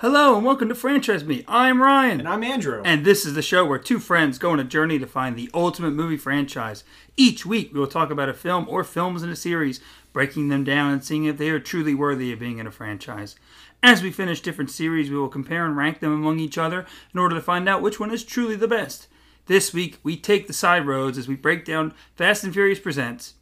[0.00, 1.44] Hello and welcome to Franchise Me.
[1.46, 2.20] I'm Ryan.
[2.20, 2.80] And I'm Andrew.
[2.86, 5.50] And this is the show where two friends go on a journey to find the
[5.52, 6.84] ultimate movie franchise.
[7.18, 9.78] Each week, we will talk about a film or films in a series,
[10.14, 13.36] breaking them down and seeing if they are truly worthy of being in a franchise.
[13.82, 17.20] As we finish different series, we will compare and rank them among each other in
[17.20, 19.06] order to find out which one is truly the best.
[19.48, 23.34] This week, we take the side roads as we break down Fast and Furious Presents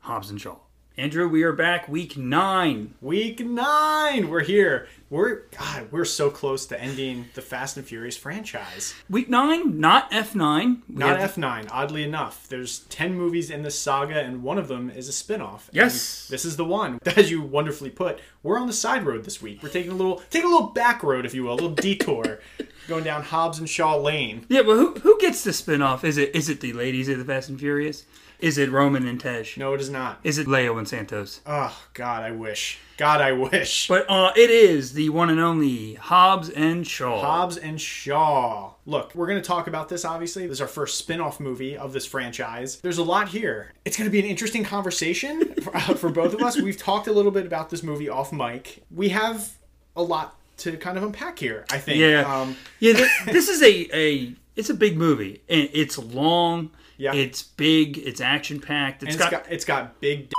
[0.00, 0.63] Hobbs and Shaw.
[0.96, 2.94] Andrew, we are back week nine.
[3.00, 4.86] Week nine, we're here.
[5.10, 8.94] We're God, we're so close to ending the Fast and Furious franchise.
[9.10, 10.82] Week nine, not F9.
[10.88, 11.66] We Not F nine.
[11.72, 15.68] Oddly enough, there's ten movies in this saga, and one of them is a spin-off.
[15.72, 16.28] Yes.
[16.28, 17.00] this is the one.
[17.16, 19.64] As you wonderfully put, we're on the side road this week.
[19.64, 22.38] We're taking a little, taking a little back road, if you will, a little detour,
[22.86, 24.46] going down Hobbs and Shaw Lane.
[24.48, 26.04] Yeah, but who who gets the spin-off?
[26.04, 28.04] Is it is it the ladies of the Fast and Furious?
[28.44, 29.46] Is it Roman and Tej?
[29.56, 30.20] No, it is not.
[30.22, 31.40] Is it Leo and Santos?
[31.46, 32.78] Oh God, I wish.
[32.98, 33.88] God, I wish.
[33.88, 37.22] But uh, it is the one and only Hobbs and Shaw.
[37.22, 38.72] Hobbs and Shaw.
[38.84, 40.42] Look, we're going to talk about this, obviously.
[40.46, 42.76] This is our first spin off movie of this franchise.
[42.80, 43.72] There's a lot here.
[43.86, 46.60] It's going to be an interesting conversation for, uh, for both of us.
[46.60, 48.84] We've talked a little bit about this movie off mic.
[48.94, 49.52] We have
[49.96, 51.98] a lot to kind of unpack here, I think.
[51.98, 52.92] Yeah, Um, yeah.
[52.92, 55.40] Th- this is a a it's a big movie.
[55.48, 56.70] And It's long.
[56.96, 57.14] Yeah.
[57.14, 57.98] It's big.
[57.98, 59.02] It's action packed.
[59.02, 60.28] It's it's got, got, it's got big.
[60.28, 60.34] D-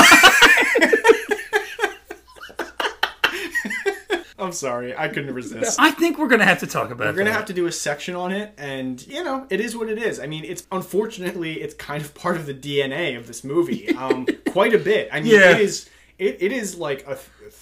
[4.37, 5.79] I'm sorry, I couldn't resist.
[5.79, 7.07] I think we're gonna have to talk about.
[7.07, 7.11] It.
[7.11, 7.37] We're gonna that.
[7.37, 10.19] have to do a section on it, and you know, it is what it is.
[10.19, 14.27] I mean, it's unfortunately it's kind of part of the DNA of this movie, um,
[14.49, 15.07] quite a bit.
[15.11, 15.51] I mean, Yeah.
[15.51, 17.17] it is it, it is like a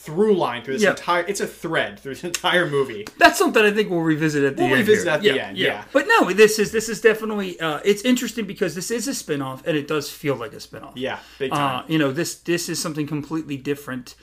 [0.05, 0.89] through line through this Yeah.
[0.91, 1.23] entire.
[1.25, 3.05] It's a thread through this entire movie.
[3.17, 4.71] That's something I think we'll revisit at the end.
[4.71, 4.87] We'll end.
[4.87, 5.13] revisit here.
[5.13, 5.85] at the end, yeah.
[5.93, 9.65] But no, this is this is definitely uh, it's interesting because this is a spin-off
[9.65, 10.93] and it does feel like a spin-off.
[10.97, 11.85] Yeah, big Uh, time.
[11.87, 14.15] you know, this this is something completely different.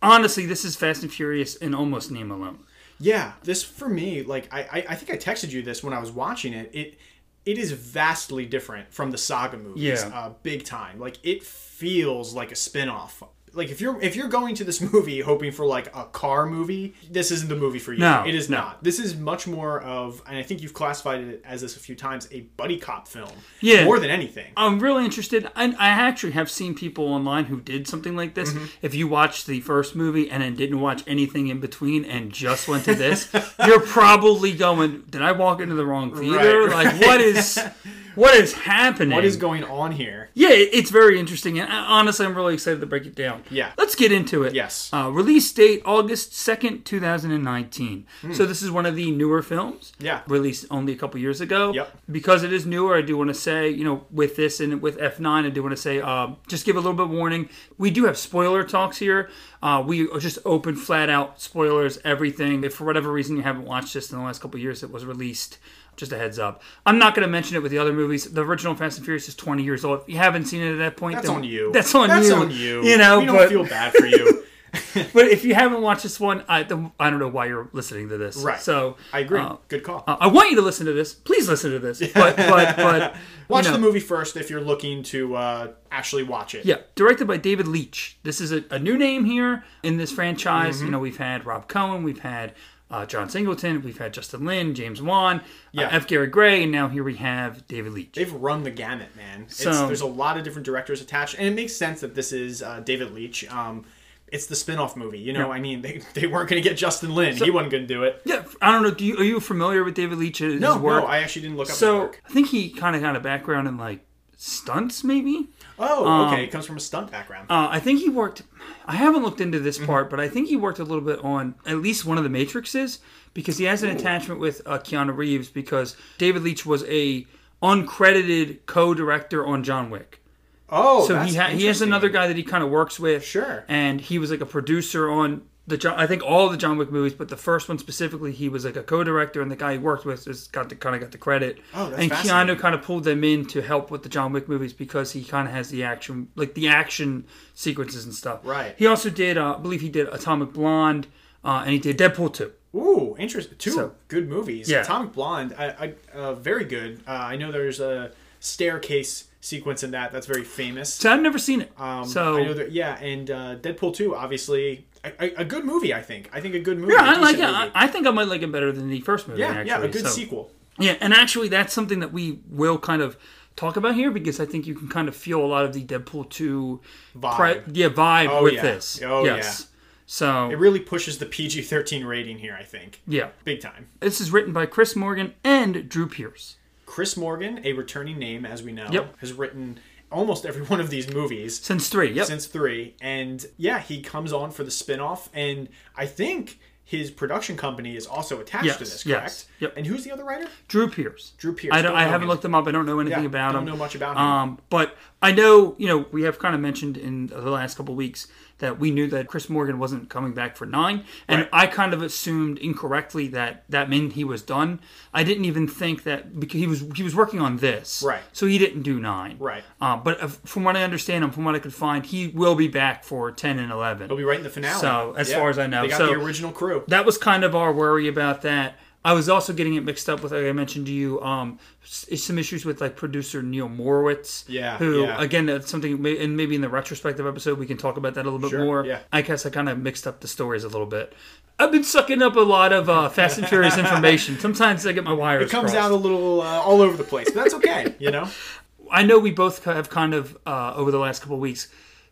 [0.00, 2.60] Honestly, this is Fast and Furious in almost name alone.
[3.00, 5.98] yeah, this for me, like I, I I think I texted you this when I
[5.98, 6.70] was watching it.
[6.72, 6.98] It
[7.44, 9.82] it is vastly different from the saga movies.
[10.04, 10.10] Yeah.
[10.16, 11.00] uh, big time.
[11.00, 13.22] Like it feels like a spin-off.
[13.58, 16.94] Like if you're if you're going to this movie hoping for like a car movie,
[17.10, 17.98] this isn't the movie for you.
[17.98, 18.58] No, it is no.
[18.58, 18.84] not.
[18.84, 21.96] This is much more of, and I think you've classified it as this a few
[21.96, 23.30] times, a buddy cop film.
[23.60, 23.84] Yeah.
[23.84, 24.52] more than anything.
[24.56, 25.50] I'm really interested.
[25.56, 28.52] I, I actually have seen people online who did something like this.
[28.52, 28.66] Mm-hmm.
[28.82, 32.68] If you watched the first movie and then didn't watch anything in between and just
[32.68, 33.28] went to this,
[33.66, 36.58] you're probably going, "Did I walk into the wrong theater?
[36.68, 37.58] Right, like, what is
[38.18, 39.14] what is happening?
[39.14, 40.30] What is going on here?
[40.34, 43.44] Yeah, it's very interesting, and uh, honestly, I'm really excited to break it down.
[43.48, 43.72] Yeah.
[43.78, 44.54] let's get into it.
[44.54, 44.90] Yes.
[44.92, 48.06] Uh, release date August second, 2019.
[48.32, 49.92] So this is one of the newer films.
[50.00, 50.22] Yeah.
[50.26, 51.72] released only a couple years ago.
[51.72, 51.96] Yep.
[52.10, 54.98] Because it is newer, I do want to say, you know, with this and with
[54.98, 57.48] F9, I do want to say, um, just give a little bit of warning.
[57.78, 59.30] We do have spoiler talks here.
[59.62, 62.64] Uh, we just open, flat out spoilers, everything.
[62.64, 65.04] If for whatever reason you haven't watched this in the last couple years, it was
[65.04, 65.58] released.
[65.98, 66.62] Just a heads up.
[66.86, 68.24] I'm not going to mention it with the other movies.
[68.24, 70.02] The original Fast and Furious is 20 years old.
[70.02, 71.72] If you haven't seen it at that point, That's then on you.
[71.72, 72.14] That's on you.
[72.14, 72.34] That's you.
[72.34, 72.84] on you.
[72.84, 74.44] You know, we don't but, feel bad for you.
[75.12, 78.10] but if you haven't watched this one, I, the, I don't know why you're listening
[78.10, 78.36] to this.
[78.36, 78.60] Right.
[78.60, 79.40] So I agree.
[79.40, 80.04] uh, Good call.
[80.06, 81.14] uh, I want you to listen to this.
[81.14, 81.98] Please listen to this.
[82.12, 83.16] But but but
[83.48, 86.64] Watch you know, the movie first if you're looking to uh, actually watch it.
[86.64, 88.18] Yeah, directed by David Leitch.
[88.22, 90.76] This is a, a new name here in this franchise.
[90.76, 90.84] Mm-hmm.
[90.86, 92.54] You know, we've had Rob Cohen, we've had
[92.90, 95.86] uh, John Singleton, we've had Justin Lin, James Wan, Yeah.
[95.88, 96.06] uh, F.
[96.06, 98.12] Gary Gray, and now here we have David Leitch.
[98.14, 99.42] They've run the gamut, man.
[99.42, 102.32] It's, So- there's a lot of different directors attached, and it makes sense that this
[102.32, 103.46] is uh, David Leitch.
[103.52, 103.84] Um,
[104.30, 105.18] it's the spin-off movie.
[105.18, 107.36] You know, I mean, they, they weren't going to get Justin Lin.
[107.36, 108.20] he wasn't going to do it.
[108.24, 108.90] yeah, I don't know.
[108.90, 111.02] Do you, are you familiar with David Leitch's No, work?
[111.04, 112.22] no, I actually didn't look up his so work.
[112.28, 114.00] I think he kind of got a background in like
[114.40, 115.48] stunts, maybe.
[115.78, 116.44] Oh, okay.
[116.44, 117.50] It comes from a stunt background.
[117.50, 118.42] Uh, I think he worked.
[118.86, 119.64] I haven't looked into Mm-hmm.
[119.64, 122.24] this part, but I think he worked a little bit on at least one of
[122.24, 123.00] the Matrixes
[123.34, 127.26] because he has an attachment with uh, Keanu Reeves because David Leitch was a
[127.62, 130.22] uncredited co-director on John Wick.
[130.70, 133.24] oh, So he ha- he has another guy that he kind of works with.
[133.24, 133.64] Sure.
[133.68, 136.90] And he was like a producer on the John, I think all the John Wick
[136.90, 139.78] movies, but the first one specifically, he was like a co-director, and the guy he
[139.78, 141.58] worked with has got the kind of got the credit.
[141.74, 142.10] Oh, that's and.
[142.10, 145.22] Keanu kind of pulled them in to help with the John Wick movies because he
[145.22, 148.40] kind of has the action, like the action sequences and stuff.
[148.42, 148.74] Right.
[148.78, 151.06] He also did, uh, I believe he did Atomic Blonde,
[151.44, 152.52] uh, and he did Deadpool two.
[152.74, 153.56] Ooh, interesting.
[153.58, 154.68] Two So- good movies.
[154.70, 154.80] Yeah.
[154.82, 157.00] Atomic Blonde, I, I, uh, very good.
[157.06, 160.92] Uh, I know there's a staircase sequence in that that's very famous.
[160.94, 161.72] So I've never seen it.
[161.78, 164.86] Um, so I know that, yeah, and uh, Deadpool 2, obviously,
[165.20, 165.92] a, a, good movie.
[165.94, 166.28] I think.
[166.32, 166.92] I think a good movie.
[166.94, 167.44] yeah, I like it.
[167.44, 167.70] I.
[167.74, 169.40] I think I might like it better than the first movie.
[169.40, 169.66] yeah, actually.
[169.68, 170.50] yeah, a good So- sequel.
[170.80, 173.16] Yeah, and actually, that's something that we will kind of
[173.56, 175.84] talk about here because I think you can kind of feel a lot of the
[175.84, 176.80] Deadpool two
[177.16, 177.34] Vibe.
[177.34, 178.62] pri- yeah vibe Oh, with yeah.
[178.62, 179.00] this.
[179.04, 179.66] Oh, yes.
[180.06, 183.00] So It really pushes the PG 13 rating here, I think.
[183.08, 183.88] yeah, Big time.
[184.00, 186.56] this is written by Chris Morgan and Drew Pearce.
[186.86, 189.18] Chris Morgan, a returning name, as we know, Yep.
[189.18, 192.26] has written almost every one of these movies Since three, yep.
[192.26, 192.94] since three.
[193.00, 195.28] And yeah, he comes on for the spin off.
[195.34, 199.46] And I think his production company is also attached Yes, to this, yes, correct?
[199.60, 199.74] yep.
[199.76, 200.48] And who's the other writer?
[200.68, 201.32] Drew Pearce.
[201.36, 201.70] Drew Pearce.
[201.74, 202.28] I, don't, Don't I haven't him.
[202.28, 202.66] looked him up.
[202.66, 203.68] I don't know anything Yeah, about don't him.
[203.68, 204.22] know much about him.
[204.22, 207.92] Um, but I know, you know, we have kind of mentioned in the last couple
[207.92, 208.26] of weeks
[208.58, 211.48] that we knew that Chris Morgan wasn't coming back for nine, and Right.
[211.52, 214.80] I kind of assumed incorrectly that that meant he was done.
[215.14, 218.22] I didn't even think that because he was he was working on this, Right.
[218.32, 219.62] So he didn't do nine, Right.
[219.80, 222.68] Uh, but from what I understand and from what I could find, he will be
[222.68, 224.08] back for ten and eleven.
[224.08, 224.80] He'll be right in the finale.
[224.80, 225.82] So, as far as I know.
[225.82, 226.82] they got So- the original crew.
[226.88, 228.78] that was kind of our worry about that.
[229.08, 232.38] I was also getting it mixed up with, like I mentioned to you, um, some
[232.38, 234.44] issues with like producer Neil Morowitz.
[234.48, 235.18] Yeah, Who, yeah.
[235.18, 238.30] again, that's something, and maybe in the retrospective episode we can talk about that a
[238.30, 238.84] little bit Sure, more.
[238.84, 238.98] yeah.
[239.10, 241.14] I guess I kind of mixed up the stories a little bit.
[241.58, 244.38] I've been sucking up a lot of uh, Fast and Furious information.
[244.38, 245.46] Sometimes I get my wires.
[245.48, 245.76] It comes crossed.
[245.86, 248.28] out a little uh, all over the place, but that's okay, you know?
[248.90, 251.68] I know we both have kind of uh, over the last couple of weeks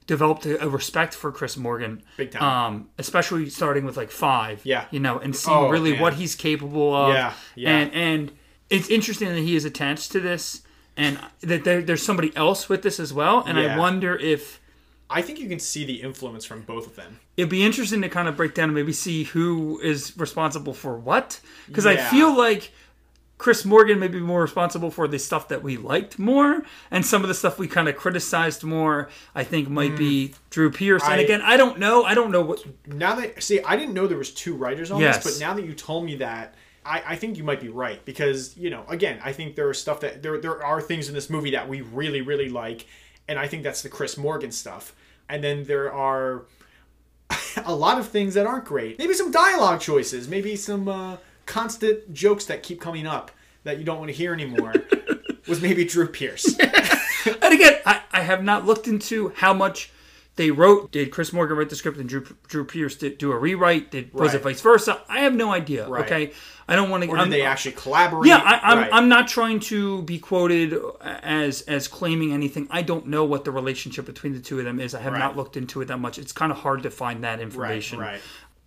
[0.06, 2.42] developed a, a respect for Chris Morgan, Big time.
[2.42, 4.84] Um, especially starting with like five, Yeah.
[4.90, 6.00] you know, and seeing Oh, really man.
[6.00, 7.70] what he's capable of, Yeah, yeah.
[7.76, 8.32] and and
[8.70, 10.62] it's interesting that he is attached to this,
[10.96, 14.60] and that there, there's somebody else with this as well, and I wonder if.
[15.08, 17.20] I think you can see the influence from both of them.
[17.36, 20.98] It'd be interesting to kind of break down and maybe see who is responsible for
[20.98, 21.38] what,
[21.68, 22.72] because I feel like
[23.38, 27.22] Chris Morgan may be more responsible for the stuff that we liked more, and some
[27.22, 29.08] of the stuff we kind of criticized more.
[29.34, 31.02] I think might be Drew Pearce.
[31.04, 31.24] and Mm.
[31.24, 32.04] Again, I don't know.
[32.04, 32.64] I don't know what.
[32.86, 35.22] Now that see, I didn't know there was two writers on Yes.
[35.22, 36.54] this, but now that you told me that,
[36.84, 39.78] I, I think you might be right because you know, again, I think there is
[39.78, 42.86] stuff that there there are things in this movie that we really really like,
[43.28, 44.94] and I think that's the Chris Morgan stuff,
[45.28, 46.44] and then there are
[47.66, 48.98] a lot of things that aren't great.
[48.98, 53.30] Maybe some dialogue choices, maybe some uh, constant jokes that keep coming up
[53.64, 54.74] that you don't want to hear anymore.
[55.48, 56.58] was maybe Drew Pearce.
[57.42, 59.90] And again, I, I have not looked into how much
[60.36, 60.92] they wrote.
[60.92, 63.90] Did Chris Morgan write the script and Drew, Drew Pearce did do a rewrite?
[63.90, 65.00] Did was it vice versa?
[65.08, 65.88] I have no idea.
[65.88, 66.04] Right.
[66.04, 66.32] Okay,
[66.68, 67.10] I don't want to.
[67.10, 68.28] Or did they actually collaborate?
[68.28, 68.90] Yeah, I, I'm, Right.
[68.92, 72.68] I'm not trying to be quoted as as claiming anything.
[72.70, 74.94] I don't know what the relationship between the two of them is.
[74.94, 76.18] I have not looked into it that much.
[76.18, 77.98] It's kind of hard to find that right, information.
[77.98, 78.20] right.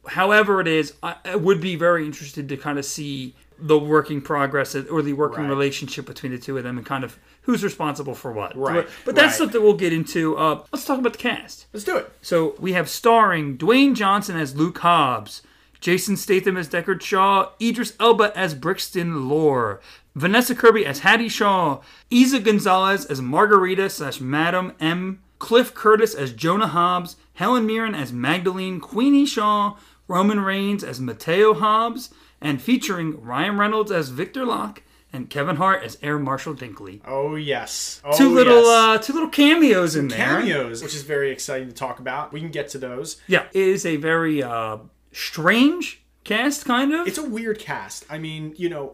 [0.08, 4.22] However, it is, I, I would be very interested to kind of see the working
[4.22, 5.50] progress or the working Right.
[5.50, 8.56] relationship between the two of them and kind of who's responsible for what.
[8.56, 9.38] Right, But that's right.
[9.38, 10.38] something we'll get into.
[10.38, 11.66] Uh, let's talk about the cast.
[11.74, 12.10] Let's do it.
[12.22, 15.42] So we have starring Dwayne Johnson as Luke Hobbs,
[15.82, 19.82] Jason Statham as Deckard Shaw, Idris Elba as Brixton Lore,
[20.16, 21.82] Vanessa Kirby as Hattie Shaw,
[22.12, 28.12] Eiza Gonzalez as Margarita slash Madam M, Cliff Curtis as Jonah Hobbs, Helen Mirren as
[28.12, 29.78] Magdalene Queenie Shaw,
[30.10, 32.10] Roman Reigns as Mateo Hobbs,
[32.42, 34.84] and featuring Ryan Reynolds as Victor Locke
[35.14, 37.00] and Kevin Hart as Air Marshal Dinkley.
[37.06, 38.02] Oh yes.
[38.04, 38.68] Oh, Two little yes.
[38.68, 40.42] uh, two little cameos in there.
[40.42, 42.34] cameos, which is very exciting to talk about.
[42.34, 43.22] We can get to those.
[43.26, 44.80] Yeah, it is a very uh,
[45.14, 47.08] strange cast, kind of.
[47.08, 48.06] It's a weird cast.
[48.10, 48.94] I mean, you know,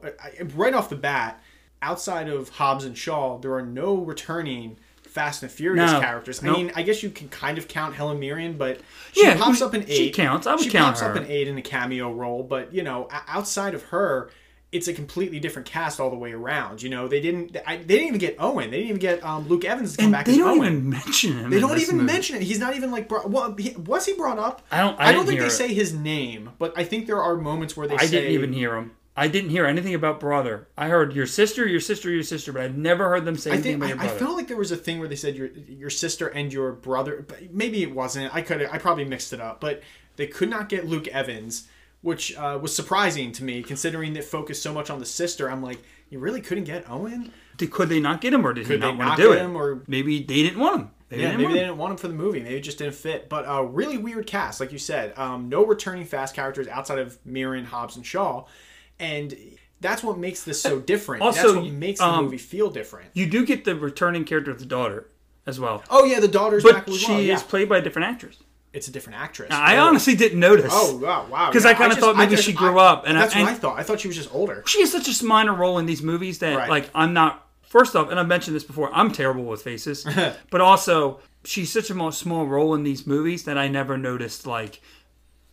[0.53, 1.41] right off the bat,
[1.81, 4.77] outside of Hobbs and Shaw, there are no returning
[5.15, 5.99] Fast and Furious No.
[6.01, 6.43] characters.
[6.43, 8.81] I mean, I guess you can kind of count Helen Mirren, but
[9.13, 9.95] she Yeah, pops up in eight.
[9.95, 10.45] she counts.
[10.45, 11.21] I would she count pops up her.
[11.23, 14.29] in eight in a cameo role, but you know, outside of her.
[14.71, 16.81] It's a completely different cast all the way around.
[16.83, 17.55] You know, they didn't.
[17.65, 18.71] I, they didn't even get Owen.
[18.71, 20.67] They didn't even get um, Luke Evans to come and back they as don't Owen.
[20.67, 21.49] even mention him.
[21.49, 22.11] They don't even movie.
[22.11, 22.41] mention it.
[22.41, 23.29] He's not even like brought.
[23.29, 24.63] Well, he, was he brought up?
[24.71, 25.51] I don't- I I, don't think they it.
[25.51, 28.11] say his name, but I think there are moments where they I say.
[28.19, 28.91] didn't even hear him.
[29.17, 30.67] I didn't hear anything about brother.
[30.77, 33.53] I heard your sister, your sister, your sister, but I never heard them say I
[33.53, 34.19] anything think about I, your I brother.
[34.25, 37.23] felt like there was a thing where they said your your sister and your brother,
[37.27, 38.33] but maybe it wasn't.
[38.35, 39.81] I could I probably mixed it up, but
[40.17, 41.67] they could not get Luke Evans,
[42.01, 45.49] which uh, was surprising to me considering they focused so much on the sister.
[45.49, 45.79] I'm like,
[46.09, 47.31] you really couldn't get Owen?
[47.57, 49.37] Did- could they not get him, or did he not they want to do get
[49.37, 49.45] it?
[49.45, 50.91] him, or- maybe they didn't want him.
[51.09, 51.65] Maybe Yeah, they didn't maybe want they him.
[51.67, 52.39] didn't want him for the movie.
[52.41, 53.29] Maybe it just didn't fit.
[53.29, 55.17] But a really weird cast, like you said.
[55.17, 58.45] Um, no returning fast characters outside of Mirren, Hobbs, and Shaw,
[58.99, 59.35] and
[59.81, 61.21] that's what makes this so different.
[61.21, 63.09] Also, that's what makes the um, movie feel different.
[63.13, 65.07] You do get the returning character of the daughter
[65.45, 67.21] as well, Oh yeah, the daughter's back but she well.
[67.21, 67.35] Yeah.
[67.35, 68.37] is played by a different actress.
[68.73, 69.49] It's a different actress.
[69.51, 69.83] I Oh.
[69.87, 70.71] honestly didn't notice.
[70.75, 71.51] Oh wow, wow!
[71.51, 73.49] 'Cause yeah, I kinda thought maybe just- she grew up, and I- that's what and-
[73.49, 73.79] I thought.
[73.79, 74.63] I thought she was just older.
[74.65, 76.69] she has such a minor role in these movies that Right.
[76.69, 80.05] like I'm not first off, and I've mentioned this before, I'm terrible with faces.
[80.49, 84.81] but also she's such a small role in these movies that I never noticed like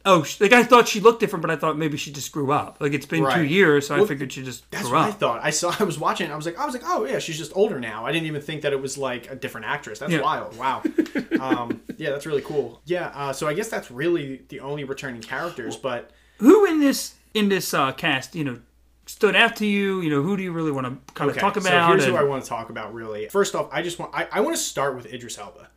[0.05, 2.79] oh, like I thought she looked different, but I thought maybe she just grew up.
[2.81, 5.41] Like it's been two years, so I figured she just That's grew what I thought.
[5.43, 5.75] I saw.
[5.79, 6.31] I was watching.
[6.31, 8.05] I was like, I was like, oh yeah, she's just older now.
[8.07, 9.99] I didn't even think that it was like a different actress.
[9.99, 10.23] That's Yeah.
[10.23, 10.57] wild.
[10.57, 10.83] Wow.
[11.41, 12.81] um, yeah, that's really cool.
[12.87, 13.13] Yeah.
[13.15, 15.77] Uh, so I guess that's really the only returning characters.
[15.77, 18.59] But Who in this in this uh, cast, you know,
[19.07, 20.01] stood out to you?
[20.01, 21.91] You know, who do you really want to kind of okay, talk so about?
[21.91, 22.93] here's and- who I want to talk about.
[22.95, 24.13] Really, first off, I just want.
[24.15, 25.69] I, I want to start with Idris Elba.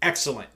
[0.00, 0.48] Excellent,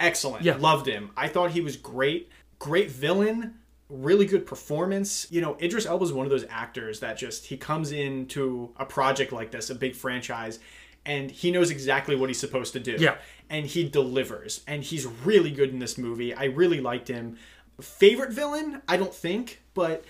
[0.00, 0.44] excellent.
[0.44, 0.56] Yeah.
[0.56, 1.10] Loved him.
[1.16, 2.30] I thought he was great.
[2.64, 3.56] Great villain.
[3.90, 5.30] Really good performance.
[5.30, 8.86] You know, Idris Elba is one of those actors that just he comes into a
[8.86, 10.58] project like this, a big franchise,
[11.04, 12.96] and he knows exactly what he's supposed to do.
[12.98, 13.16] Yeah.
[13.50, 14.62] and he delivers.
[14.66, 16.32] And he's really good in this movie.
[16.32, 17.36] I really liked him.
[17.82, 18.80] Favorite villain?
[18.88, 20.04] I don't think, but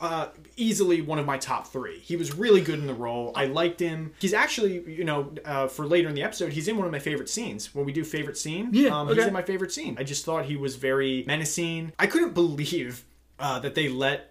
[0.00, 1.98] uh, easily one of my top three.
[1.98, 3.32] He was really good in the role.
[3.34, 4.12] I liked him.
[4.18, 6.98] He's actually, you know, uh, for later in the episode, he's in one of my
[6.98, 7.74] favorite scenes.
[7.74, 9.96] When we do favorite scene, Yeah, um, he's in my favorite scene.
[9.98, 11.92] I just thought he was very menacing.
[11.98, 13.04] I couldn't believe
[13.38, 14.30] uh, that they let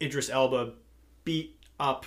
[0.00, 0.74] Idris Elba
[1.24, 2.06] beat up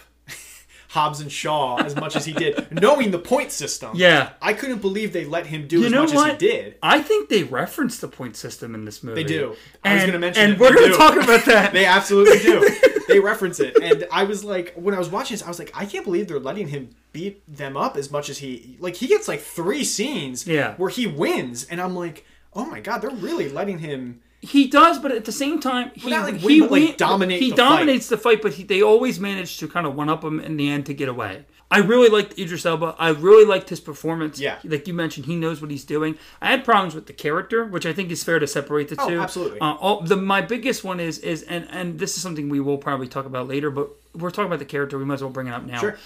[0.94, 3.92] Hobbs and Shaw as much as he did, knowing the point system.
[3.96, 4.30] Yeah.
[4.42, 6.32] I couldn't believe they let him do You as know much what?
[6.36, 6.76] as he did.
[6.84, 9.24] I think they reference the point system in this movie.
[9.24, 9.56] They do.
[9.84, 10.60] I And, was going to mention and it.
[10.60, 11.74] we're going to talk about that.
[11.74, 12.70] They absolutely do.
[13.08, 15.72] they reference it, and I was like, when I was watching this, I was like,
[15.74, 18.96] I can't believe they're letting him beat them up as much as he like.
[18.96, 20.76] He gets like three scenes, Yeah.
[20.76, 24.22] where he wins, and I'm like, oh my god, they're really letting him.
[24.46, 27.42] He does, but at the same time, he, not like he win, like, win- dominate
[27.42, 30.22] He the dominates the fight, but he, they always manage to kind of one up
[30.22, 31.46] him in the end to get away.
[31.72, 32.94] I really liked Idris Elba.
[33.00, 34.40] I really liked his performance.
[34.40, 34.60] Yeah.
[34.66, 36.18] like you mentioned, he knows what he's doing.
[36.42, 39.10] I had problems with the character, which I think is fair to separate the Oh,
[39.10, 39.20] two.
[39.22, 39.60] absolutely.
[39.62, 42.78] Uh, all, the my biggest one is is and and this is something we will
[42.78, 44.98] probably talk about later, but we're talking about the character.
[45.00, 45.80] We might as well bring it up now.
[45.80, 45.98] Sure.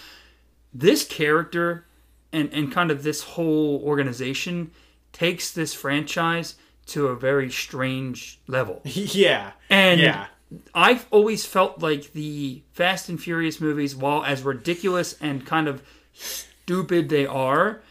[0.74, 1.86] This character
[2.32, 4.72] and and kind of this whole organization
[5.12, 6.56] takes this franchise
[6.88, 8.82] to a very strange level.
[8.86, 10.28] Yeah, And yeah,
[10.74, 15.82] I've always felt like the Fast and Furious movies, while as ridiculous and kind of
[16.14, 17.82] stupid they are,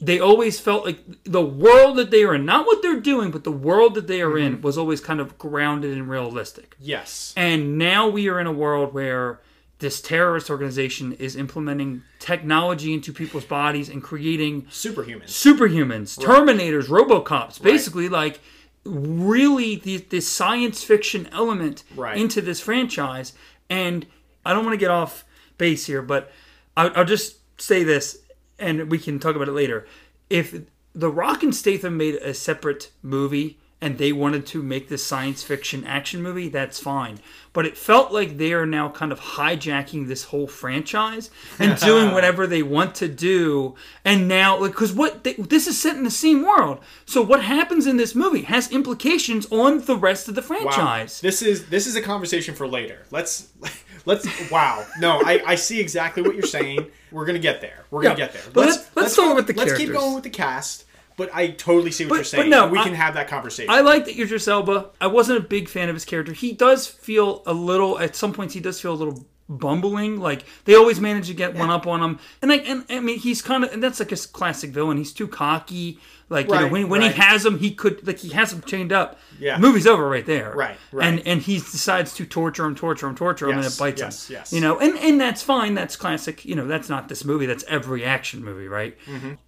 [0.00, 3.44] they always felt like the world that they are in, not what they're doing, but
[3.44, 4.54] the world that they are Mm-hmm.
[4.56, 6.76] in, was always kind of grounded and realistic.
[6.78, 9.40] yes, And now we are in a world where
[9.78, 15.26] this terrorist organization is implementing technology into people's bodies and creating superhumans.
[15.26, 18.40] superhumans, Terminators, RoboCops, basically like
[18.84, 22.16] really the the science fiction element Right.
[22.16, 23.32] into this franchise.
[23.70, 24.06] And
[24.44, 25.24] I don't want to get off
[25.58, 26.32] base here, but
[26.76, 28.18] I'll, I'll just say this,
[28.58, 29.86] and we can talk about it later.
[30.30, 30.54] If
[30.94, 35.42] The Rock and Statham made a separate movie and they wanted to make this science
[35.44, 37.20] fiction action movie, that's fine.
[37.52, 41.30] But it felt like they are now kind of hijacking this whole franchise
[41.60, 43.74] and doing whatever they want to do.
[44.04, 47.42] And now, like, because what they, this is set in the same world, so what
[47.44, 50.46] happens in this movie has implications on the rest of the Wow.
[50.46, 51.20] franchise.
[51.20, 53.04] This is this is a conversation for later.
[53.12, 53.48] Let's
[54.06, 54.84] let's wow.
[54.98, 56.86] No, I, I see exactly what you're saying.
[57.12, 57.84] We're gonna get there.
[57.90, 58.26] We're gonna Yeah.
[58.26, 58.42] get there.
[58.52, 60.84] But let's- let's start go- with the Let's keep going with the cast.
[61.18, 62.44] But I totally see what you're saying.
[62.44, 63.70] but no, we I- can have that conversation.
[63.70, 64.90] I like that you're Idris Elba.
[65.00, 66.32] I wasn't a big fan of his character.
[66.32, 68.54] He does feel a little at some points.
[68.54, 70.20] He does feel a little bumbling.
[70.20, 72.18] Like they always manage to get one up on him.
[72.40, 74.96] And I and I mean he's kind of and that's like a classic villain.
[74.96, 75.98] He's too cocky.
[76.28, 77.12] Like you know when when right.
[77.12, 79.18] he has him, he could like he has him chained up.
[79.40, 79.58] Yeah.
[79.58, 80.52] movie's over right there.
[80.52, 81.06] Right, right.
[81.06, 84.28] And and he decides to torture him, torture him, torture him, and it bites yes,
[84.28, 84.34] him.
[84.34, 84.52] yes.
[84.52, 85.74] You know, and and that's fine.
[85.74, 86.44] That's classic.
[86.44, 87.46] You know, that's not this movie.
[87.46, 88.96] That's every action movie, right?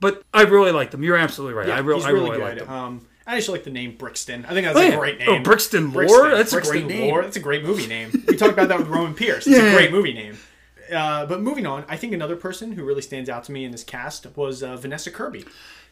[0.01, 1.03] But I really liked them.
[1.03, 1.63] You're absolutely right.
[1.67, 1.71] Mm-hmm.
[1.71, 2.67] Yeah, I, real, he's I really, really liked good.
[2.69, 2.73] him.
[2.75, 4.45] Um, I just like the name Brixton.
[4.45, 4.97] I think that's Oh, a yeah.
[4.99, 5.43] great Oh, name.
[5.45, 6.31] Brixton Lore?
[6.31, 7.09] That's a great name.
[7.11, 7.23] Lore.
[7.23, 8.11] That's a great movie name.
[8.27, 9.47] We talked about that with Roman Pearce.
[9.47, 9.67] It's Yeah.
[9.67, 10.37] a great movie name.
[10.93, 13.71] Uh, but moving on, I think another person who really stands out to me in
[13.71, 15.45] this cast was uh, Vanessa Kirby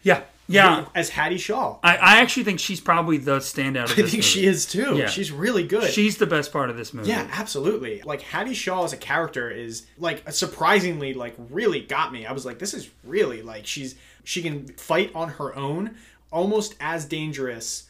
[0.02, 0.86] Yeah, yeah.
[0.94, 1.78] as Hattie Shaw.
[1.82, 4.20] I, I actually think she's probably the standout of I think movie.
[4.22, 4.96] she is too.
[4.96, 5.06] Yeah.
[5.08, 5.90] She's really good.
[5.90, 7.08] She's the best part of this movie.
[7.10, 8.00] Yeah, absolutely.
[8.02, 12.24] Like Hattie Shaw as a character is like surprisingly like really got me.
[12.26, 15.96] I was like, this is really like she's she can fight on her own,
[16.32, 17.84] almost as dangerous.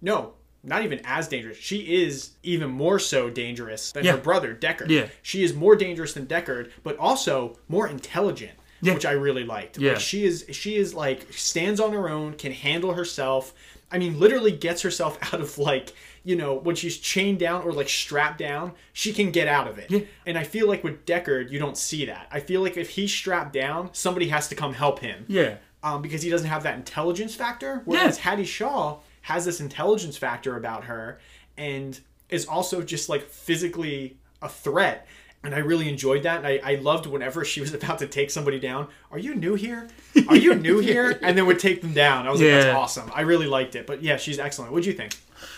[0.00, 0.32] No,
[0.62, 1.56] not even as dangerous.
[1.58, 4.12] She is even more so dangerous than Yeah.
[4.12, 4.88] her brother Deckard.
[4.88, 5.08] Yeah.
[5.22, 8.52] she is more dangerous than Deckard, but also more intelligent.
[8.84, 8.94] Yeah.
[8.94, 9.78] Which I really liked.
[9.78, 9.92] Yeah.
[9.92, 13.52] Like, she is she is like stands on her own, can handle herself.
[13.90, 15.92] I mean, literally gets herself out of like,
[16.24, 19.78] you know, when she's chained down or like strapped down, she can get out of
[19.78, 19.90] it.
[19.90, 20.00] Yeah.
[20.26, 22.26] And I feel like with Deckard, you don't see that.
[22.30, 25.24] I feel like if he's strapped down, somebody has to come help him.
[25.28, 25.56] Yeah.
[25.82, 27.82] Um, because he doesn't have that intelligence factor.
[27.84, 28.22] Whereas Yeah.
[28.24, 31.18] Hattie Shaw has this intelligence factor about her
[31.56, 31.98] and
[32.30, 35.06] is also just like physically a threat.
[35.44, 36.38] And I really enjoyed that.
[36.38, 38.88] And I, I loved whenever she was about to take somebody down.
[39.10, 39.88] Are you new here?
[40.28, 41.18] Are you new here?
[41.22, 42.26] And then would take them down.
[42.26, 43.10] I was like, that's awesome.
[43.14, 43.86] I really liked it.
[43.86, 44.72] But yeah, she's excellent.
[44.72, 45.14] What'd you think?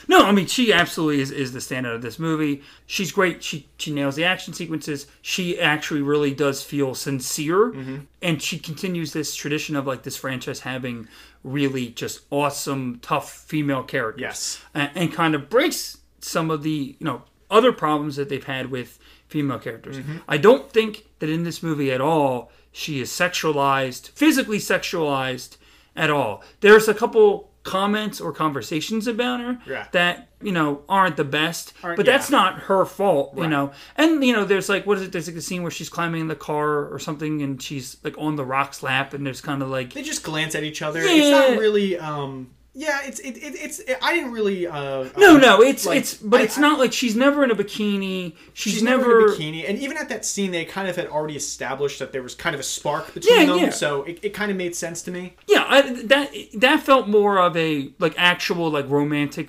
[0.08, 2.62] No, I mean she absolutely is, is the standout of this movie.
[2.86, 3.42] She's great.
[3.42, 5.06] She she nails the action sequences.
[5.22, 7.96] She actually really does feel sincere, Mm-hmm.
[8.22, 11.06] and she continues this tradition of like this franchise having
[11.44, 14.20] really just awesome, tough female characters.
[14.22, 14.60] Yes.
[14.74, 18.70] and, and kind of breaks some of the you know other problems that they've had
[18.72, 18.98] with
[19.28, 19.98] female characters.
[19.98, 20.18] Mm-hmm.
[20.28, 25.56] I don't think that in this movie at all she is sexualized, physically sexualized
[25.94, 26.42] at all.
[26.60, 29.86] There's a couple comments or conversations about her Yeah.
[29.92, 32.36] that you know aren't the best, Aren't- but that's yeah.
[32.38, 33.72] not her fault, you know.
[33.96, 35.12] And you know, there's like what is it?
[35.12, 38.14] There's like a scene where she's climbing in the car or something, and she's like
[38.18, 41.02] on the rock's lap, and there's kind of like They just glance at each other.
[41.02, 41.10] Yeah.
[41.12, 41.98] It's not really.
[41.98, 43.78] um Yeah, it's it, it it's.
[43.78, 44.66] It, I didn't really.
[44.66, 47.42] uh no, um, no, it's like, it's, but I- it's I- not like she's never
[47.42, 48.34] in a bikini.
[48.52, 50.94] She's, She's never, never in a bikini, and even at that scene, they kind of
[50.94, 53.58] had already established that there was kind of a spark between Yeah, them.
[53.58, 53.70] yeah.
[53.70, 55.36] So it, it kind of made sense to me.
[55.48, 59.48] Yeah, I, that that felt more of a like actual like romantic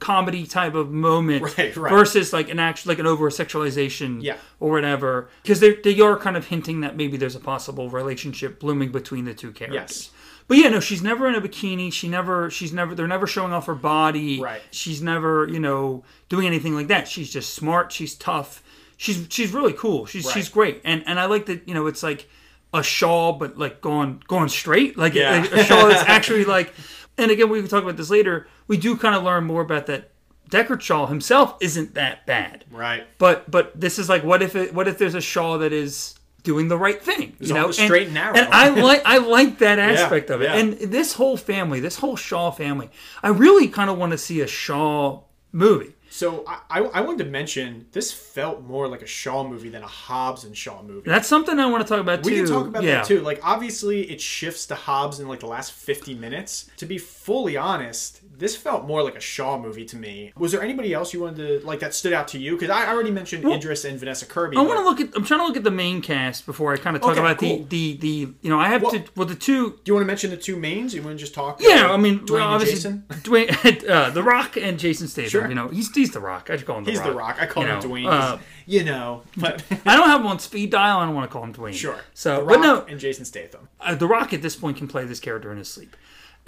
[0.00, 1.90] comedy type of moment Right, right.
[1.90, 4.36] versus like an actual like an over sexualization Yeah.
[4.60, 8.60] or whatever because they they are kind of hinting that maybe there's a possible relationship
[8.60, 9.74] blooming between the two characters.
[9.74, 10.10] Yes.
[10.48, 11.92] But yeah, no, she's never in a bikini.
[11.92, 14.40] She never, she's never, they're never showing off her body.
[14.40, 14.62] Right.
[14.70, 17.06] She's never, you know, doing anything like that.
[17.06, 17.92] She's just smart.
[17.92, 18.62] She's tough.
[18.96, 20.06] She's she's really cool.
[20.06, 20.34] She's Right.
[20.34, 20.80] she's great.
[20.84, 22.28] And and I like that, you know, it's like
[22.74, 24.96] a shawl, but like going going straight.
[24.98, 25.40] Like, Yeah.
[25.42, 26.74] like a shawl that's actually like.
[27.16, 28.46] And again, we can talk about this later.
[28.68, 30.10] We do kind of learn more about that.
[30.50, 32.64] Deckard Shaw himself isn't that bad.
[32.70, 33.06] Right.
[33.18, 36.17] But but this is like what if it what if there's a Shaw that is
[36.48, 38.34] doing the right thing, you know, straight and narrow.
[38.34, 40.44] And I like I like that aspect of it.
[40.46, 40.56] yeah.
[40.56, 42.88] And this whole family, this whole Shaw family,
[43.22, 45.92] I really kind of want to see a Shaw movie.
[46.08, 49.82] So I, I I wanted to mention this felt more like a Shaw movie than
[49.82, 51.02] a Hobbs and Shaw movie.
[51.04, 52.30] That's something I want to talk about too.
[52.30, 52.94] we can talk about yeah.
[52.94, 53.20] that too.
[53.20, 56.70] Like obviously it shifts to Hobbs in like the last 50 minutes.
[56.78, 60.32] To be fully honest, this felt more like a Shaw movie to me.
[60.36, 62.52] Was there anybody else you wanted to like that stood out to you?
[62.56, 64.56] Because I already mentioned Idris and Vanessa Kirby.
[64.56, 65.16] I but- want to look at.
[65.16, 67.38] I'm trying to look at the main cast before I kind of talk Okay, about
[67.38, 67.58] cool.
[67.64, 70.02] the, the the you know I have Well- to well the two Do you want
[70.04, 70.94] to mention the two mains?
[70.94, 71.60] You want to just talk?
[71.60, 73.04] Yeah, uh, I mean, Dwayne well, obviously, Jason.
[73.10, 75.30] Dwayne, uh, The Rock and Jason Statham.
[75.30, 75.48] Sure.
[75.48, 76.48] You know, he's he's The Rock.
[76.50, 77.08] I just call him The He's Rock.
[77.08, 77.36] the Rock.
[77.40, 78.06] I call you him know, Dwayne.
[78.10, 80.98] uh, you know, but I don't have him on speed dial.
[80.98, 81.74] I don't want to call him Dwayne.
[81.74, 82.00] sure.
[82.14, 83.68] So, the but Rock no, and Jason Statham.
[83.80, 85.96] uh, The Rock at this point can play this character in his sleep.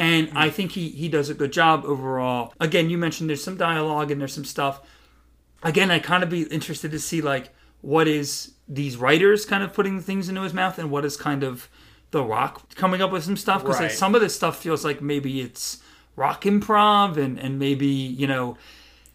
[0.00, 0.38] And mm-hmm.
[0.38, 2.54] I think he, he does a good job overall.
[2.58, 4.80] Again, you mentioned there's some dialogue and there's some stuff.
[5.62, 7.50] Again, I kind of be interested to see like
[7.82, 11.42] what is these writers kind of putting things into his mouth and what is kind
[11.42, 11.68] of
[12.12, 13.92] The Rock coming up with some stuff because Right.
[13.92, 15.82] some of this stuff feels like maybe it's
[16.16, 18.56] rock improv and and maybe you know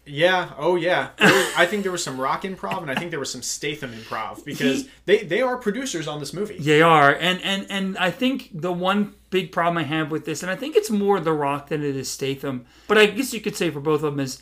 [0.06, 0.52] Yeah.
[0.56, 1.08] Oh, yeah.
[1.20, 3.92] Was- I think there was some rock improv, and I think there was some Statham
[3.92, 6.58] improv because He- they they are producers on this movie.
[6.58, 10.42] They are, and and and I think the one big problem I have with this,
[10.42, 13.40] and I think it's more The Rock than it is Statham, but I guess you
[13.40, 14.40] could say for both of them is,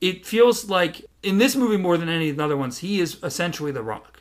[0.00, 3.18] it feels like in this movie more than any of the other ones, he is
[3.22, 4.13] essentially The Rock,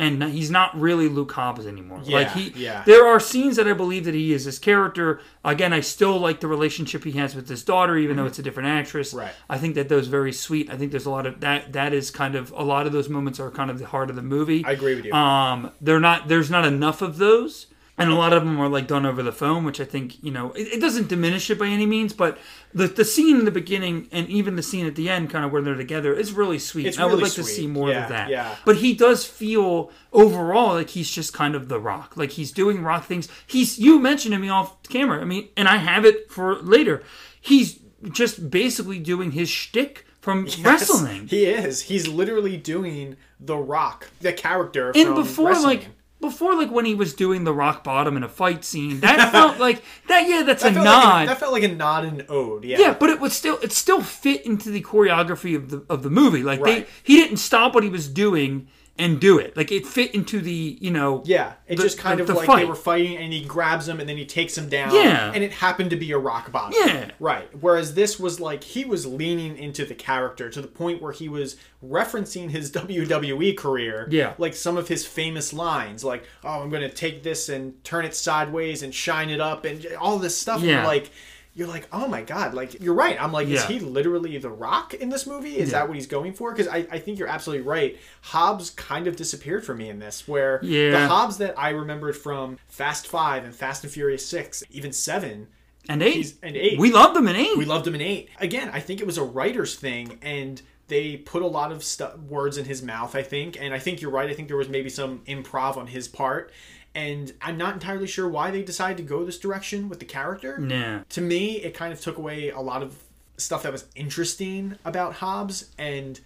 [0.00, 2.00] and he's not really Luke Hobbs anymore.
[2.08, 2.82] like he, yeah.
[2.86, 5.20] there are scenes that I believe that he is his character.
[5.44, 8.42] Again, I still like the relationship he has with his daughter, even though it's a
[8.42, 9.10] different actress.
[9.10, 9.18] Mm-hmm.
[9.18, 9.32] Right.
[9.48, 10.70] I think that those very sweet.
[10.70, 11.72] I think there's a lot of that.
[11.72, 14.16] That is kind of a lot of those moments are kind of the heart of
[14.16, 14.64] the movie.
[14.64, 15.12] I agree with you.
[15.12, 16.28] Um, they're not.
[16.28, 17.66] There's not enough of those,
[18.00, 20.30] and a lot of them are like done over the phone, which I think you
[20.32, 22.38] know it, it doesn't diminish it by any means, but
[22.74, 25.52] the the scene in the beginning and even the scene at the end, kind of
[25.52, 26.86] where they're together, is really sweet.
[26.86, 28.28] It's I would really like to see more Yeah, of that.
[28.30, 28.56] yeah.
[28.64, 32.82] But he does feel overall like he's just kind of the rock, like he's doing
[32.82, 33.28] rock things.
[33.46, 35.20] He's you mentioned to me off camera.
[35.20, 37.02] I mean, and I have it for later.
[37.40, 37.78] He's
[38.10, 41.28] just basically doing his shtick from wrestling.
[41.28, 41.82] He is.
[41.82, 44.90] He's literally doing the Rock, the character.
[44.94, 45.78] and from before wrestling.
[45.80, 45.88] like
[46.20, 49.58] before like when he was doing the rock bottom in a fight scene that felt
[49.58, 52.24] like that yeah that's that a nod Like a, that felt like a nod and
[52.28, 52.64] ode.
[52.64, 52.78] Yeah.
[52.78, 56.10] yeah but it was still it still fit into the choreography of the of the
[56.10, 56.86] movie like Right.
[56.86, 58.68] they he didn't stop what he was doing
[59.00, 62.18] and do it like it fit into the you know Yeah, it the- just kind
[62.18, 62.58] the- of the like fight.
[62.60, 64.94] they were fighting, and he grabs him, and then he takes him down.
[64.94, 65.32] Yeah.
[65.34, 66.74] and it happened to be a rock bottom.
[66.78, 67.10] Yeah.
[67.18, 67.48] right.
[67.60, 71.28] Whereas this was like he was leaning into the character to the point where he
[71.28, 74.06] was referencing his WWE career.
[74.10, 74.34] Yeah.
[74.38, 78.04] like some of his famous lines, like "Oh, I'm going to take this and turn
[78.04, 80.62] it sideways and shine it up," and all this stuff.
[80.62, 80.86] Yeah.
[80.86, 81.10] like.
[81.54, 82.54] You're like, oh my god!
[82.54, 83.20] Like you're right.
[83.20, 85.58] I'm like, is he literally the Rock in this movie?
[85.58, 85.80] Is Yeah.
[85.80, 86.52] that what he's going for?
[86.52, 87.98] Because I, I think you're absolutely right.
[88.22, 92.58] Hobbs kind of disappeared for me in this, where the Hobbs that I remembered from
[92.68, 95.48] Fast Five and Fast and Furious Six, even Seven,
[95.88, 96.78] and eight and eight.
[96.78, 98.28] we loved them in eight we loved him in eight.
[98.38, 102.16] Again, I think it was a writer's thing, and they put a lot of stu-
[102.28, 103.14] words in his mouth.
[103.16, 104.30] I think, and I think you're right.
[104.30, 106.52] I think there was maybe some improv on his part,
[106.94, 110.58] and I'm not entirely sure why they decided to go this direction with the character.
[110.68, 112.96] yeah To me, it kind of took away a lot of
[113.36, 116.20] stuff that was interesting about Hobbs, and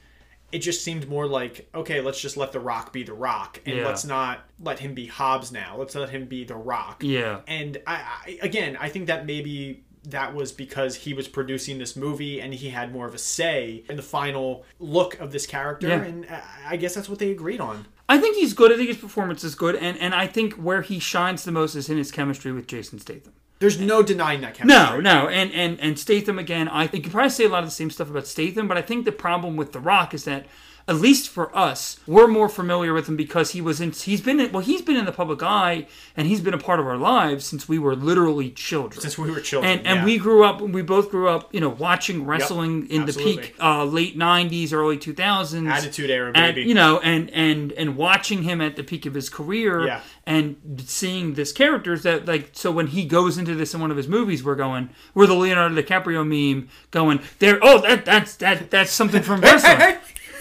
[0.53, 3.77] it just seemed more like okay, let's just let The Rock be The Rock, and
[3.77, 3.87] Yeah.
[3.87, 5.77] let's not let him be Hobbs now.
[5.79, 7.03] Let's let him be The Rock.
[7.05, 7.41] Yeah.
[7.47, 7.95] And I,
[8.27, 12.53] I again, I think that maybe that was because he was producing this movie and
[12.53, 16.03] he had more of a say in the final look of this character, Yeah.
[16.03, 16.27] and
[16.69, 17.87] I guess that's what they agreed on.
[18.09, 18.73] I think he's good.
[18.73, 21.75] I think his performance is good, and and I think where he shines the most
[21.75, 23.33] is in his chemistry with Jason Statham.
[23.61, 24.85] There's no denying that chemistry.
[24.85, 26.69] No, no, and and and Statham again.
[26.69, 28.77] I think you can probably say a lot of the same stuff about Statham, but
[28.77, 30.47] I think the problem with The Rock is that.
[30.87, 33.93] At least for us, we're more familiar with him because he was in.
[33.93, 34.63] He's been in, well.
[34.63, 37.67] He's been in the public eye, and he's been a part of our lives since
[37.67, 39.01] we were literally children.
[39.01, 40.61] Since we were children, and and we grew up.
[40.61, 44.99] We both grew up, you know, watching wrestling in the peak uh, late '90s, early
[44.99, 45.71] 2000s.
[45.71, 49.31] Attitude Era, and, you know, and and and watching him at the peak of his
[49.31, 50.01] career, Yeah.
[50.27, 52.51] and seeing this characters that like.
[52.53, 55.35] So when he goes into this in one of his movies, we're going, we're the
[55.35, 57.59] Leonardo DiCaprio meme, going there.
[57.63, 59.97] Oh, that that's that that's something from wrestling.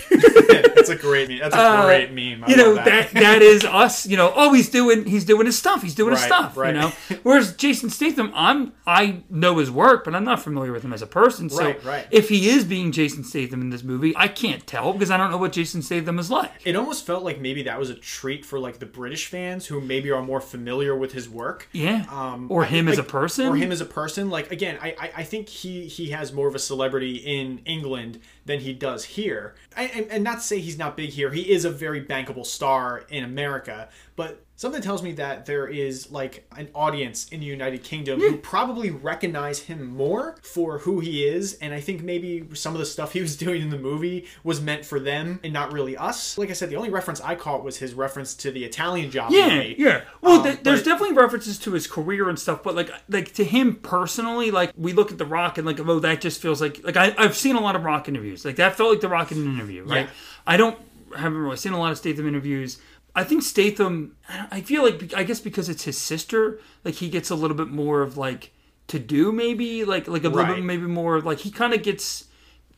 [0.76, 1.39] that's a great meme.
[1.39, 2.44] That's a great meme.
[2.44, 3.12] I Uh, you know that.
[3.12, 4.06] that is us.
[4.06, 5.82] You know, oh, he's doing he's doing his stuff.
[5.82, 6.58] He's doing his stuff.
[6.58, 6.74] right.
[6.76, 6.92] You know,
[7.24, 11.02] whereas Jason Statham, I'm I know his work, but I'm not familiar with him as
[11.02, 11.50] a person.
[11.50, 12.08] So Right, right.
[12.12, 15.32] if he is being Jason Statham in this movie, I can't tell because I don't
[15.32, 16.52] know what Jason Statham is like.
[16.66, 19.80] It almost felt like maybe that was a treat for like the British fans who
[19.82, 21.68] maybe are more familiar with his work.
[21.72, 24.30] Yeah, Um, or I- him as a person, or him as a person.
[24.30, 28.20] Like again, I, I, I think he he has more of a celebrity in England
[28.46, 29.56] than he does here.
[29.76, 31.32] I, and, and not to say he's not big here.
[31.32, 36.10] He is a very bankable star in America, but something tells me that there is
[36.10, 41.26] like an audience in the United Kingdom who probably recognize him more for who he
[41.28, 41.56] is.
[41.56, 44.62] And I think maybe some of the stuff he was doing in the movie was
[44.62, 46.38] meant for them and not really us.
[46.38, 49.32] Like I said, the only reference I caught was his reference to the Italian Job
[49.32, 49.76] Yeah, movie.
[49.78, 50.02] yeah.
[50.21, 53.34] Well, Um, th- there's but- definitely references to his career and stuff, but like, like
[53.34, 56.62] to him personally, like we look at The Rock and like, oh, that just feels
[56.62, 58.45] like like I, I've seen a lot of Rock interviews.
[58.45, 60.06] Like that felt like The Rock in an interview, right?
[60.06, 60.12] Yeah.
[60.47, 60.78] I don't
[61.15, 62.80] haven't really seen a lot of Statham interviews.
[63.15, 64.15] I think Statham.
[64.52, 67.69] I feel like I guess because it's his sister, like he gets a little bit
[67.69, 68.52] more of like
[68.88, 72.26] to do maybe like like a little bit maybe more like he kind of gets.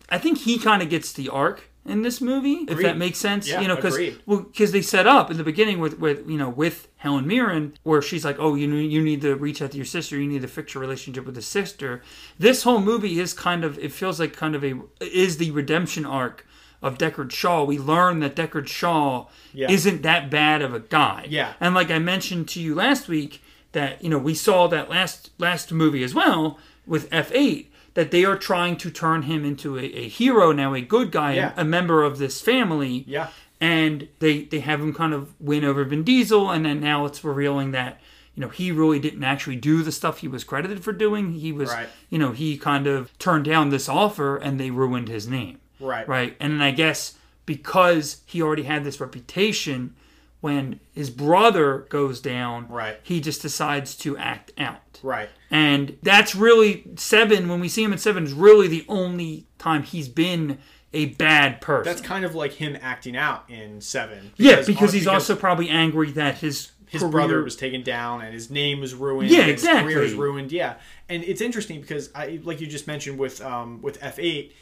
[0.10, 3.48] I think he kind of gets the arc in this movie, if that makes sense.
[3.48, 6.38] Yeah, you know, because well, because they set up in the beginning with, with you
[6.38, 9.78] know with Helen Mirren, where she's like, oh, you you need to reach out to
[9.78, 12.02] your sister, you need to fix your relationship with the sister.
[12.38, 16.06] This whole movie is kind of it feels like kind of a is the redemption
[16.06, 16.46] arc
[16.86, 17.64] of Deckard Shaw.
[17.64, 19.70] We learn that Deckard Shaw Yeah.
[19.72, 21.26] isn't that bad of a guy.
[21.30, 21.54] Yeah.
[21.60, 25.32] and like I mentioned to you last week, that you know we saw that last
[25.38, 27.72] last movie as well with F eight.
[27.96, 31.34] That they are trying to turn him into a, a hero now, a good guy,
[31.36, 31.54] Yeah.
[31.56, 33.28] a member of this family Yeah.
[33.62, 37.24] and they they have him kind of win over Vin Diesel, and then now it's
[37.24, 38.00] revealing that
[38.36, 41.34] you know he really didn't actually do the stuff he was credited for doing.
[41.46, 41.88] He was, Right.
[42.10, 45.58] you know, he kind of turned down this offer, and they ruined his name.
[45.80, 46.08] Right.
[46.08, 49.96] Right, and then I guess because he already had this reputation,
[50.42, 53.00] when his brother goes down, Right.
[53.04, 55.00] he just decides to act out.
[55.04, 55.30] Right.
[55.52, 57.48] And that's really seven.
[57.50, 60.58] When we see him in seven, is really the only time he's been
[60.94, 61.92] a bad person.
[61.92, 64.32] That's kind of like him acting out in Seven.
[64.38, 68.34] Yeah, because he's also probably angry that his his career- brother was taken down and
[68.34, 69.30] his name was ruined.
[69.30, 70.52] Yeah, and His career is ruined.
[70.54, 70.76] Yeah,
[71.10, 74.56] and it's interesting because I, like you just mentioned with um with F eight,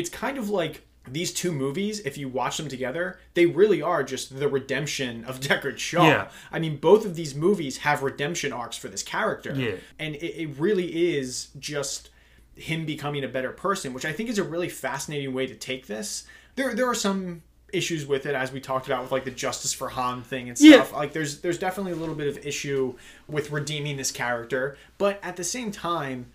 [0.00, 2.00] it's kind of like these two movies.
[2.00, 6.06] If you watch them together, they really are just the redemption of Deckard Shaw.
[6.06, 6.28] Yeah.
[6.52, 9.54] I mean, both of these movies have redemption arcs for this character.
[9.54, 9.76] Yeah.
[9.98, 12.10] and it, it really is just
[12.54, 15.86] him becoming a better person, which I think is a really fascinating way to take
[15.86, 16.24] this.
[16.56, 19.72] There, there are some issues with it, as we talked about with like the Justice
[19.72, 20.82] for Han thing and Yeah.
[20.82, 20.92] stuff.
[20.92, 22.96] Like, there's there's definitely a little bit of issue
[23.28, 26.26] with redeeming this character, but at the same time,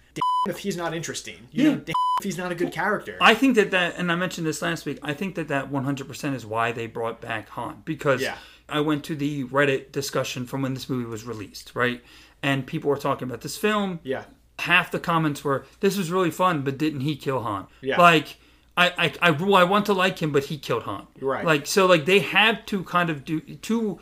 [0.47, 1.75] if he's not interesting, you know, Yeah.
[1.86, 3.17] damn if he's not a good character.
[3.19, 4.99] I think that that, and I mentioned this last week.
[5.03, 8.38] I think that that 100% is why they brought back Han because Yeah.
[8.69, 12.01] I went to the Reddit discussion from when this movie was released, right?
[12.41, 13.99] And people were talking about this film.
[14.03, 14.23] yeah,
[14.60, 17.99] Half the comments were, "This was really fun, but didn't he kill Han?" Yeah.
[18.01, 18.38] Like.
[18.77, 21.08] I, I, I, well, I want to like him, but he killed Han.
[21.21, 21.45] Right.
[21.45, 23.99] Like so, like they had to kind of do to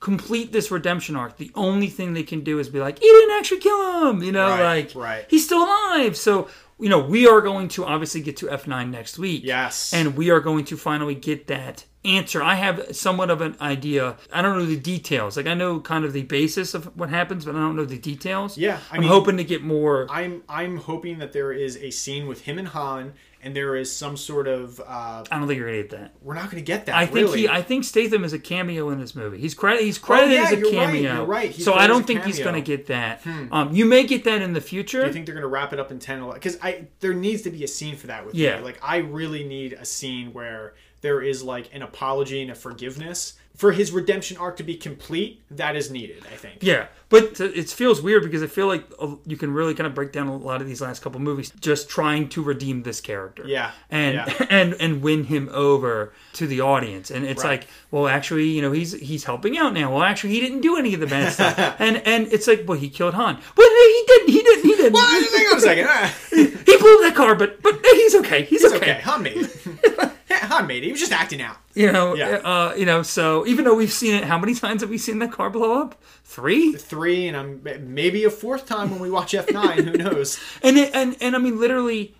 [0.00, 1.36] complete this redemption arc.
[1.36, 4.22] The only thing they can do is be like, he didn't actually kill him.
[4.22, 5.24] You know, Right, like right.
[5.28, 6.16] he's still alive.
[6.16, 9.40] So you know, we are going to obviously get to F9 next week.
[9.44, 9.94] Yes.
[9.94, 12.42] And we are going to finally get that answer.
[12.42, 14.18] I have somewhat of an idea.
[14.30, 15.38] I don't know the details.
[15.38, 17.96] Like I know kind of the basis of what happens, but I don't know the
[17.98, 18.58] details.
[18.58, 20.06] Yeah, I I'm mean- hoping to get more.
[20.10, 23.14] I'm I'm hoping that there is a scene with him and Han,
[23.46, 26.14] and there is some sort of uh, I don't think you're gonna get that.
[26.20, 26.96] we're not going to get that.
[26.96, 27.40] I think really.
[27.42, 27.48] he.
[27.48, 29.38] I think Statham is a cameo in this movie.
[29.38, 29.82] He's credit.
[29.82, 31.14] He's credited yeah, as a you're right, cameo.
[31.14, 31.50] you're right.
[31.52, 33.24] He's So I don't think he's gonna get that.
[33.26, 35.02] Um, you may get that in the future.
[35.02, 37.42] Do you think they're going to wrap it up in 10 because I there needs
[37.42, 38.56] to be a scene for that with Yeah.
[38.58, 38.64] me.
[38.64, 43.34] Like I really need a scene where there is like an apology and a forgiveness
[43.56, 45.42] for his redemption arc to be complete.
[45.50, 46.58] That is needed, I think.
[46.62, 49.94] Yeah, but it feels weird because I feel like uh, you can really kind of
[49.94, 53.44] break down a lot of these last couple movies just trying to redeem this character.
[53.46, 54.46] Yeah, and yeah.
[54.50, 57.10] and and win him over to the audience.
[57.10, 57.60] And it's Right.
[57.60, 59.92] like, well, actually, you know, he's he's helping out now.
[59.92, 61.56] Well, actually, he didn't do any of the bad stuff.
[61.78, 63.40] and and it's like, well, he killed Han.
[63.56, 64.28] Well, he didn't.
[64.30, 64.62] He didn't.
[64.64, 64.92] He didn't.
[64.92, 65.86] Well, hang on a second.
[66.66, 68.42] He blew that car, but but he's okay.
[68.44, 68.92] He's, It's okay.
[68.92, 69.00] okay.
[69.02, 70.12] Han made it.
[70.28, 70.86] Yeah, Han made it.
[70.86, 71.56] He was just acting out.
[71.74, 72.36] You know, Yeah.
[72.44, 73.02] uh, you know.
[73.02, 75.80] So even though we've seen it, how many times have we seen that car blow
[75.80, 76.02] up?
[76.24, 76.72] Three.
[76.72, 77.60] Three, and I'm
[77.94, 79.84] maybe a fourth time when we watch F9.
[79.84, 80.40] Who knows?
[80.62, 82.14] And it, and and I mean, literally,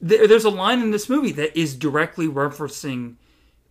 [0.00, 3.16] there, there's a line in this movie that is directly referencing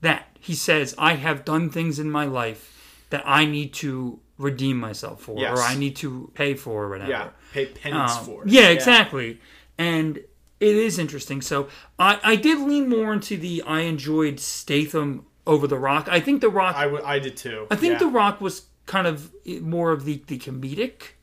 [0.01, 0.27] that.
[0.39, 5.21] He says, "I have done things in my life that I need to redeem myself
[5.21, 5.57] for, Yes.
[5.57, 8.43] or I need to pay for, or whatever." Yeah, pay penance Um, for.
[8.45, 9.39] yeah, exactly.
[9.77, 10.19] And
[10.63, 11.41] it is interesting.
[11.41, 11.67] So
[11.99, 16.08] I, I did lean more into the I enjoyed Statham over The Rock.
[16.10, 16.76] I think The Rock.
[16.76, 17.67] I, w- I did too.
[17.69, 17.99] I think yeah.
[17.99, 21.13] The Rock was kind of more of the the comedic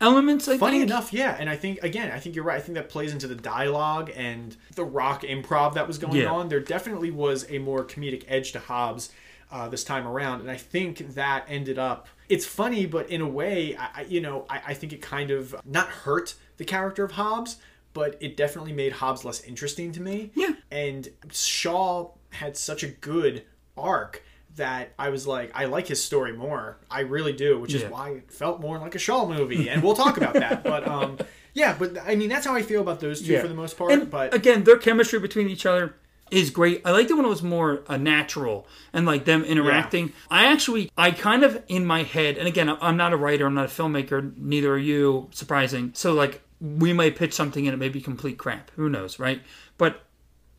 [0.00, 0.48] elements.
[0.48, 0.90] I Funny think.
[0.90, 2.56] enough, yeah, and I think again, I think you're right.
[2.56, 6.30] I think that plays into the dialogue and the rock improv that was going Yeah.
[6.30, 6.48] on.
[6.48, 9.10] There definitely was a more comedic edge to Hobbs
[9.52, 12.08] uh, this time around, and I think that ended up.
[12.28, 15.30] It's funny, but in a way, I, I you know, I, I think it kind
[15.30, 17.56] of not hurt the character of Hobbs,
[17.92, 20.30] but it definitely made Hobbs less interesting to me.
[20.34, 20.52] Yeah.
[20.70, 23.44] and Shaw had such a good
[23.76, 24.22] arc.
[24.56, 26.78] That I was like, I like his story more.
[26.90, 29.94] I really do, which is why it felt more like a Shaw movie, and we'll
[29.94, 30.64] talk about that.
[30.64, 31.18] But um,
[31.54, 33.42] yeah, but I mean that's how I feel about those two Yeah.
[33.42, 33.92] for the most part.
[33.92, 35.94] And but again, their chemistry between each other
[36.32, 36.82] is great.
[36.84, 40.12] I liked it when it was more uh, natural and like them interacting.
[40.30, 43.54] I actually, I kind of in my head, and again, I'm not a writer, I'm
[43.54, 45.28] not a filmmaker, neither are you.
[45.30, 45.92] Surprising.
[45.94, 48.70] So like, we might pitch something and it may be complete crap.
[48.76, 49.40] Who knows, right?
[49.78, 50.02] But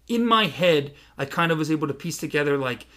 [0.08, 2.88] in my head, I kind of was able to piece together like.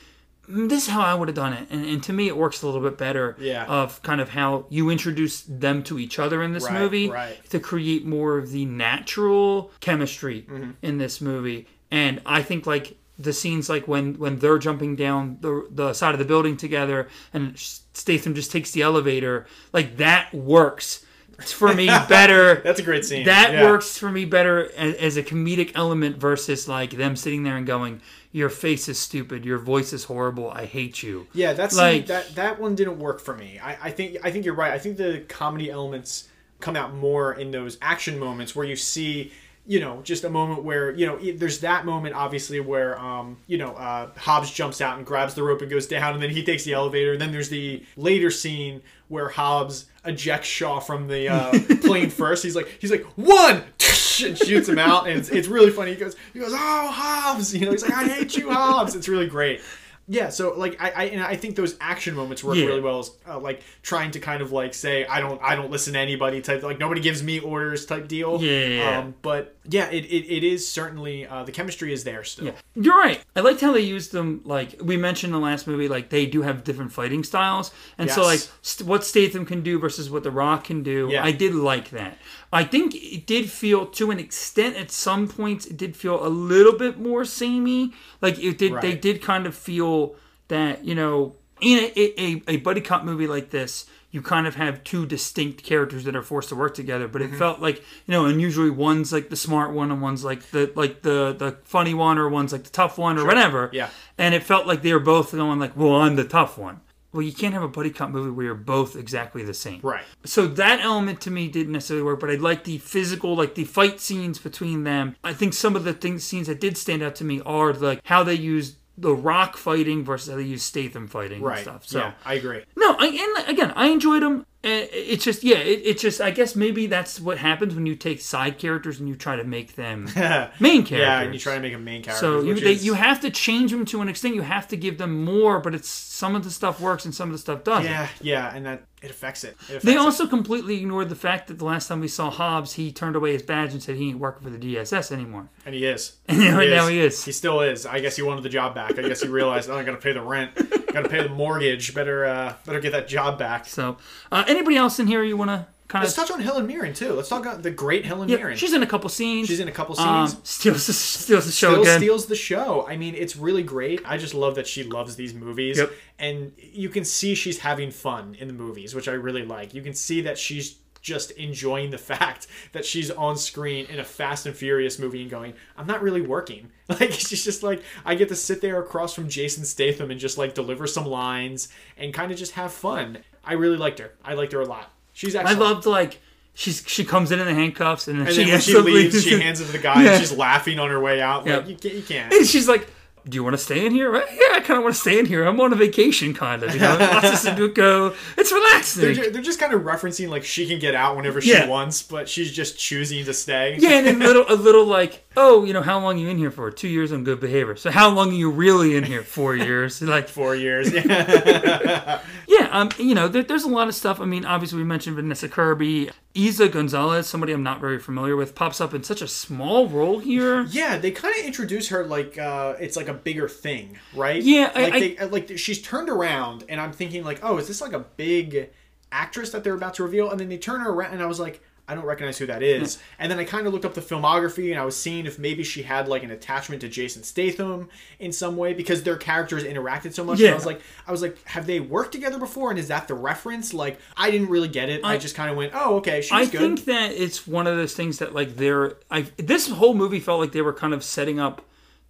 [0.50, 2.62] "Mm, This is how I would have done it, and, and to me, it works
[2.62, 3.36] a little bit better.
[3.38, 3.64] Yeah.
[3.66, 7.38] Of kind of how you introduce them to each other in this Right, movie, right.
[7.50, 10.70] to create more of the natural chemistry Mm-hmm.
[10.82, 11.66] in this movie.
[11.90, 16.14] And I think like the scenes like when when they're jumping down the the side
[16.14, 21.04] of the building together and Statham just takes the elevator, like that works
[21.40, 22.56] for me better.
[22.64, 23.24] that's a great scene.
[23.26, 23.64] that Yeah.
[23.70, 27.66] works for me better as, as a comedic element versus like them sitting there and
[27.66, 28.00] going,
[28.32, 29.44] "Your face is stupid.
[29.44, 30.50] Your voice is horrible.
[30.50, 33.58] I hate you." Yeah, that's Like- that that one didn't work for me.
[33.62, 34.72] I, I think I think you're right.
[34.72, 36.28] I think the comedy elements
[36.60, 39.32] come out more in those action moments where you see
[39.66, 43.56] you know just a moment where you know there's that moment obviously where um you
[43.56, 46.44] know uh Hobbs jumps out and grabs the rope and goes down and then he
[46.44, 47.12] takes the elevator.
[47.12, 52.42] And then there's the later scene where Hobbs ejects Shaw from the uh, plane first.
[52.42, 53.62] He's like he's like one!
[54.24, 55.92] and shoots him out and it's, it's really funny.
[55.92, 57.54] He goes he goes oh Hobbs!
[57.54, 58.94] You know he's like I hate you Hobbs!
[58.94, 59.60] It's really great.
[60.06, 62.66] Yeah, so like I, I and I think those action moments work Yeah.
[62.66, 65.70] really well, as, uh, like trying to kind of like say I don't I don't
[65.70, 68.40] listen to anybody type like nobody gives me orders type deal.
[68.42, 68.98] Yeah.
[68.98, 72.46] Um, but yeah, it, it, it is certainly uh, the chemistry is there still.
[72.46, 73.22] Yeah, you're right.
[73.34, 74.42] I liked how they used them.
[74.44, 78.10] Like we mentioned in the last movie, like they do have different fighting styles, and
[78.10, 81.08] so like st- what Statham can do versus what The Rock can do.
[81.10, 81.24] Yeah.
[81.24, 82.18] I did like that.
[82.52, 86.28] I think it did feel, to an extent, at some points, it did feel a
[86.28, 87.92] little bit more samey.
[88.20, 88.80] Like it did.
[88.80, 90.16] They did kind of feel
[90.48, 93.86] that you know in a, a, a buddy cop movie like this.
[94.14, 97.30] You kind of have two distinct characters that are forced to work together, but it
[97.30, 97.38] Mm-hmm.
[97.38, 100.72] felt like you know, and usually one's like the smart one, and one's like the
[100.76, 103.70] like the the funny one, or one's like the tough one, or whatever.
[103.72, 103.88] Yeah.
[104.16, 106.80] And it felt like they were both going like, "Well, I'm the tough one."
[107.12, 109.78] Well, you can't have a buddy cop movie where you're both exactly the same.
[109.84, 110.02] Right.
[110.24, 113.62] So that element to me didn't necessarily work, but I like the physical, like the
[113.64, 115.14] fight scenes between them.
[115.22, 118.00] I think some of the things scenes that did stand out to me are like
[118.04, 121.86] how they used the Rock fighting versus how they used Statham fighting and stuff.
[121.86, 122.62] So yeah, I agree.
[122.76, 123.06] no, I,
[123.38, 124.46] and again, I enjoyed them.
[124.62, 126.20] Uh, It's just, yeah, it, it's just.
[126.22, 129.44] I guess maybe that's what happens when you take side characters and you try to
[129.44, 130.04] make them
[130.60, 130.90] main characters.
[131.00, 132.20] Yeah, and you try to make a main character.
[132.20, 134.36] So you they, is- you have to change them to an extent.
[134.36, 137.28] You have to give them more, but it's some of the stuff works and some
[137.28, 137.84] of the stuff doesn't.
[137.90, 139.48] Yeah, yeah, and that it affects it.
[139.48, 139.98] It affects They it.
[139.98, 143.32] also completely ignored the fact that the last time we saw Hobbs, he turned away
[143.32, 145.48] his badge and said he ain't working for the DSS anymore.
[145.66, 146.16] and he is.
[146.28, 147.24] And right now he is.
[147.24, 147.84] He still is.
[147.86, 148.98] I guess he wanted the job back.
[148.98, 150.54] I guess he realized, oh, I got to pay the rent,
[150.92, 151.94] got to pay the mortgage.
[151.94, 153.66] Better, uh, better get that job back.
[153.66, 153.96] So,
[154.32, 156.24] uh, anybody else in here you want to kind Let's of.
[156.26, 157.12] touch on Helen Mirren too.
[157.12, 158.56] Let's talk about the great Helen Yeah, Mirren.
[158.56, 159.48] she's in a couple scenes.
[159.48, 160.48] She's in a couple Um, scenes.
[160.48, 161.98] steals the, steals the show Still again.
[162.00, 162.86] steals the show.
[162.88, 164.00] I mean, it's really great.
[164.04, 165.78] I just love that she loves these movies.
[165.78, 165.92] Yep.
[166.18, 169.74] And you can see she's having fun in the movies, which I really like.
[169.74, 174.04] You can see that she's just enjoying the fact that she's on screen in a
[174.04, 176.70] Fast and Furious movie and going, I'm not really working.
[176.88, 180.36] Like, she's just like, I get to sit there across from Jason Statham and just
[180.36, 183.18] like deliver some lines and kind of just have fun.
[183.42, 184.12] I really liked her.
[184.22, 184.90] I liked her a lot.
[185.14, 185.74] She's actually I excellent.
[185.76, 186.20] loved like
[186.52, 189.24] she's she comes in in the handcuffs and then and she then when she leaves,
[189.24, 190.10] she hands it to the guy Yeah.
[190.12, 191.46] and she's laughing on her way out.
[191.46, 191.66] Like, Yeah.
[191.70, 192.32] you, can't, you can't.
[192.32, 192.86] And she's like,
[193.28, 194.26] "Do you want to stay in here?" Right?
[194.30, 195.44] Yeah, kind of want to stay in here.
[195.44, 196.74] I'm on a vacation, kind of.
[196.74, 198.14] You know, lots of Sudoku.
[198.36, 199.14] It's They're, relaxing.
[199.14, 201.68] ju- they're just kind of referencing like she can get out whenever she Yeah.
[201.68, 203.76] wants, but she's just choosing to stay.
[203.78, 206.28] Yeah, and then a little, a little like, oh, you know, how long are you
[206.28, 206.70] in here for?
[206.70, 207.76] Two years on good behavior.
[207.76, 209.22] So how long are you really in here?
[209.22, 210.00] Four years.
[210.02, 210.92] Like, Four years.
[210.92, 212.20] Yeah.
[212.48, 214.20] yeah, um, you know, there, there's a lot of stuff.
[214.20, 218.54] I mean, obviously we mentioned Vanessa Kirby, Eiza Gonzalez, somebody I'm not very familiar with,
[218.54, 220.62] pops up in such a small role here.
[220.64, 224.42] yeah, they kind of introduce her like uh, it's like a bigger thing, right?
[224.42, 227.58] Yeah, I- like I- they, uh, like she's turned around, and I'm thinking like, oh,
[227.58, 228.70] is this like a big
[229.12, 230.30] actress that they're about to reveal?
[230.30, 231.60] And then they turn her around, and I was like.
[231.86, 232.96] I don't recognize who that is.
[233.18, 235.62] And then I kind of looked up the filmography and I was seeing if maybe
[235.62, 240.14] she had like an attachment to Jason Statham in some way because their characters interacted
[240.14, 240.38] so much.
[240.38, 240.52] And Yeah.
[240.52, 242.70] I was like, I was like, have they worked together before?
[242.70, 243.74] And is that the reference?
[243.74, 245.04] Like, I didn't really get it.
[245.04, 246.36] I, I- just kind of went, oh, okay, she's good.
[246.38, 246.58] I good.
[246.60, 250.40] think that it's one of those things that like they're I this whole movie felt
[250.40, 251.60] like they were kind of setting up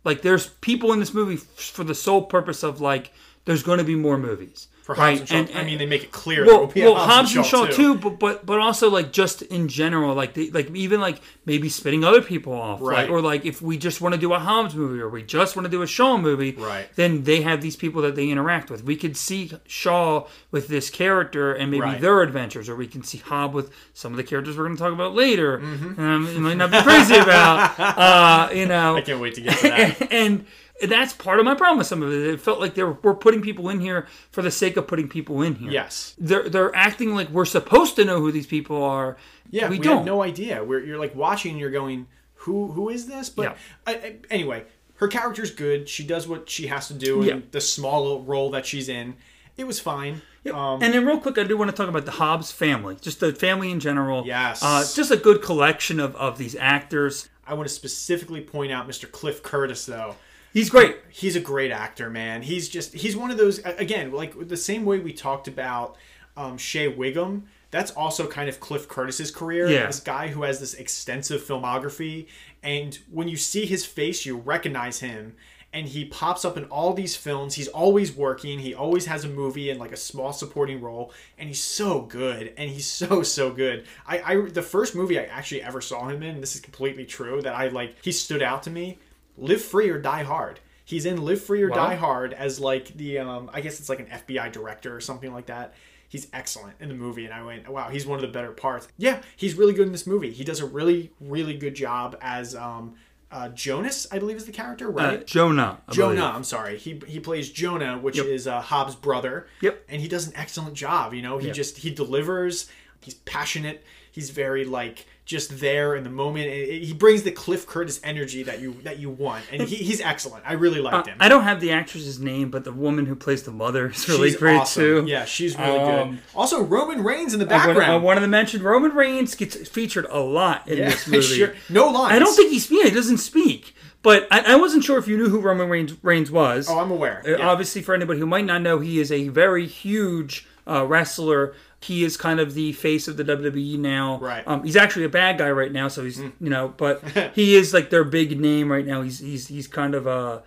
[0.05, 3.13] like there's people in this movie for the sole purpose of like
[3.45, 4.69] there's going to be more movies.
[4.85, 5.19] For right?
[5.19, 6.45] Hobbs and Shaw, I mean, they make it clear.
[6.45, 7.73] well, there will be well, Hobbs and Shaw too.
[7.73, 11.71] too, but but but also like just in general, like they, like even like maybe
[11.71, 13.05] spitting other people off, Right.
[13.05, 15.57] Like, or like if we just want to do a Hobbs movie or we just
[15.57, 16.87] want to do a Shaw movie, Right.
[16.97, 18.85] Then they have these people that they interact with.
[18.85, 21.99] We could see Shaw with this character and maybe Right.
[21.99, 24.83] their adventures, or we can see Hobb with some of the characters we're going to
[24.83, 25.61] talk about later.
[25.61, 25.99] Mm-hmm.
[25.99, 29.57] Um, you might not be crazy about, uh, you know, I can't wait to get
[29.61, 30.13] to that.
[30.13, 30.45] and
[30.91, 32.27] that's part of my problem with some of it.
[32.35, 35.09] It felt like they were, we're putting people in here for the sake of putting
[35.09, 35.71] people in here.
[35.71, 36.15] yes.
[36.19, 39.17] They're they're acting like we're supposed to know who these people are.
[39.51, 39.99] Yeah, we, we, don't.
[39.99, 40.65] have no idea.
[40.65, 43.29] We're, you're like watching and you're going, who who is this?
[43.31, 43.55] But Yeah.
[43.87, 44.65] I, I- anyway,
[44.97, 45.89] her character's good.
[45.89, 47.41] She does what she has to do in Yeah.
[47.51, 49.15] the small role that she's in.
[49.57, 50.23] It was fine.
[50.53, 53.21] Um, and then real quick, I do want to talk about the Hobbs family, just
[53.21, 54.27] the family in general.
[54.27, 54.63] Yes.
[54.63, 57.29] uh, just a good collection of, of these actors.
[57.47, 59.11] I want to specifically point out Mr.
[59.11, 60.17] Cliff Curtis, though.
[60.55, 60.97] He's great.
[61.11, 62.43] he's a great actor, man.
[62.43, 65.97] He's just he's one of those again, like the same way we talked about
[66.37, 67.45] um, Shea Whigham.
[67.71, 69.69] That's also kind of Cliff Curtis's career.
[69.69, 69.87] Yeah.
[69.87, 72.29] This guy who has this extensive filmography,
[72.63, 75.35] and when you see his face, you recognize him.
[75.73, 77.55] And he pops up in all these films.
[77.55, 78.61] He's always working.
[78.61, 82.53] He always has a movie and like a small supporting role, and he's so good.
[82.57, 83.87] And he's so so good.
[84.07, 86.41] I, I the first movie I actually ever saw him in.
[86.41, 87.43] This is completely true.
[87.43, 87.97] That I like.
[88.03, 89.01] He stood out to me.
[89.37, 90.61] Live Free or Die Hard.
[90.85, 91.77] He's in Live Free or Wow.
[91.89, 95.33] Die Hard as like the um I guess it's like an FBI director or something
[95.33, 95.75] like that.
[96.09, 98.87] He's excellent in the movie and I went, "Wow, he's one of the better parts."
[98.99, 100.31] Yeah, he's really good in this movie.
[100.31, 102.95] He does a really really good job as um
[103.33, 105.27] uh, Jonas, I believe is the character, Uh, right?
[105.27, 105.81] Jonah.
[105.89, 106.35] I Jonah, believe.
[106.37, 106.79] I'm sorry.
[106.79, 108.27] He he plays Jonah, which Yep.
[108.27, 109.49] is uh, Hobbs' brother.
[109.61, 109.87] Yep.
[109.89, 111.13] And he does an excellent job.
[111.15, 111.57] You know, he Yep.
[111.57, 112.71] just he delivers.
[113.01, 113.85] He's passionate.
[114.13, 116.47] He's very like just there in the moment.
[116.47, 119.77] It- it- he brings the Cliff Curtis energy that you that you want, and he,
[119.77, 120.45] he's excellent.
[120.47, 121.17] I really liked him.
[121.19, 124.29] I don't have the actress's name, but the woman who plays the mother is really
[124.31, 124.83] she's great awesome.
[124.83, 125.05] too.
[125.07, 126.19] Yeah, she's really Um, good.
[126.35, 128.05] Also, Roman Reigns in the I wanted, I background.
[128.05, 131.23] wanted to mention Roman Reigns gets featured a lot in yeah, this movie.
[131.23, 131.55] sure.
[131.71, 132.13] No lines.
[132.15, 133.75] I don't think he's yeah, he doesn't speak.
[134.03, 136.69] But I, I wasn't sure if you knew who Roman Reigns, Reigns was.
[136.69, 137.23] Oh, I'm aware.
[137.27, 137.49] Uh, Yeah.
[137.49, 141.55] Obviously, for anybody who might not know, he is a very huge uh, wrestler.
[141.85, 144.19] He is kind of the face of the WWE now.
[144.19, 144.47] Right.
[144.47, 147.03] Um, he's actually a bad guy right now, so he's you know, but
[147.35, 149.03] he is like their big name right now.
[149.03, 150.41] He's he's he's kind of uh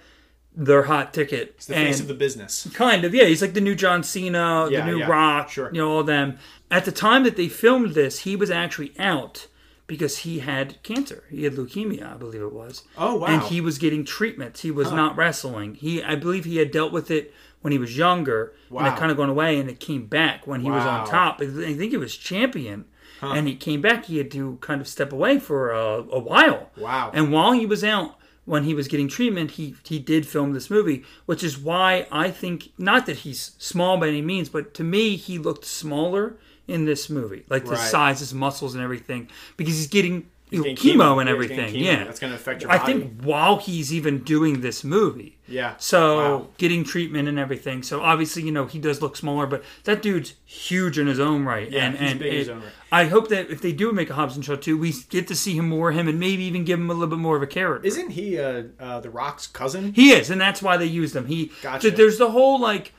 [0.58, 1.54] their hot ticket.
[1.58, 2.67] It's the face of the business.
[2.73, 3.26] Kind of, yeah.
[3.26, 5.69] He's like the new John Cena, Yeah, the new yeah, Rock, sure.
[5.71, 6.39] you know, all them.
[6.71, 9.47] At the time that they filmed this, he was actually out
[9.86, 11.23] because he had cancer.
[11.30, 12.84] He had leukemia, I believe it was.
[12.97, 13.28] Oh, wow.
[13.28, 14.62] And he was getting treatments.
[14.62, 15.76] He was not wrestling.
[15.76, 19.12] He, I believe, he had dealt with it when he was younger, and it kind
[19.12, 21.41] of gone away, and it came back when he was on top.
[21.41, 22.86] I think he was champion.
[23.20, 24.06] And he came back.
[24.06, 26.70] He had to kind of step away for a, a while.
[26.78, 27.10] Wow.
[27.15, 28.15] And while he was out,
[28.46, 32.30] when he was getting treatment, he he did film this movie, which is why I
[32.30, 36.86] think not that he's small by any means, but to me he looked smaller in
[36.86, 37.89] this movie, like the Right.
[37.89, 41.74] size, his muscles, and everything, because he's getting you know, getting chemo, and everything.
[41.74, 41.80] chemo.
[41.84, 42.93] Yeah, that's going to affect your I body.
[42.93, 45.38] think while he's even doing this movie.
[45.47, 45.76] Yeah.
[45.78, 46.47] So Wow.
[46.57, 47.84] getting treatment and everything.
[47.84, 51.43] So obviously, you know, he does look smaller, but that dude's huge in his own
[51.45, 51.69] right.
[51.69, 52.72] Yeah, and he's and big in his own right.
[52.91, 55.36] I hope that if they do make a Hobbs and Shaw too, we get to
[55.36, 57.47] see him more him and maybe even give him a little bit more of a
[57.47, 57.86] character.
[57.88, 59.93] Isn't he uh, uh, the Rock's cousin?
[59.93, 61.26] He is, and that's why they used him.
[61.28, 61.91] He Gotcha.
[61.91, 62.93] there's the whole like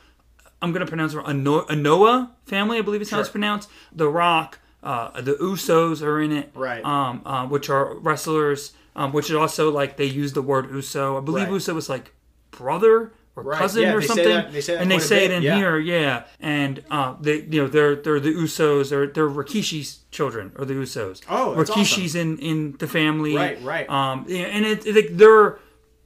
[0.60, 1.26] I'm gonna pronounce it wrong.
[1.44, 3.68] Anoa family, I believe is how it's pronounced.
[3.92, 6.84] The Rock, uh, the Usos are in it, Right.
[6.84, 8.72] Um, uh, which are wrestlers.
[8.96, 11.16] Um, which is also like they use the word Uso.
[11.16, 11.52] I believe Right.
[11.52, 12.12] Uso was like
[12.50, 13.58] brother or Right.
[13.58, 14.24] cousin Yeah, or they say something.
[14.28, 15.56] that- they say that and they say it in yeah.
[15.56, 16.24] here, yeah.
[16.40, 18.90] And uh, they, you know, they're they're the Usos.
[18.90, 21.20] They're they're Rikishi's children or the Usos.
[21.30, 23.36] Oh, Rikishi's in in the family.
[23.36, 23.88] Right, right.
[23.88, 25.60] Um, and it, it like they're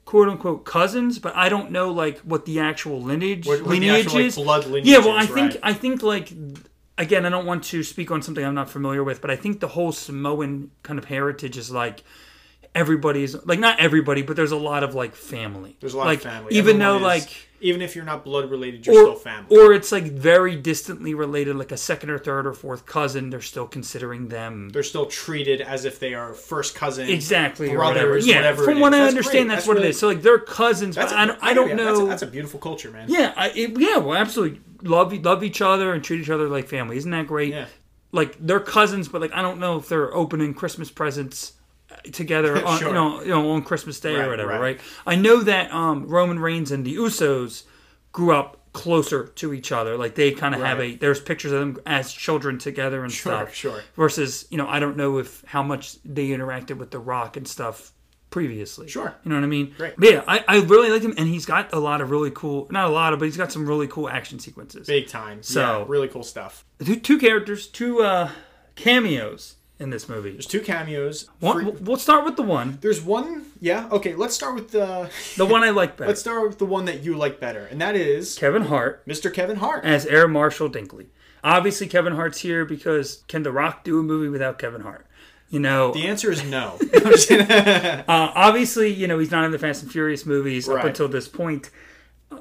[0.05, 4.05] quote unquote cousins, but I don't know like what the actual lineage What- what lineage
[4.07, 4.35] actual, like, is.
[4.37, 5.61] blood lineage yeah, well, I is, think right.
[5.63, 6.31] I think like
[6.99, 9.61] again, I don't want to speak on something I'm not familiar with, but I think
[9.61, 12.03] the whole Samoan kind of heritage is like
[12.75, 15.77] everybody's like not everybody, but there's a lot of like family.
[15.81, 16.55] There's a lot like, of family.
[16.55, 19.57] even Everyone though is- like even if you're not blood related, you're or, still family.
[19.57, 23.31] or it's like very distantly related, like a second or third or fourth cousin.
[23.31, 27.77] They're still considering them They're still treated as if they are first cousin, exactly or
[27.77, 28.19] brothers, whatever.
[28.19, 28.65] Yeah, whatever.
[28.65, 28.99] from what is.
[28.99, 29.55] I That's understand, great.
[29.55, 29.99] that's, what really- it is.
[29.99, 31.85] So like they're cousins, but a- I don't, I don't yeah, know.
[31.85, 33.07] That's a, that's a beautiful culture, man.
[33.09, 36.69] yeah, I, it, yeah, well, absolutely love love each other and treat each other like
[36.69, 36.97] family.
[36.97, 37.51] Isn't that great?
[37.53, 37.67] Yeah.
[38.11, 41.53] Like they're cousins, but like I don't know if they're opening Christmas presents
[42.13, 42.89] together on Sure.
[42.89, 44.61] you know you know on Christmas Day Right, or whatever, right.
[44.61, 44.81] right.
[45.07, 47.65] I know that um, Roman Reigns and the Usos
[48.13, 49.97] grew up closer to each other.
[49.99, 53.33] Like they kind of have a there's pictures of them as children together and Sure,
[53.33, 53.55] stuff.
[53.55, 53.83] sure.
[53.97, 57.47] Versus you know I don't know if how much they interacted with The Rock and
[57.47, 57.93] stuff
[58.31, 58.89] previously.
[58.89, 59.15] Sure.
[59.25, 59.75] You know what I mean?
[59.77, 59.95] Great.
[59.99, 62.67] But yeah, I, I really like him, and he's got a lot of really cool,
[62.71, 64.87] not a lot of, but he's got some really cool action sequences.
[64.87, 65.43] Big time.
[65.43, 66.65] So- yeah, really cool stuff.
[66.83, 68.31] Two, two characters, two uh,
[68.75, 70.31] cameos in this movie.
[70.33, 71.29] There's two cameos.
[71.41, 73.47] One, Free- we'll start with the one, There's one.
[73.61, 73.89] Yeah.
[73.91, 74.15] Okay.
[74.15, 75.11] Let's start with the.
[75.37, 76.09] the one I like better.
[76.09, 79.33] Let's start with the one that you like better, and that is Kevin Hart Mr.
[79.33, 79.85] Kevin Hart.
[79.85, 81.07] as Air Marshal Dinkley.
[81.45, 85.07] Obviously, Kevin Hart's here because can The Rock do a movie without Kevin Hart?
[85.51, 86.79] You know, The answer is no.
[86.81, 87.47] I'm just kidding.
[87.51, 90.87] Uh, obviously, you know he's not in the Fast and Furious movies up Right.
[90.87, 91.69] until this point.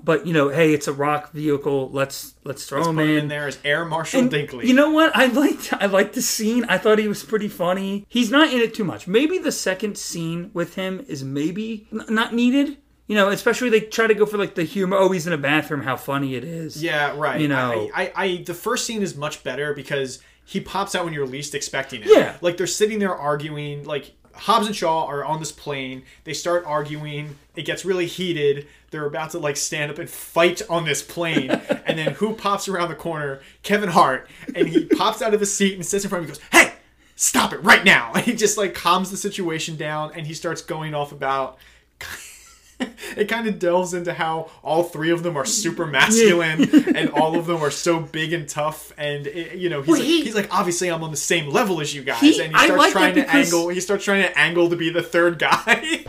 [0.03, 1.89] But you know, hey, it's a rock vehicle.
[1.91, 3.17] Let's let's throw him Put him in.
[3.17, 4.65] in there as Air Marshal And Dinkley.
[4.65, 5.15] You know what?
[5.15, 6.65] I liked I liked the scene.
[6.65, 8.05] I thought he was pretty funny.
[8.09, 9.07] He's not in it too much.
[9.07, 12.77] Maybe the second scene with him is maybe n- not needed.
[13.07, 14.95] You know, especially they try to go for like the humor.
[14.97, 15.81] Oh, he's in a bathroom.
[15.81, 16.81] How funny it is.
[16.81, 17.41] Yeah, right.
[17.41, 21.03] You know- I, I, I, the first scene is much better because he pops out
[21.05, 22.07] when you're least expecting it.
[22.09, 22.37] Yeah.
[22.41, 23.83] like they're sitting there arguing.
[23.83, 26.03] Like Hobbs and Shaw are on this plane.
[26.23, 27.37] They start arguing.
[27.55, 28.67] It gets really heated.
[28.91, 31.49] They're about to like stand up and fight on this plane.
[31.85, 33.41] and then who pops around the corner?
[33.63, 36.33] Kevin Hart, and he pops out of his seat and sits in front of me.
[36.35, 36.73] and Goes, "Hey,
[37.15, 40.61] stop it right now!" And he just like calms the situation down, and he starts
[40.61, 41.57] going off about.
[43.15, 47.37] it kind of delves into how all three of them are super masculine and all
[47.37, 50.23] of them are so big and tough and it- you know he's, Well, like, he-
[50.23, 52.79] he's like obviously i'm on the same level as you guys He- and he starts
[52.79, 56.03] like trying to angle he starts trying to angle to be the third guy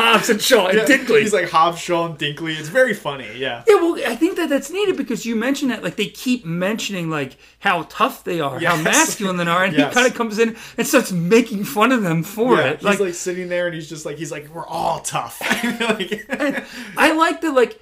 [0.00, 1.20] Hobbs and Shaw and Dinkley.
[1.20, 4.48] he's like hobbs shaw and dinkley it's very funny yeah Yeah, well, I think that
[4.48, 8.58] that's needed because you mentioned that, like they keep mentioning like how tough they are,
[8.60, 9.88] how masculine they are, and Yes.
[9.88, 12.76] he kind of comes in and starts making fun of them for yeah, it.
[12.76, 15.40] he's Like, like, sitting there and he's just like he's like we're all tough
[15.80, 16.26] like,
[16.96, 17.80] I like that, like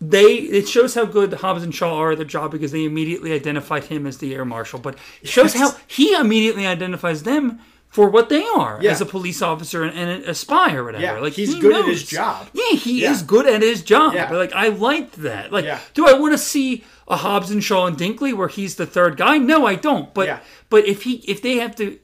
[0.00, 0.24] they.
[0.34, 3.84] It shows how good Hobbs and Shaw are at their job because they immediately identified
[3.84, 5.72] him as the air marshal, but it shows Yes.
[5.72, 7.60] how he immediately identifies them.
[7.94, 8.90] For what they are Yeah.
[8.90, 11.76] as a police officer and, and a spy or whatever, Yeah, like he's he good
[11.76, 12.48] at his job.
[12.52, 13.12] Yeah, he Yeah.
[13.12, 14.14] is good at his job.
[14.14, 14.28] Yeah.
[14.28, 15.52] But like, I liked that.
[15.52, 15.78] Like, Yeah.
[15.94, 19.16] do I want to see a Hobbs and Shaw and Dinkley where he's the third
[19.16, 19.38] guy?
[19.38, 20.12] No, I don't.
[20.12, 22.00] But but if he if they have to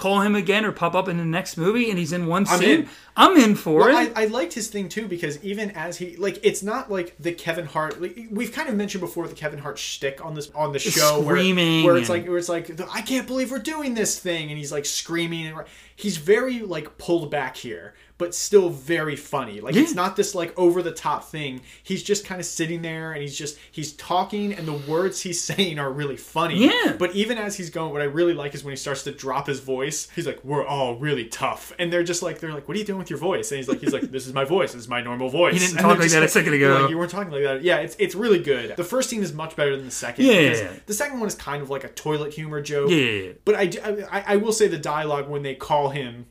[0.00, 2.58] call him again or pop up in the next movie and he's in one I'm
[2.58, 2.88] scene, in.
[3.16, 4.12] I'm in for Well, it.
[4.16, 7.32] I, I liked his thing too because even as he like, it's not like the
[7.32, 8.00] Kevin Hart.
[8.00, 11.20] Like, we've kind of mentioned before the Kevin Hart shtick on this on the show,
[11.20, 14.48] where- screaming where, it's like where it's like I can't believe we're doing this thing,
[14.48, 15.64] and he's like screaming and
[15.96, 19.62] he's very like pulled back here, but still very funny.
[19.62, 21.62] Like it's not this like over the top thing.
[21.82, 25.42] He's just kind of sitting there and he's just he's talking, and the words he's
[25.50, 26.66] saying are really funny.
[26.66, 26.96] Yeah.
[26.98, 29.46] But even as he's going, what I really like is when he starts to drop
[29.46, 30.06] his voice.
[30.14, 32.84] He's like, "We're all really tough," and they're just like, "They're like, what are you
[32.84, 34.72] doing with your voice?" And he's like, "He's like, this is my voice.
[34.74, 36.82] This is my normal voice." He didn't And talk like that a second ago.
[36.82, 37.62] Like, you weren't talking like that.
[37.62, 38.76] Yeah, it's it's really good.
[38.76, 40.26] The first scene is much better than the second.
[40.26, 40.72] Yeah, yeah, yeah.
[40.84, 42.90] The second one is kind of like a toilet humor joke.
[42.90, 43.32] Yeah, yeah, yeah.
[43.46, 43.70] But I,
[44.12, 46.26] I I will say the dialogue when they call him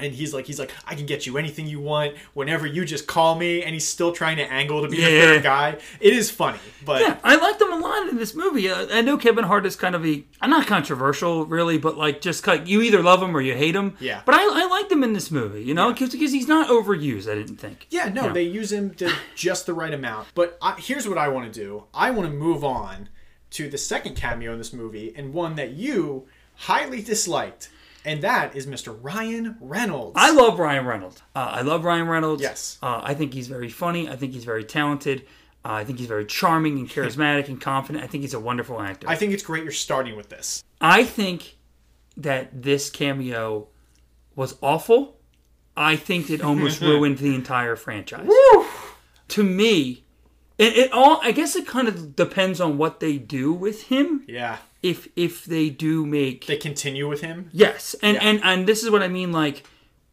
[0.00, 3.06] And he's like, he's like, I can get you anything you want whenever you just
[3.06, 3.62] call me.
[3.62, 5.20] And he's still trying to angle to be the Yeah.
[5.20, 5.76] third guy.
[6.00, 8.68] It is funny, but Yeah, I liked him a lot in this movie.
[8.70, 12.20] Uh, I know Kevin Hart is kind of a, I'm not controversial really, but like
[12.20, 13.96] just like you either love him or you hate him.
[14.00, 14.22] Yeah.
[14.24, 17.30] But I, I liked him in this movie, you know, because he's not overused.
[17.30, 17.86] I didn't think.
[17.90, 18.32] Yeah, no, Yeah.
[18.32, 20.28] they use him to just the right amount.
[20.34, 23.08] But I, here's what I want to do I want to move on
[23.52, 27.68] to the second cameo in this movie, and one that you highly disliked,
[28.04, 28.96] and that is Mr.
[29.00, 30.16] Ryan Reynolds.
[30.16, 31.22] I love Ryan Reynolds.
[31.34, 32.42] Uh, I love Ryan Reynolds.
[32.42, 32.78] Yes.
[32.82, 34.08] Uh, I think he's very funny.
[34.08, 35.26] I think he's very talented.
[35.64, 38.04] Uh, I think he's very charming and charismatic and confident.
[38.04, 39.08] I think he's a wonderful actor.
[39.08, 40.64] I think it's great you're starting with this.
[40.80, 41.56] I think
[42.16, 43.68] that this cameo
[44.34, 45.16] was awful.
[45.76, 48.28] I think it almost ruined the entire franchise.
[49.28, 50.04] To me,
[50.60, 54.24] it, it all I guess it kind of depends on what they do with him.
[54.28, 54.58] Yeah.
[54.82, 57.48] If if they do make They continue with him.
[57.52, 58.28] yes, and Yeah.
[58.28, 59.30] and and this is what I mean.
[59.32, 59.64] Like,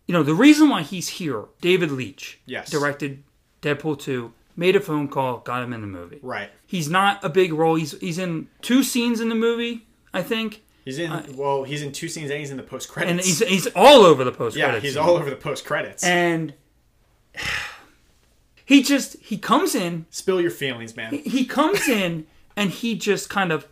[0.08, 2.70] you know, the reason why he's here, David Leitch, Yes.
[2.70, 3.24] directed
[3.62, 6.20] Deadpool two, made a phone call, got him in the movie.
[6.22, 6.50] Right.
[6.66, 7.76] He's not a big role.
[7.76, 10.64] He's he's in two scenes in the movie, I think.
[10.86, 13.12] He's in, well, he's in two scenes and he's in the post credits.
[13.12, 15.02] and he's he's all over the post yeah, he's scene.
[15.04, 16.02] all over the post credits.
[16.04, 16.54] and
[18.68, 21.14] he just he comes in Spill your feelings, man.
[21.14, 23.66] he comes in and he just kind of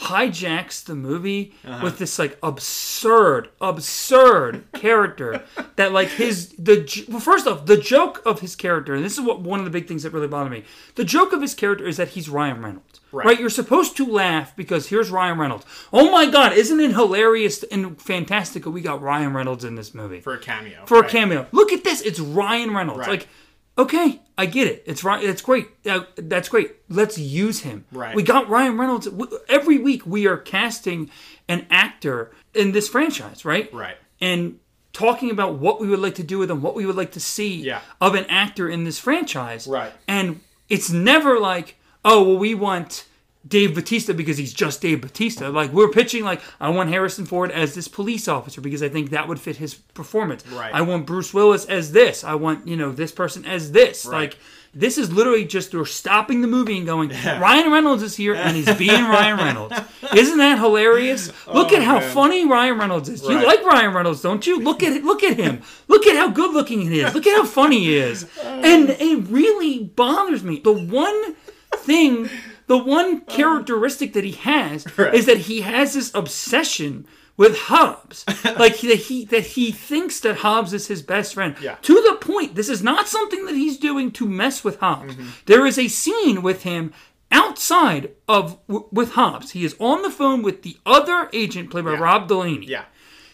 [0.00, 1.80] hijacks the movie Uh-huh.
[1.84, 5.42] with this like absurd absurd character
[5.76, 9.20] that like his the well first off the joke of his character and this is
[9.20, 11.86] what one of the big things that really bother me the joke of his character
[11.86, 13.26] is that he's Ryan Reynolds Right.
[13.26, 17.62] right, you're supposed to laugh because here's Ryan Reynolds oh my god isn't it hilarious
[17.64, 20.86] and fantastic that we got Ryan Reynolds in this movie For a cameo.
[20.86, 21.10] for right.
[21.10, 21.46] a cameo.
[21.52, 22.00] Look at this.
[22.00, 23.00] It's Ryan Reynolds.
[23.00, 23.10] Right.
[23.10, 23.28] Like,
[23.76, 24.82] okay, I get it.
[24.86, 25.22] It's right.
[25.22, 25.68] It's great.
[26.16, 26.74] That's great.
[26.88, 27.84] Let's use him.
[27.92, 28.16] Right.
[28.16, 29.06] We got Ryan Reynolds.
[29.48, 31.10] Every week we are casting
[31.48, 33.72] an actor in this franchise, right?
[33.72, 33.96] Right.
[34.20, 34.58] And
[34.92, 37.20] talking about what we would like to do with him, what we would like to
[37.20, 37.82] see Yeah.
[38.00, 39.68] of an actor in this franchise.
[39.68, 39.92] Right.
[40.08, 43.04] And it's never like, oh, well, we want
[43.46, 45.48] Dave Batista because he's just Dave Batista.
[45.48, 49.10] Like we're pitching like I want Harrison Ford as this police officer because I think
[49.10, 50.46] that would fit his performance.
[50.46, 50.72] Right.
[50.72, 52.24] I want Bruce Willis as this.
[52.24, 54.06] I want, you know, this person as this.
[54.06, 54.30] Right.
[54.30, 54.38] Like
[54.74, 58.56] this is literally just we're stopping the movie and going, Ryan Reynolds is here and
[58.56, 59.74] he's being Ryan Reynolds.
[60.16, 61.28] Isn't that hilarious?
[61.46, 62.14] Look oh, at how Oh, man.
[62.14, 63.22] funny Ryan Reynolds is.
[63.22, 64.60] You like Ryan Reynolds, don't you?
[64.60, 65.04] Look at it.
[65.04, 65.60] Look at him.
[65.88, 67.12] Look at how good looking he is.
[67.14, 68.26] Look at how funny he is.
[68.42, 70.60] And it really bothers me.
[70.60, 71.34] The one
[71.76, 72.30] thing,
[72.66, 75.14] the one characteristic that he has Right.
[75.14, 77.06] is that he has this obsession
[77.36, 78.24] with Hobbs.
[78.44, 81.56] like that he that he thinks that Hobbs is his best friend.
[81.60, 81.76] Yeah.
[81.82, 85.14] To the point, this is not something that he's doing to mess with Hobbs.
[85.14, 85.28] Mm-hmm.
[85.46, 86.92] There is a scene with him
[87.30, 89.52] outside of w- with Hobbs.
[89.52, 91.98] He is on the phone with the other agent played by Yeah.
[92.00, 92.66] Rob Delaney.
[92.66, 92.84] Yeah.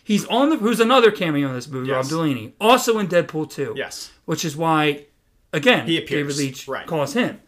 [0.04, 1.96] He's on the who's another cameo in this movie, yes.
[1.96, 3.74] Rob Delaney, also in Deadpool 2.
[3.76, 4.10] Yes.
[4.24, 5.06] Which is why
[5.52, 6.86] again He appears, David Leitch right.
[6.86, 7.40] calls him.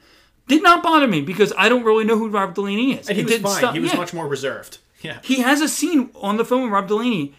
[0.50, 3.08] Did not bother me because I don't really know who Rob Delaney is.
[3.08, 3.58] And he It was didn't fine.
[3.58, 3.98] stop- he was yeah.
[3.98, 4.78] much more reserved.
[5.02, 5.18] Yeah.
[5.22, 7.32] He has a scene on the phone with Rob Delaney.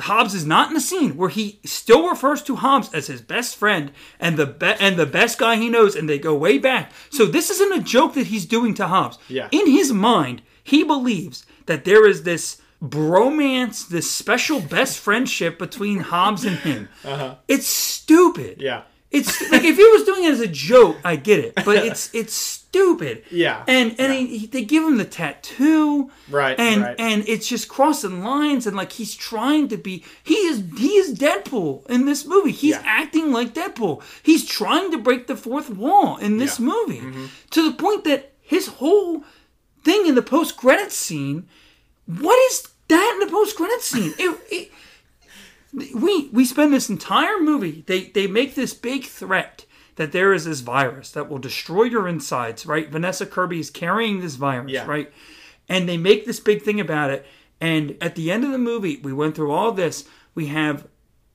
[0.00, 3.56] Hobbs is not in the scene where he still refers to Hobbs as his best
[3.56, 3.90] friend
[4.20, 6.92] and the be- and the best guy he knows, and they go way back.
[7.08, 9.16] So this isn't a joke that he's doing to Hobbs.
[9.30, 9.48] Yeah.
[9.50, 12.60] In his mind, he believes that there is this
[13.10, 16.88] bromance, this special best friendship between Hobbs and him.
[17.04, 17.36] Uh-huh.
[17.48, 18.60] It's stupid.
[18.60, 18.82] Yeah.
[19.10, 22.10] It's like if he was doing it as a joke, I get it, but it's
[22.14, 23.22] it's stupid.
[23.30, 23.62] Yeah.
[23.68, 26.10] And and He, he- they give him the tattoo.
[26.28, 26.96] Right, And right.
[26.98, 31.16] and it's just crossing lines and like he's trying to be he is he is
[31.16, 32.50] Deadpool in this movie.
[32.50, 32.82] He's Yeah.
[32.84, 34.02] acting like Deadpool.
[34.22, 36.66] He's trying to break the fourth wall in this Yeah.
[36.66, 37.00] movie.
[37.00, 37.26] Mm-hmm.
[37.50, 39.22] To the point that his whole
[39.84, 41.48] thing in the post credit scene,
[42.06, 44.12] what is that in the post credit scene?
[44.18, 44.72] It, it,
[45.94, 49.64] we we spend this entire movie they they make this big threat
[49.96, 52.88] that there is this virus that will destroy your insides right?
[52.90, 54.86] Vanessa kirby is carrying this virus Yeah.
[54.86, 55.12] right?
[55.68, 57.26] And they make this big thing about it.
[57.60, 60.04] And at the end of the movie we went through all this.
[60.34, 60.86] We have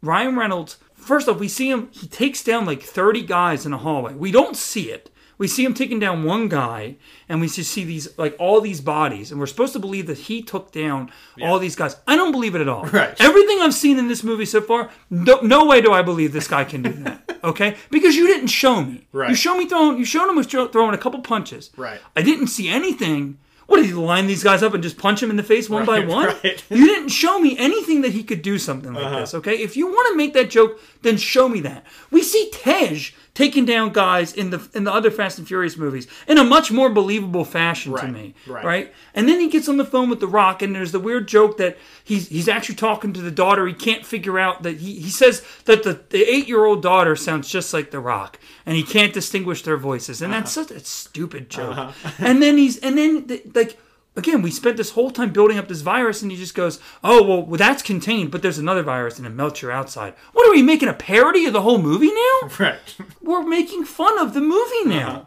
[0.01, 0.77] ryan reynolds.
[0.93, 4.13] First off we see him he takes down like 30 guys in a hallway.
[4.13, 5.09] We don't see it
[5.41, 6.95] we see him taking down one guy
[7.27, 10.19] and we just see these like all these bodies and we're supposed to believe that
[10.29, 11.09] he took down
[11.41, 13.19] all these guys i don't believe it at all Right.
[13.19, 16.47] everything i've seen in this movie so far no, no way do i believe this
[16.47, 19.29] guy can do that okay because you didn't show me Right.
[19.31, 21.99] you show me throwing you showed him throwing a couple punches Right.
[22.15, 25.29] i didn't see anything what did he line these guys up and just punch him
[25.31, 26.63] in the face one by one right.
[26.69, 29.19] you didn't show me anything that he could do something like Uh-huh.
[29.21, 32.43] this okay if you want to make that joke then show me that we see
[32.53, 36.43] tej taking down guys in the in the other Fast and Furious movies in a
[36.43, 38.35] much more believable fashion to me.
[38.63, 38.93] right.
[39.15, 41.57] And then he gets on the phone with The Rock, and there's the weird joke
[41.57, 43.65] that he's he's actually talking to the daughter.
[43.65, 47.15] He can't figure out that he, he says that the, the eight year old daughter
[47.15, 50.67] sounds just like The Rock, and he can't distinguish their voices, and that's uh-huh.
[50.67, 51.77] such a stupid joke.
[51.77, 52.11] Uh-huh.
[52.19, 53.77] and then he's and then the, like.
[54.16, 57.24] Again, we spent this whole time building up this virus, and he just goes, "Oh
[57.24, 60.62] well, that's contained, but there's another virus, and it melts your outside." What are we
[60.62, 62.49] making a parody of the whole movie now?
[62.59, 62.95] Right.
[63.22, 65.09] we're making fun of the movie now.
[65.09, 65.26] Uh-huh.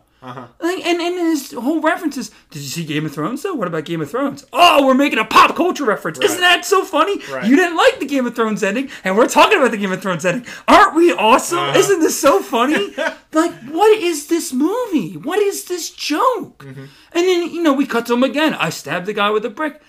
[0.60, 3.54] Like, and and his whole reference is, did you see Game of Thrones though?
[3.54, 4.46] What about Game of Thrones?
[4.52, 6.18] Oh, we're making a pop culture reference.
[6.20, 7.18] Isn't that so funny?
[7.30, 7.46] Right.
[7.46, 10.00] You didn't like the Game of Thrones ending, and we're talking about the Game of
[10.00, 10.46] Thrones ending.
[10.66, 11.58] Aren't we awesome?
[11.58, 11.78] Uh-huh.
[11.78, 12.94] Isn't this so funny?
[13.32, 15.16] like, what is this movie?
[15.16, 16.64] What is this joke?
[16.64, 16.80] Mm-hmm.
[17.12, 18.54] And then you know we cut to him again.
[18.54, 19.80] I stabbed the guy with a brick.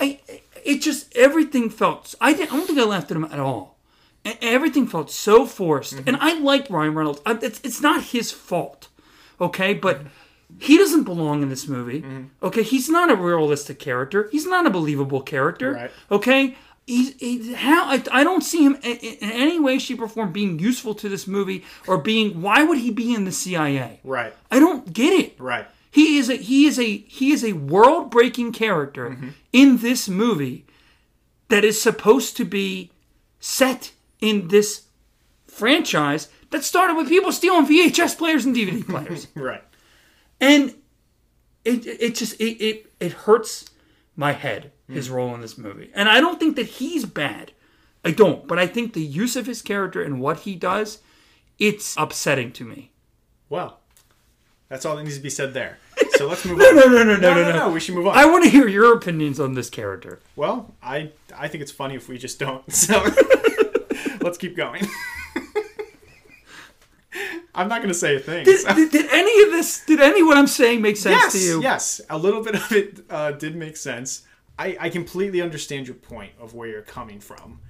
[0.00, 0.18] I,
[0.64, 2.14] it just everything felt.
[2.20, 3.76] I, didn't, I don't think I laughed at him at all.
[4.26, 7.20] E- Everything felt so forced, and I like Ryan Reynolds.
[7.24, 8.88] I- It's it's not his fault,
[9.40, 9.74] okay?
[9.74, 10.02] But
[10.58, 12.02] he doesn't belong in this movie.
[12.02, 12.24] Mm-hmm.
[12.42, 14.28] Okay, he's not a realistic character.
[14.32, 15.72] He's not a believable character.
[15.72, 15.90] Right.
[16.10, 16.56] Okay.
[16.86, 20.58] He's, how I, I don't see him in, in any way, shape, or form being
[20.58, 22.42] useful to this movie or being.
[22.42, 24.00] Why would he be in the CIA?
[24.02, 24.34] Right.
[24.50, 25.38] I don't get it.
[25.38, 25.66] Right.
[25.92, 29.28] He is a he is a he is a world breaking character mm-hmm.
[29.52, 30.64] in this movie
[31.48, 32.90] that is supposed to be
[33.40, 34.86] set in this
[35.46, 39.26] franchise that started with people stealing VHS players and DVD players.
[39.34, 39.62] Right.
[40.40, 40.74] and
[41.64, 43.66] it it just it, it it hurts
[44.16, 44.94] my head hmm.
[44.94, 45.90] his role in this movie.
[45.94, 47.52] And I don't think that he's bad.
[48.04, 51.00] I don't, but I think the use of his character and what he does,
[51.58, 52.92] it's upsetting to me.
[53.50, 53.80] Well,
[54.70, 55.78] that's all that needs to be said there.
[56.20, 56.76] So let's move No, on.
[56.76, 57.56] no, no, no, no, no, no, no.
[57.56, 57.70] no.
[57.70, 58.14] We should move on.
[58.14, 60.20] I want to hear your opinions on this character.
[60.36, 62.62] Well, I I think it's funny if we just don't.
[62.70, 63.02] So
[64.20, 64.86] let's keep going.
[67.54, 68.44] I'm not going to say a thing.
[68.44, 71.16] Did, so- did, did any of this, did any of what I'm saying make sense
[71.22, 71.62] yes, to you?
[71.62, 74.22] yes, a little bit of it uh, did make sense.
[74.58, 77.60] I, I completely understand your point of where you're coming from.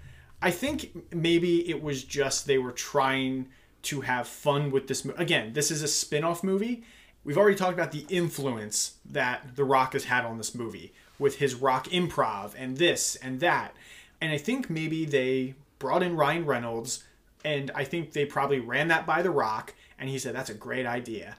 [0.43, 3.49] I think maybe it was just they were trying
[3.83, 5.05] to have fun with this.
[5.05, 6.83] Mo- Again, this is a spin off movie.
[7.23, 11.37] We've already talked about the influence that The Rock has had on this movie with
[11.37, 13.75] his rock improv and this and that.
[14.21, 17.05] And I think maybe they brought in Ryan Reynolds,
[17.45, 20.55] and I think they probably ran that by The Rock, and he said, That's a
[20.55, 21.37] great idea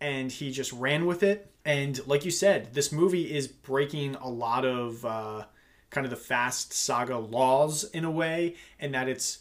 [0.00, 1.50] and he just ran with it.
[1.64, 5.44] And like you said, this movie is breaking a lot of uh,
[5.88, 9.38] kind of the Fast Saga laws in a way, and that it's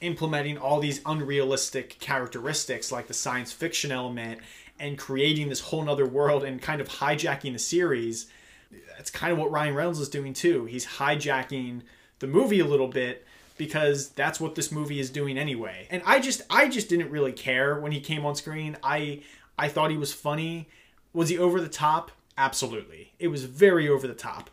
[0.00, 4.38] implementing all these unrealistic characteristics like the science fiction element
[4.78, 8.28] and creating this whole nother world and kind of hijacking the series.
[8.96, 10.66] That's kind of what Ryan Reynolds is doing too.
[10.66, 11.82] He's hijacking
[12.20, 13.26] the movie a little bit
[13.58, 15.86] because that's what this movie is doing anyway.
[15.90, 18.76] And I just I just didn't really care when he came on screen.
[18.82, 19.22] I
[19.58, 20.68] I thought he was funny.
[21.12, 22.12] Was he over the top?
[22.38, 23.12] Absolutely.
[23.18, 24.48] It was very over the top.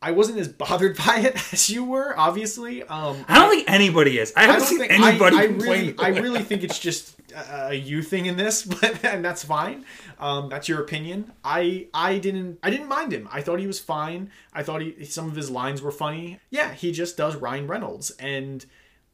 [0.00, 2.82] I wasn't as bothered by it as you were, obviously.
[2.82, 4.32] Um, I don't think anybody is.
[4.36, 7.18] I I haven't don't seen think anybody I, I really, I really think it's just
[7.34, 9.84] a, you thing in this, but and that's fine.
[10.18, 11.32] Um, that's your opinion.
[11.44, 13.28] I I didn't I didn't mind him.
[13.30, 14.30] I thought he was fine.
[14.52, 16.40] I thought he some of his lines were funny.
[16.50, 18.64] Yeah, he just does Ryan Reynolds, and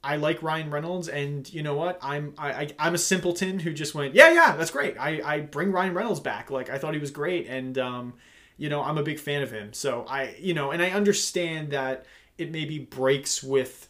[0.02, 1.08] I like Ryan Reynolds.
[1.08, 1.98] And you know what?
[2.02, 4.96] I'm I, I I'm a simpleton who just went yeah yeah that's great.
[4.98, 6.50] I I bring Ryan Reynolds back.
[6.50, 8.14] Like I thought he was great, and um,
[8.56, 9.72] you know I'm a big fan of him.
[9.72, 12.06] So I you know and I understand that
[12.38, 13.88] it maybe breaks with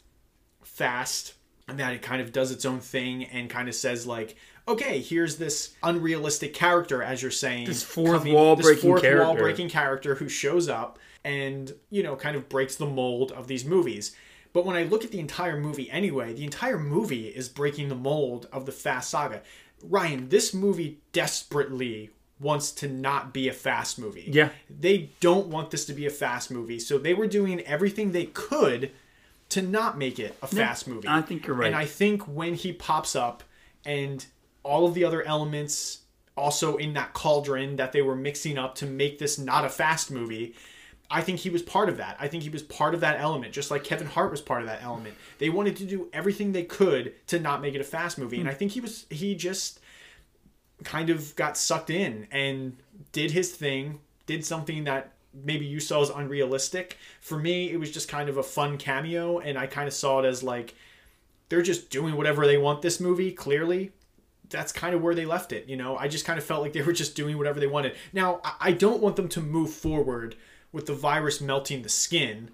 [0.63, 1.35] fast
[1.69, 4.37] and that it kind of does its own thing and kind of says like
[4.67, 9.43] okay here's this unrealistic character as you're saying This fourth wall breaking wall character.
[9.43, 13.65] breaking character who shows up and you know kind of breaks the mold of these
[13.65, 14.15] movies
[14.53, 17.95] but when i look at the entire movie anyway the entire movie is breaking the
[17.95, 19.43] mold of the fast saga
[19.83, 22.11] ryan this movie desperately
[22.41, 24.51] wants to not be a fast movie Yeah.
[24.69, 28.27] they don't want this to be a fast movie so they were doing everything they
[28.27, 28.91] could
[29.51, 31.09] to not make it a fast movie.
[31.09, 31.69] I think you're right.
[31.69, 33.45] And I think when he pops up
[33.85, 34.25] and
[34.63, 36.01] all of the other elements
[36.37, 40.11] also in that cauldron that they were mixing up to make this not a fast
[40.11, 40.55] movie,
[41.11, 42.17] I think he was part of that.
[42.19, 44.67] I think he was part of that element, just like Kevin Hart was part of
[44.67, 45.15] that element.
[45.39, 48.39] They wanted to do everything they could to not make it a fast movie.
[48.39, 48.51] And hmm.
[48.51, 49.79] I think he was he just
[50.85, 52.77] kind of got sucked in and
[53.13, 56.99] did his thing, did something that maybe you saw as unrealistic.
[57.21, 60.21] For me, it was just kind of a fun cameo, and I kind of saw
[60.21, 60.75] it as like
[61.49, 63.93] they're just doing whatever they want this movie, clearly.
[64.51, 65.97] That's kind of where they left it, you know?
[65.97, 67.97] I just kind of felt like they were just doing whatever they wanted.
[68.13, 70.37] Now, I- don't want them to move forward
[70.71, 72.51] with the virus melting the skin.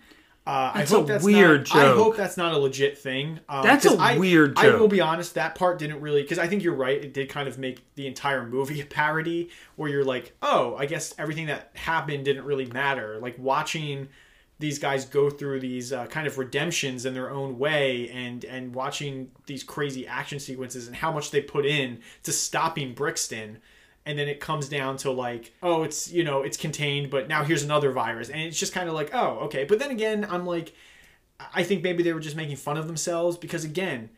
[0.46, 3.40] Uh, That's I hope a that's weird not, I hope that's not a legit thing.
[3.48, 5.34] Um, That's a I- weird I will be honest.
[5.34, 6.96] That part didn't really because I think you're right.
[7.04, 10.86] It did kind of make the entire movie a parody, where you're like, oh, I
[10.86, 13.18] guess everything that happened didn't really matter.
[13.20, 14.08] Like watching
[14.58, 18.74] these guys go through these uh, kind of redemptions in their own way, and and
[18.74, 23.58] watching these crazy action sequences and how much they put in to stopping Brixton
[24.10, 27.44] and then it comes down to like oh it's you know it's contained but now
[27.44, 28.28] here's another virus.
[28.28, 29.64] And it's just kind of like oh okay.
[29.64, 30.68] But then again i'm like
[31.54, 34.10] i think maybe they were just making fun of themselves because again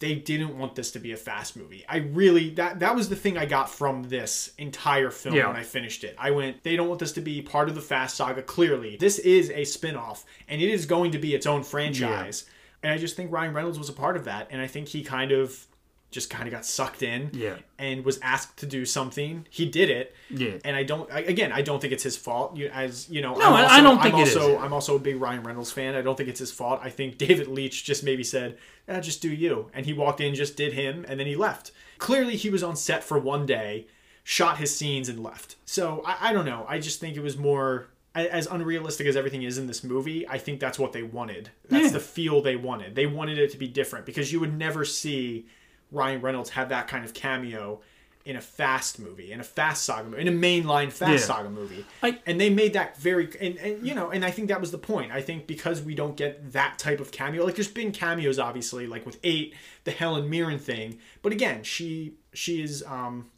[0.00, 1.84] they didn't want this to be a fast movie.
[1.88, 5.46] I really that that was the thing i got from this entire film Yeah.
[5.46, 6.16] when i finished it.
[6.18, 8.96] I went they don't want this to be part of the fast saga clearly.
[8.96, 12.44] This is a spin-off and it is going to be its own franchise.
[12.82, 15.02] And i just think ryan reynolds was a part of that and i think he
[15.04, 15.66] kind of
[16.14, 17.56] just kind of got sucked in Yeah.
[17.78, 19.46] and was asked to do something.
[19.50, 20.14] He did it.
[20.30, 20.58] Yeah.
[20.64, 21.10] And I don't.
[21.12, 22.56] I, again, I don't think it's his fault.
[22.56, 24.36] You, as you know, No, I'm I- I don't think I'm it is.
[24.36, 25.94] also, I'm also a big Ryan Reynolds fan.
[25.94, 26.80] I don't think it's his fault.
[26.82, 28.56] I think David Leitch just maybe said,
[28.88, 31.72] eh, "Just do you," and he walked in, just did him, and then he left.
[31.98, 33.86] Clearly, he was on set for one day,
[34.22, 35.56] shot his scenes, and left.
[35.66, 36.64] So I, I don't know.
[36.68, 37.88] I just think it was more.
[38.16, 41.50] As unrealistic as everything is in this movie, I think that's what they wanted.
[41.68, 41.90] That's Yeah.
[41.94, 42.94] the feel they wanted.
[42.94, 45.46] They wanted it to be different because you would never see
[45.94, 47.80] Ryan Reynolds have that kind of cameo
[48.24, 51.18] in a fast movie, in a fast saga movie, in a mainline fast Yeah.
[51.18, 51.84] saga movie.
[52.02, 54.70] I- and they made that very and, and you know, and I think that was
[54.70, 55.12] the point.
[55.12, 58.86] I think because we don't get that type of cameo, like there's been cameos obviously,
[58.86, 60.98] like with eight, the Helen Mirren thing.
[61.22, 63.30] But again, she she is um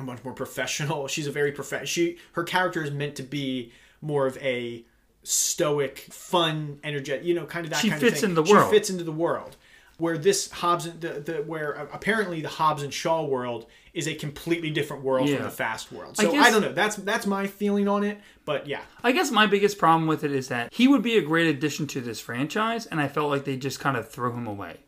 [0.00, 1.06] a much more professional.
[1.14, 4.84] She's a very prof she her character is meant to be more of a
[5.22, 8.30] stoic, fun, energetic, you know, kind of that She kind fits of thing.
[8.30, 8.70] in the She world.
[8.70, 9.56] fits into the world.
[9.98, 14.08] Where this Hobbs and the, the where uh, apparently the Hobbs and Shaw world is
[14.08, 15.36] a completely different world Yeah.
[15.36, 16.16] from the fast world.
[16.16, 16.72] So I, guess- don't know.
[16.72, 18.18] That's that's my feeling on it.
[18.44, 21.22] But yeah, I guess my biggest problem with it is that he would be a
[21.22, 24.46] great addition to this franchise, and I felt like they just kind of threw him
[24.48, 24.80] away.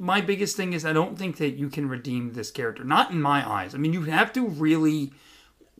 [0.00, 2.82] My biggest thing is I don't think that you can redeem this character.
[2.84, 3.74] Not in my eyes.
[3.74, 5.12] I mean, you have to really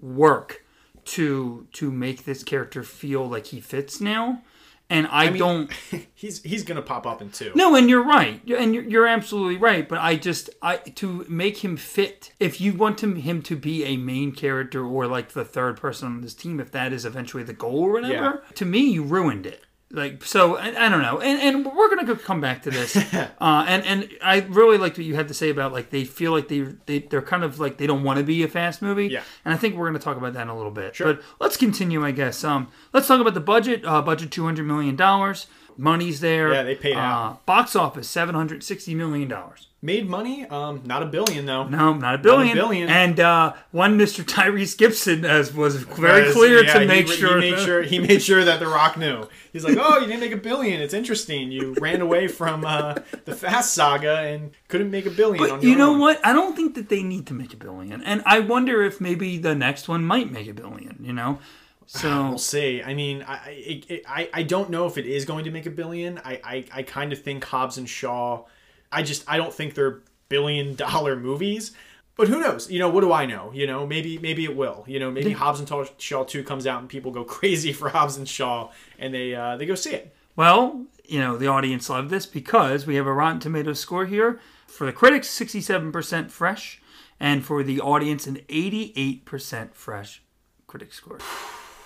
[0.01, 0.65] work
[1.07, 4.43] to to make this character feel like he fits now,
[4.91, 5.71] and I, don't.
[6.15, 7.53] he's he's gonna pop up in two.
[7.55, 9.89] No, and you're right, and you're, you're absolutely right.
[9.89, 12.33] But I just, I to make him fit.
[12.39, 16.09] If you want him, him to be a main character or like the third person
[16.09, 19.47] on this team, if that is eventually the goal or whatever, to me, you ruined
[19.47, 19.65] it.
[19.93, 22.97] Like so, I, I don't know, and and we're gonna go come back to this,
[23.15, 26.31] uh, and and I really liked what you had to say about like they feel
[26.31, 29.09] like they they they're kind of like they don't want to be a fast movie,
[29.09, 29.23] Yeah.
[29.45, 30.95] and I think we're gonna talk about that in a little bit.
[30.95, 31.15] Sure.
[31.15, 32.45] But let's continue, I guess.
[32.45, 33.85] Um, let's talk about the budget.
[33.85, 35.49] Uh, budget two hundred million dollars.
[35.77, 36.53] Money's there.
[36.53, 37.47] Yeah, they paid uh, out.
[37.47, 39.67] Box office seven hundred sixty million dollars.
[39.83, 41.65] Made money, um, not a billion though.
[41.67, 42.55] No, not a billion.
[42.55, 42.91] billion.
[42.91, 44.23] And uh, one Mr.
[44.23, 47.39] Tyrese Gibson as was very clear yeah, to he- make he, sure.
[47.39, 49.27] made that- sure he made sure that The Rock knew.
[49.55, 50.83] He's like, "Oh, you didn't make a billion.
[50.83, 51.51] It's interesting.
[51.51, 55.63] You ran away from uh, the Fast Saga and couldn't make a billion on But
[55.67, 56.21] you know own." what?
[56.27, 59.39] I don't think that they need to make a billion, and I wonder if maybe
[59.39, 60.99] the next one might make a billion.
[61.01, 61.39] You know,
[61.87, 62.83] so We'll see.
[62.83, 65.65] I mean, I, I, it, I, I don't know if it is going to make
[65.65, 66.19] a billion.
[66.23, 68.45] I, I, I kind of think Hobbs and Shaw.
[68.93, 71.73] I just I don't think they're billion dollar movies.
[72.17, 72.71] But who knows?
[72.71, 73.51] You know, what do I know?
[73.55, 74.85] You know, maybe maybe it will.
[74.87, 78.17] You know, maybe Hobbs and Shaw two comes out and people go crazy for Hobbs
[78.17, 80.15] and Shaw and they uh, they go see it.
[80.37, 84.39] Well, you know, the audience loved this because we have a Rotten Tomatoes score here.
[84.67, 86.81] For the critics, 67% fresh,
[87.19, 90.23] and for the audience, an 88% fresh
[90.67, 91.19] critic score.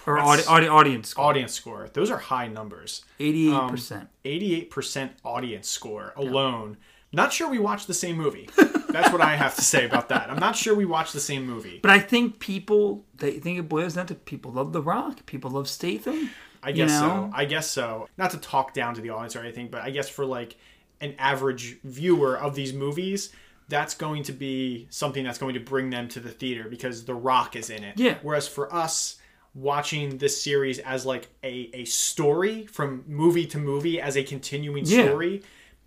[0.06, 1.24] Or audi- audi- audience score.
[1.24, 1.88] Audience score.
[1.94, 3.06] Those are high numbers.
[3.18, 4.08] 88%.
[4.22, 6.76] 88% audience score alone.
[7.14, 8.48] Not sure we watched the same movie.
[8.90, 10.30] That's what I have to say about that.
[10.30, 11.80] I'm not sure we watched the same movie.
[11.82, 15.50] but I think people, they think it boils down to people love The Rock, people
[15.50, 16.30] love Statham.
[16.62, 17.28] I guess know?
[17.28, 17.30] so.
[17.34, 18.08] I guess so.
[18.16, 20.56] Not to talk down to the audience or anything, but I guess for like
[21.00, 23.30] an average viewer of these movies,
[23.68, 27.14] that's going to be something that's going to bring them to the theater because The
[27.14, 27.98] Rock is in it.
[27.98, 28.16] Yeah.
[28.22, 29.16] Whereas for us,
[29.54, 34.84] watching this series as like a, a story from movie to movie as a continuing
[34.84, 35.04] Yeah.
[35.06, 35.42] story,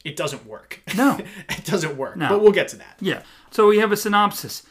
[0.07, 0.81] it doesn't work.
[0.95, 1.19] No.
[1.49, 2.15] it doesn't work.
[2.15, 2.29] No.
[2.29, 2.97] But we'll get to that.
[3.01, 3.23] Yeah.
[3.51, 4.63] So we have a synopsis.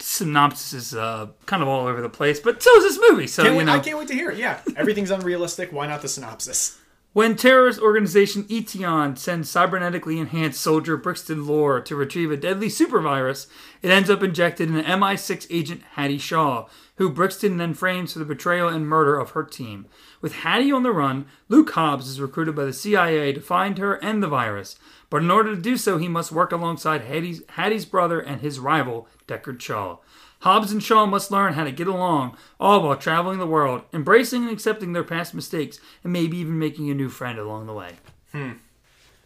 [0.00, 3.26] Synopsis is uh, kind of all over the place, but so is this movie.
[3.26, 3.72] So, Can't you wait- know.
[3.72, 4.38] I can't wait to hear it.
[4.38, 4.60] Yeah.
[4.76, 5.72] Everything's unrealistic.
[5.72, 6.78] Why not the synopsis?
[7.12, 13.46] When terrorist organization Eteon sends cybernetically enhanced soldier Brixton Lorr to retrieve a deadly supervirus,
[13.82, 16.66] it ends up injected in MI6 agent Hattie Shaw,
[16.96, 19.86] who Brixton then frames for the betrayal and murder of her team.
[20.24, 23.96] With Hattie on the run, Luke Hobbs is recruited by the CIA to find her
[23.96, 24.78] and the virus.
[25.10, 28.58] But in order to do so, he must work alongside Hattie's, Hattie's brother and his
[28.58, 29.98] rival, Deckard Shaw.
[30.40, 34.44] Hobbs and Shaw must learn how to get along, all while traveling the world, embracing
[34.44, 37.96] and accepting their past mistakes, and maybe even making a new friend along the way.
[38.32, 38.52] Hmm.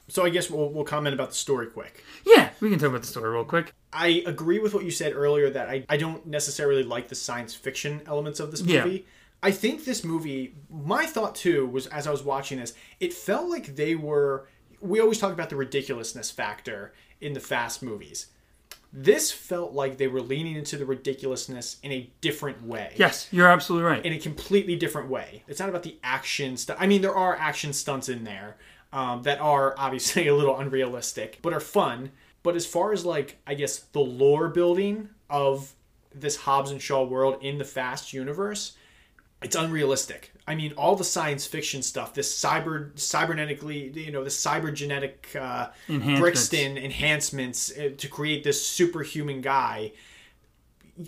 [0.08, 2.02] So I guess we'll, we'll comment about the story quick.
[2.26, 3.72] Yeah, we can talk about the story real quick.
[3.92, 7.54] I agree with what you said earlier that I, I don't necessarily like the science
[7.54, 8.90] fiction elements of this movie.
[8.90, 9.12] Yeah.
[9.42, 13.48] I think this movie, my thought too was as I was watching this, it felt
[13.48, 14.48] like they were.
[14.80, 18.26] We always talk about the ridiculousness factor in the fast movies.
[18.92, 22.94] This felt like they were leaning into the ridiculousness in a different way.
[22.96, 24.04] Yes, you're absolutely right.
[24.04, 25.42] in a completely different way.
[25.46, 26.78] It's not about the action stuff.
[26.80, 28.56] I mean, there are action stunts in there
[28.92, 32.12] um, that are obviously a little unrealistic, but are fun.
[32.42, 35.72] But as far as like, I guess the lore building of
[36.14, 38.76] this Hobbs and Shaw world in the Fast universe,
[39.42, 40.32] it's unrealistic.
[40.46, 45.68] I mean, all the science fiction stuff, this cyber cybernetically, you know, the cybergenetic uh,
[45.88, 46.20] Enhancements.
[46.20, 49.92] Brixton enhancements uh, to create this superhuman guy.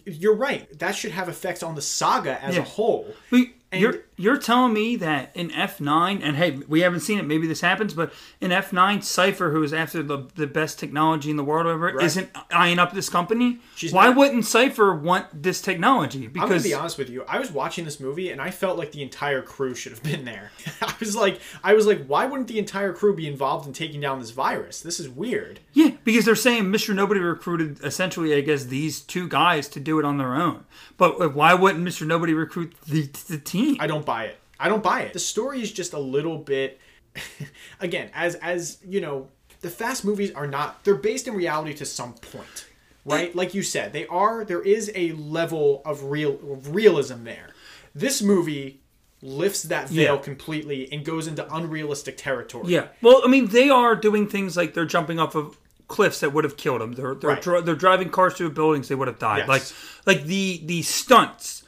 [0.04, 0.78] You're right.
[0.78, 2.62] That should have effects on the saga as Yeah.
[2.62, 3.12] a whole.
[3.30, 7.18] We, And- you're you're telling me that in F nine, and hey, we haven't seen
[7.18, 7.24] it.
[7.24, 11.30] Maybe this happens, but in F nine, Cipher, who is after the the best technology
[11.30, 12.04] in the world, over Right.
[12.04, 13.60] isn't eyeing up this company.
[13.76, 16.26] She's Why not- wouldn't Cipher want this technology?
[16.26, 17.24] I'm gonna Because be honest with you.
[17.28, 20.24] I was watching this movie and I felt like the entire crew should have been
[20.24, 20.50] there.
[20.82, 24.00] I was like, I was like, why wouldn't the entire crew be involved in taking
[24.00, 24.80] down this virus?
[24.80, 25.60] This is weird.
[25.72, 26.92] yeah, because they're saying Mr.
[26.94, 30.64] Nobody recruited essentially, I guess, these two guys to do it on their own.
[31.00, 32.06] But why wouldn't Mr.
[32.06, 33.76] Nobody recruit the the team?
[33.80, 34.36] I don't buy it.
[34.60, 35.12] I don't buy it.
[35.14, 36.78] The story is just a little bit
[37.80, 39.28] again, as as you know,
[39.62, 42.66] the fast movies are not they're based in reality to some point.
[43.06, 43.34] Right?
[43.34, 47.48] Like you said, they are there is a level of real of realism there.
[47.94, 48.80] This movie
[49.22, 50.20] lifts that veil Yeah.
[50.20, 52.72] completely and goes into unrealistic territory.
[52.72, 52.88] Yeah.
[53.02, 55.56] Well, I mean, they are doing things like they're jumping off of
[55.90, 56.92] cliffs that would have killed them.
[56.94, 57.42] They're they're, Right.
[57.42, 59.44] dri- they're driving cars through buildings they would have died.
[59.46, 59.48] Yes.
[59.48, 59.62] Like
[60.06, 61.64] like the the stunts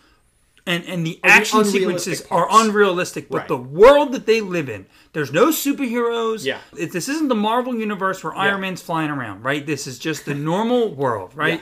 [0.67, 2.55] and and the action unrealistic sequences parts.
[2.55, 3.29] are unrealistic.
[3.29, 3.49] But Right.
[3.49, 6.45] the world that they live in, there's no superheroes.
[6.45, 6.59] Yeah.
[6.79, 9.67] It, this isn't the Marvel universe where Iron Man's flying around, right?
[9.67, 11.61] This is just the normal world, right?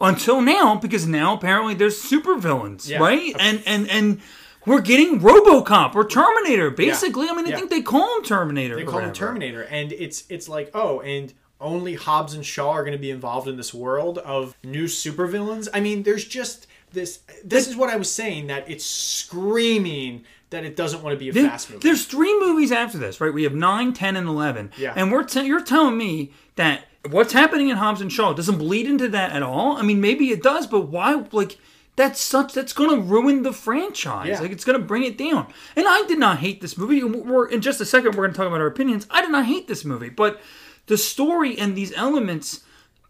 [0.00, 2.98] Until now, because now apparently there's supervillains, Yeah.
[2.98, 3.34] right?
[3.38, 4.20] And and and.
[4.66, 7.26] We're getting RoboCop or Terminator, basically.
[7.26, 7.56] I mean, I Yeah.
[7.56, 8.76] think they call him Terminator.
[8.76, 9.14] They call him.
[9.14, 13.10] Terminator, and it's it's like oh, and only Hobbs and Shaw are going to be
[13.10, 15.68] involved in this world of new supervillains.
[15.74, 17.20] I mean, there's just this.
[17.44, 21.28] This is what I was saying that it's screaming that it doesn't want to be
[21.28, 21.80] a There- fast movie.
[21.86, 23.32] There's three movies after this, right?
[23.34, 24.72] We have nine, ten, and 11.
[24.78, 24.94] Yeah.
[24.96, 28.86] And we're te- you're telling me that what's happening in Hobbs and Shaw doesn't bleed
[28.86, 29.76] into that at all?
[29.76, 31.22] I mean, maybe it does, but why?
[31.32, 31.58] Like,
[31.96, 34.28] that's such that's going to ruin the franchise.
[34.28, 34.40] Yeah.
[34.40, 35.48] Like, it's going to bring it down.
[35.76, 37.02] And I did not hate this movie.
[37.04, 38.12] We're in just a second.
[38.14, 39.06] We're going to talk about our opinions.
[39.10, 40.40] I did not hate this movie, but
[40.88, 42.64] the story and these elements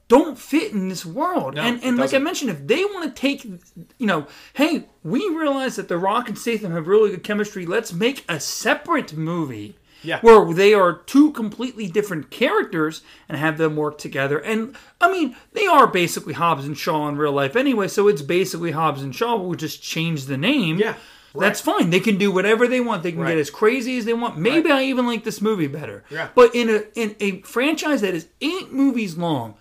[0.08, 1.54] don't fit in this world.
[1.54, 5.20] No, and and like I mentioned, if they want to take, you know, hey, we
[5.28, 7.66] realize that The Rock and Statham have really good chemistry.
[7.66, 9.76] Let's make a separate movie.
[10.00, 10.20] Yeah.
[10.20, 14.38] Where they are two completely different characters and have them work together.
[14.38, 18.22] And I mean, they are basically Hobbs and Shaw in real life anyway, so it's
[18.22, 19.36] basically Hobbs and Shaw.
[19.36, 20.78] But we'll just change the name.
[20.78, 20.94] Yeah,
[21.34, 21.90] That's fine.
[21.90, 23.02] They can do whatever they want.
[23.02, 23.30] They can Right.
[23.30, 24.38] get as crazy as they want.
[24.38, 26.04] Maybe I even like this movie better.
[26.10, 26.28] Yeah.
[26.34, 29.54] But in a in a franchise that is eight movies long,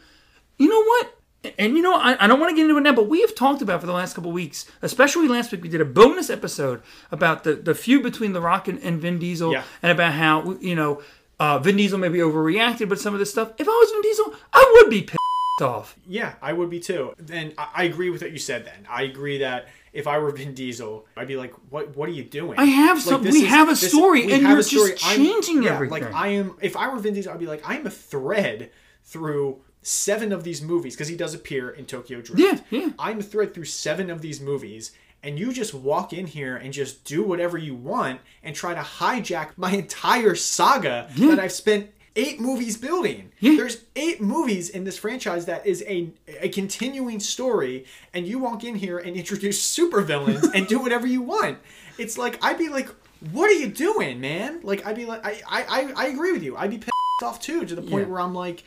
[0.58, 1.14] you know what?
[1.60, 3.36] And you know, I, I don't want to get into it now, but we have
[3.36, 6.82] talked about for the last couple weeks, especially last week, we did a bonus episode
[7.12, 9.64] about the, the feud between The Rock and, and Vin Diesel Yeah.
[9.84, 11.02] and about how, you know,
[11.40, 14.34] uh, Vin Diesel maybe overreacted, but some of this stuff, if I was Vin Diesel,
[14.52, 15.18] I would be pissed
[15.62, 15.96] off.
[16.08, 17.14] yeah, I would be too.
[17.32, 18.66] And I, I agree with what you said.
[18.66, 19.68] Then I agree that.
[19.94, 21.96] If I were Vin Diesel, I'd be like, "What?
[21.96, 24.42] What are you doing?" I have some- this we have a this- story, we and
[24.44, 24.92] have you're a story.
[24.92, 26.04] just changing yeah, everything.
[26.04, 26.56] Like I am.
[26.62, 28.70] If I were Vin Diesel, I'd be like, "I'm a thread
[29.06, 32.64] through seven of these movies because he does appear in Tokyo Drift.
[32.70, 32.90] Yeah, yeah.
[33.00, 34.92] I'm a thread through seven of these movies."
[35.24, 38.82] And you just walk in here and just do whatever you want and try to
[38.82, 41.30] hijack my entire saga Yeah.
[41.32, 43.32] that I've spent eight movies building.
[43.40, 43.56] Yeah.
[43.56, 46.10] There's eight movies in this franchise that is a
[46.42, 51.22] a continuing story, and you walk in here and introduce supervillains and do whatever you
[51.22, 51.60] want.
[51.98, 52.90] It's like I'd be like,
[53.32, 56.58] "What are you doing, man?" Like I'd be like, I I I, agree with you.
[56.58, 56.92] I'd be pissed
[57.24, 58.12] off too to the point Yeah.
[58.12, 58.64] where I'm like.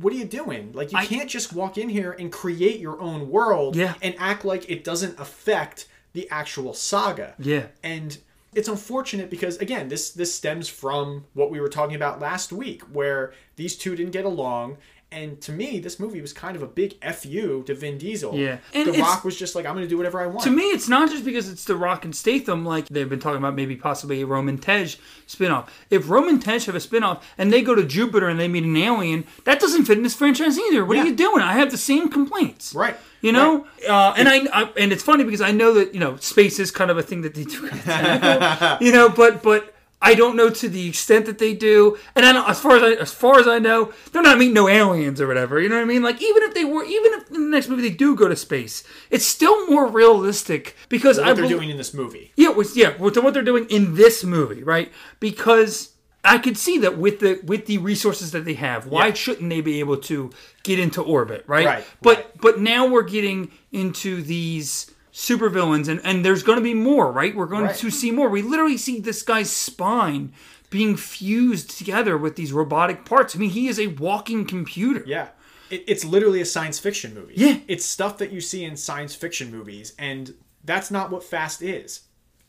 [0.00, 0.72] What are you doing?
[0.72, 3.94] Like you I- can't just walk in here and create your own world Yeah.
[4.02, 7.66] and act like it doesn't affect the actual saga Yeah.
[7.84, 8.18] and
[8.54, 12.82] it's unfortunate because again this this stems from what we were talking about last week
[12.92, 14.76] where these two didn't get along
[15.12, 18.36] And to me, this movie was kind of a big fu to Vin Diesel.
[18.36, 18.58] Yeah.
[18.72, 20.44] And the Rock was just like, I'm going to do whatever I want.
[20.44, 23.38] To me, it's not just because it's The Rock and Statham, like they've been talking
[23.38, 24.94] about maybe possibly a Roman Tej
[25.26, 25.66] spinoff.
[25.90, 28.76] If Roman Tej have a spinoff and they go to Jupiter and they meet an
[28.76, 30.84] alien, that doesn't fit in this franchise either.
[30.84, 31.02] What Yeah.
[31.02, 31.42] are you doing?
[31.42, 32.72] I have the same complaints.
[32.72, 32.96] Right.
[33.20, 36.16] You know, uh, and I, I and it's funny because I know that you know
[36.16, 39.42] space is kind of a thing that they do, kind of technical, you know, but
[39.42, 42.76] but I don't know to the extent that they do, and I don't, as far
[42.76, 45.60] as I, as far as I know, they're not meeting no aliens or whatever.
[45.60, 46.02] You know what I mean?
[46.02, 48.34] Like even if they were, even if in the next movie they do go to
[48.36, 52.32] space, it's still more realistic because I what they're bel- doing in this movie.
[52.36, 54.90] yeah, with, yeah, with what they're doing in this movie, right?
[55.20, 55.90] Because
[56.24, 59.14] I could see that with the with the resources that they have, why Yeah.
[59.14, 60.30] shouldn't they be able to
[60.62, 61.66] get into orbit, right?
[61.66, 62.40] Right, But right.
[62.40, 64.90] but now we're getting into these
[65.20, 67.34] supervillains, and and there's going to be more, right?
[67.36, 67.76] We're going Right.
[67.76, 68.28] to see more.
[68.30, 70.32] We literally see this guy's spine
[70.70, 73.36] being fused together with these robotic parts.
[73.36, 75.02] I mean, he is a walking computer.
[75.06, 75.28] Yeah.
[75.68, 77.34] It, it's literally a science fiction movie.
[77.36, 77.58] Yeah.
[77.68, 82.00] It's stuff that you see in science fiction movies, and that's not what Fast is.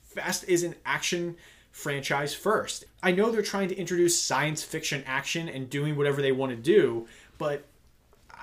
[0.04, 1.36] Fast is an action
[1.72, 2.86] franchise first.
[3.04, 6.56] I know they're trying to introduce science fiction action and doing whatever they want to
[6.58, 7.08] do,
[7.38, 7.66] but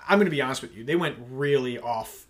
[0.09, 0.85] I'm going to be honest with you.
[0.85, 2.27] They went really off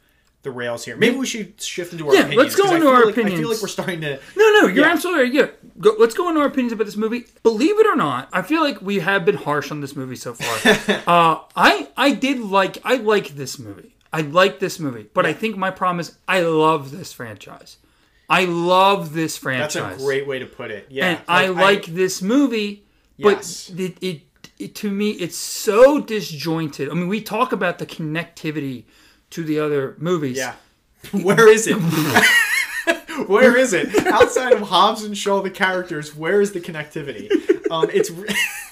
[0.49, 0.97] the rails here.
[0.97, 2.43] Maybe we should shift into our Yeah, opinions.
[2.43, 4.19] let's go I into our like, I feel like we're starting to.
[4.37, 4.93] No, no, you're Yeah.
[4.93, 5.33] absolutely right.
[5.33, 5.47] Yeah,
[5.81, 7.25] go, let's go into our opinions about this movie.
[7.43, 10.35] Believe it or not, I feel like we have been harsh on this movie so
[10.35, 11.03] far.
[11.07, 13.95] uh, I I did like I like this movie.
[14.13, 17.77] I like this movie, but I think my problem is I love this franchise.
[18.31, 19.75] I love this franchise.
[19.75, 20.87] That's a great way to put it.
[20.91, 21.07] Yeah.
[21.09, 22.85] and I like this movie,
[23.19, 23.71] but Yes.
[23.77, 24.21] it, it,
[24.59, 26.91] it to me it's so disjointed.
[26.91, 28.85] I mean, we talk about the connectivity
[29.31, 30.37] to the other movies.
[30.37, 30.55] Yeah.
[31.13, 31.77] Where is it?
[33.27, 33.95] where is it?
[34.07, 37.31] Outside of Hobbs and Shaw, the characters, where is the connectivity?
[37.71, 38.11] Um, it's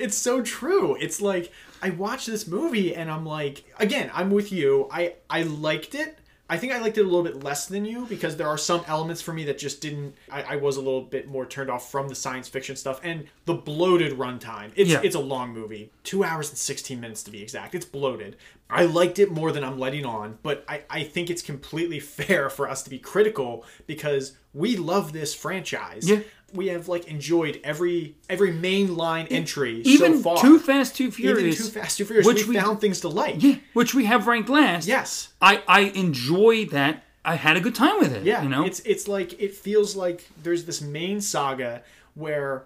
[0.00, 0.96] it's so true.
[1.00, 4.88] It's like I watched this movie and I'm like, again, I'm with you.
[4.90, 6.18] I I liked it.
[6.50, 8.82] I think I liked it a little bit less than you because there are some
[8.88, 10.14] elements for me that just didn't.
[10.30, 13.26] I, I was a little bit more turned off from the science fiction stuff and
[13.44, 14.72] the bloated runtime.
[14.74, 15.00] It's Yeah.
[15.02, 17.74] it's a long movie, two hours and sixteen minutes to be exact.
[17.76, 18.36] It's bloated.
[18.68, 22.50] I liked it more than I'm letting on, but I, I think it's completely fair
[22.50, 26.08] for us to be critical because we love this franchise.
[26.10, 26.20] Yeah.
[26.52, 30.38] We have like enjoyed every every main line entry Even so far.
[30.42, 31.66] Too Fast, Too Furious, Even.
[31.72, 32.26] Too Fast, Too Furious.
[32.26, 33.42] which we, we- found things to like.
[33.42, 34.86] Yeah, which we have ranked last.
[34.88, 35.32] Yes.
[35.40, 37.04] I I enjoy that.
[37.24, 38.24] I had a good time with it.
[38.24, 38.64] Yeah, you know.
[38.64, 41.82] it's it's like it feels like there's this main saga
[42.14, 42.64] where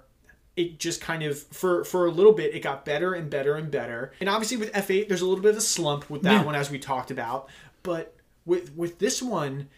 [0.56, 3.70] it just kind of for for a little bit it got better and better and
[3.70, 4.12] better.
[4.20, 6.44] And obviously with F8 there's a little bit of a slump with that Yeah.
[6.44, 7.48] one as we talked about,
[7.82, 8.14] but
[8.46, 9.68] with with this one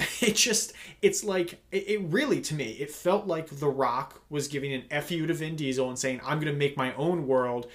[0.20, 0.72] it just
[1.02, 5.02] it's like it, it really to me it felt like The Rock was giving an
[5.02, 7.66] fu to Vin Diesel and saying I'm going to make my own world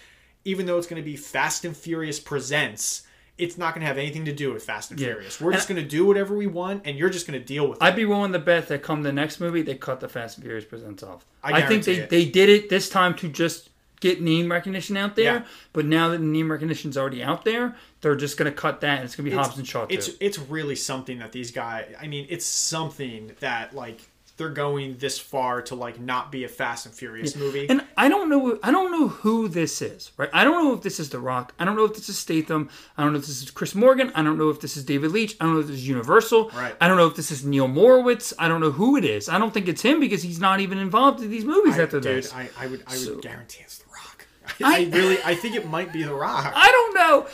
[0.43, 3.03] even though it's going to be Fast and Furious presents
[3.37, 5.07] it's not going to have anything to do with Fast and Yeah.
[5.07, 5.41] Furious.
[5.41, 7.67] We're And just going to do whatever we want, and you're just going to deal
[7.67, 7.83] with it.
[7.83, 10.45] I'd be willing to bet that come the next movie, they cut the Fast and
[10.45, 11.25] Furious presents off.
[11.43, 12.09] I I, think they, it.
[12.09, 13.71] they did it this time to just
[14.05, 15.35] get name recognition out there.
[15.35, 15.45] Yeah.
[15.73, 18.97] But now that the name recognition's already out there, they're just going to cut that,
[18.97, 19.95] and it's going to be Hobbs and Shaw too.
[19.95, 21.93] It's it's really something that these guys.
[21.99, 24.01] I mean, it's something that like
[24.37, 27.67] they're going this far to like not be a Fast and Furious movie.
[27.69, 28.59] And I don't know.
[28.61, 30.11] I don't know who this is.
[30.17, 30.29] Right.
[30.33, 31.53] I don't know if this is The Rock.
[31.57, 32.69] I don't know if this is Statham.
[32.97, 34.11] I don't know if this is Chris Morgan.
[34.13, 35.37] I don't know if this is David Leitch.
[35.39, 36.49] I don't know if this is Universal.
[36.49, 36.75] Right.
[36.81, 38.33] I don't know if this is Neil Morowitz.
[38.37, 39.29] I don't know who it is.
[39.29, 42.17] I don't think it's him because he's not even involved in these movies after Dude,
[42.17, 42.33] this.
[42.33, 43.84] I, I would I would So- guarantee it's.
[44.63, 46.51] I, I- really I think it might be The Rock.
[46.55, 47.27] I don't know.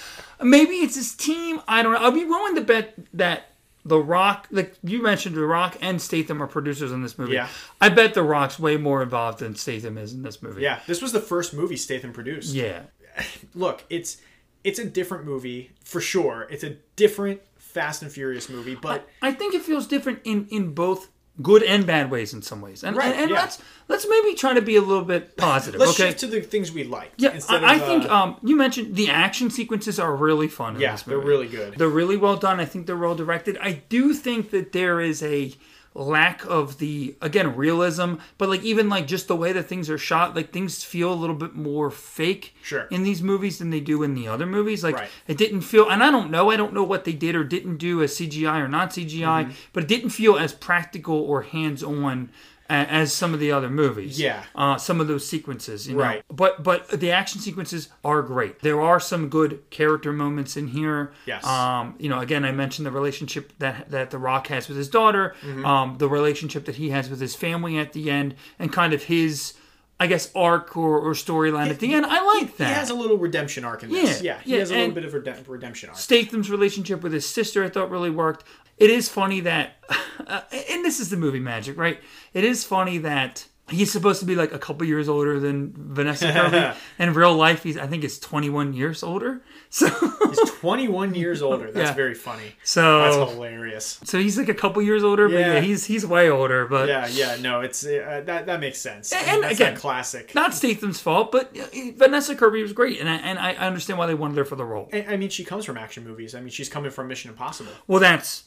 [0.44, 1.62] Maybe it's his team.
[1.68, 2.00] I don't know.
[2.00, 3.52] I'll be willing to bet that
[3.86, 7.34] The Rock, like you mentioned, The Rock and Statham are producers in this movie.
[7.34, 7.48] Yeah.
[7.80, 10.62] I bet The Rock's way more involved than Statham is in this movie.
[10.64, 12.54] yeah, this was the first movie Statham produced.
[12.56, 12.84] Yeah.
[13.56, 14.18] Look, it's
[14.64, 16.48] it's a different movie for sure.
[16.50, 20.74] It's a different Fast and Furious movie, but I think it feels different in in
[20.74, 21.10] both
[21.42, 22.84] good and bad ways in some ways.
[22.84, 23.42] And Right, and, and yeah.
[23.42, 25.80] let's let's maybe try to be a little bit positive.
[25.80, 26.10] let's okay.
[26.10, 27.14] shift to the things we like.
[27.18, 30.48] yeah, instead I, I of, think uh, um, you mentioned the action sequences are really
[30.48, 30.80] fun.
[30.80, 31.76] Yeah, they're really good.
[31.78, 32.60] They're really well done.
[32.60, 33.58] I think they're well directed.
[33.62, 35.54] I do think that there is a
[35.94, 39.98] lack of the again realism, but like even like just the way that things are
[39.98, 42.88] shot, like things feel a little bit more fake Sure.
[42.92, 44.84] in these movies than they do in the other movies.
[44.84, 45.10] Like Right.
[45.28, 47.76] it didn't feel, and I don't know, I don't know what they did or didn't
[47.78, 49.52] do as CGI or not CGI, Mm-hmm.
[49.74, 52.30] but it didn't feel as practical or hands on.
[52.72, 54.44] As some of the other movies, Yeah.
[54.56, 56.02] uh, some of those sequences, you know?
[56.04, 56.24] Right.
[56.32, 58.62] But but the action sequences are great.
[58.62, 61.12] There are some good character moments in here.
[61.26, 61.46] Yes.
[61.46, 64.88] Um, you know, again, I mentioned the relationship that that The Rock has with his
[64.90, 65.66] daughter, Mm-hmm.
[65.66, 69.04] um, the relationship that he has with his family at the end, and kind of
[69.04, 69.54] his
[70.02, 72.08] I guess, arc or, or storyline at the end.
[72.08, 72.68] I like that.
[72.70, 74.20] He has a little redemption arc in this.
[74.20, 76.00] Yeah, Yeah, he yeah, has a little bit of redem- redemption arc.
[76.00, 78.44] Statham's relationship with his sister, I thought really worked.
[78.80, 79.76] It is funny that,
[80.28, 80.42] uh,
[80.72, 82.00] and this is the movie magic, right?
[82.34, 86.32] It is funny that he's supposed to be like a couple years older than Vanessa
[86.32, 86.76] Kirby.
[86.98, 89.44] In real life, he's I think is 21 years older.
[89.74, 91.72] So, He's 21 years older.
[91.72, 91.94] That's Yeah.
[91.96, 92.56] very funny.
[92.62, 94.02] So that's hilarious.
[94.04, 95.60] so he's like a couple years older, but yeah, Yeah.
[95.62, 96.66] he's he's way older.
[96.66, 99.14] But Yeah, yeah, no, it's uh, that that makes sense.
[99.14, 100.36] I mean, And that's again- classic.
[100.36, 101.64] not Statham's fault, but uh,
[101.96, 104.66] Vanessa Kirby was great, and I, and I understand why they wanted her for the
[104.66, 104.90] role.
[104.92, 106.36] I I mean, she comes from action movies.
[106.36, 107.72] I mean, she's coming from Mission Impossible.
[107.88, 108.44] Well, that's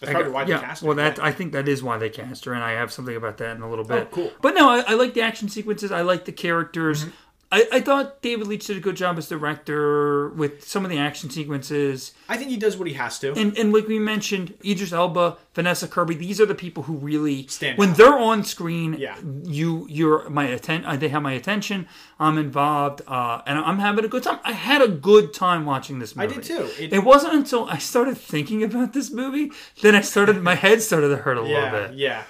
[0.00, 0.88] That's probably why they yeah, cast her.
[0.88, 3.38] well, that I think that is why they cast her, and I have something about
[3.38, 4.08] that in a little bit.
[4.10, 4.32] Oh, cool.
[4.42, 5.92] But no, I, I like the action sequences.
[5.92, 7.02] I like the characters.
[7.04, 7.10] Mm-hmm.
[7.56, 10.98] I, I thought David Leitch did a good job as director with some of the
[10.98, 13.32] action sequences, I think he does what he has to.
[13.34, 16.14] and and like we mentioned, Idris Elba, Vanessa Kirby.
[16.16, 17.96] These are the people who really Stand when out.
[17.96, 18.94] they're on screen.
[18.98, 19.16] Yeah.
[19.44, 21.86] you you're my atten- They have my attention.
[22.18, 24.40] I'm involved, uh, and I'm having a good time.
[24.44, 26.34] I had a good time watching this movie.
[26.34, 26.68] I did too.
[26.78, 29.50] It- It, wasn't until I started thinking about this movie
[29.82, 31.98] then I started my head started to hurt a yeah, little bit.
[31.98, 32.22] yeah.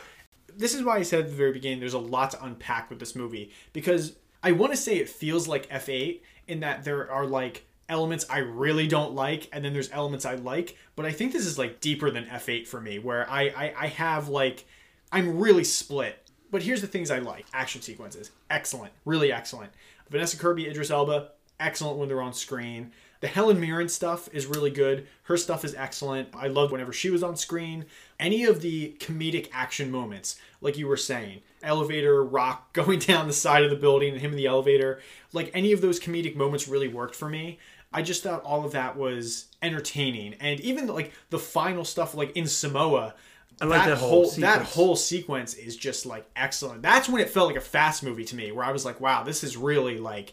[0.56, 2.98] This is why I said at the very beginning there's a lot to unpack with
[3.00, 4.14] this movie because
[4.44, 8.38] I want to say it feels like F8 in that there are like elements I
[8.38, 11.80] really don't like and then there's elements I like, but I think this is like
[11.80, 14.66] deeper than F8 for me where I I, I have like
[15.10, 16.18] I'm really split.
[16.50, 17.46] But here's the things I like.
[17.54, 18.30] Action sequences.
[18.50, 18.92] Excellent.
[19.06, 19.72] Really excellent.
[20.10, 22.92] Vanessa Kirby, Idris Elba, excellent when they're on screen.
[23.20, 25.06] The Helen Mirren stuff is really good.
[25.22, 26.28] Her stuff is excellent.
[26.34, 27.86] I loved whenever she was on screen.
[28.20, 33.32] Any of the comedic action moments, like you were saying, elevator, rock going down the
[33.32, 35.00] side of the building, and him in the elevator,
[35.32, 37.58] like any of those comedic moments really worked for me.
[37.92, 42.36] I just thought all of that was entertaining, and even like the final stuff, like
[42.36, 43.14] in Samoa,
[43.60, 44.74] I like that whole that sequence.
[44.74, 46.82] whole sequence is just like excellent.
[46.82, 49.22] That's when it felt like a fast movie to me, where I was like, wow,
[49.22, 50.32] this is really like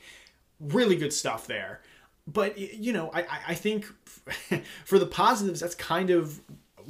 [0.60, 1.82] really good stuff there.
[2.26, 3.86] But you know, I I- I think
[4.86, 6.40] for the positives, that's kind of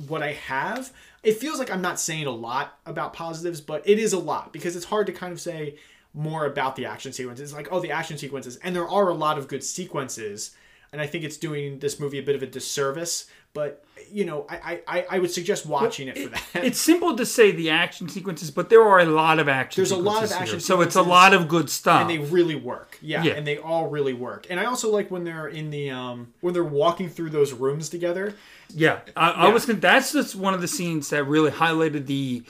[0.08, 0.94] what I have.
[1.24, 4.52] It feels like I'm not saying a lot about positives, but it is a lot
[4.52, 5.76] because it's hard to kind of say
[6.14, 7.50] more about the action sequences.
[7.52, 10.52] It's like, oh, the action sequences, and there are a lot of good sequences,
[10.92, 13.28] and I think it's doing this movie a bit of a disservice.
[13.54, 16.44] But you know, I I, I would suggest watching it for that.
[16.66, 19.80] It's simple to say the action sequences, but there are a lot of action.
[19.82, 22.02] There's a lot of action so it's a lot of good stuff.
[22.02, 22.98] and they really work.
[23.02, 23.34] Yeah, Yeah.
[23.34, 24.48] and they all really work.
[24.50, 27.90] And I also like when they're in the um when they're walking through those rooms
[27.90, 28.36] together.
[28.76, 29.66] Yeah, I, I was.
[29.66, 32.44] That's just one of the scenes that really highlighted the.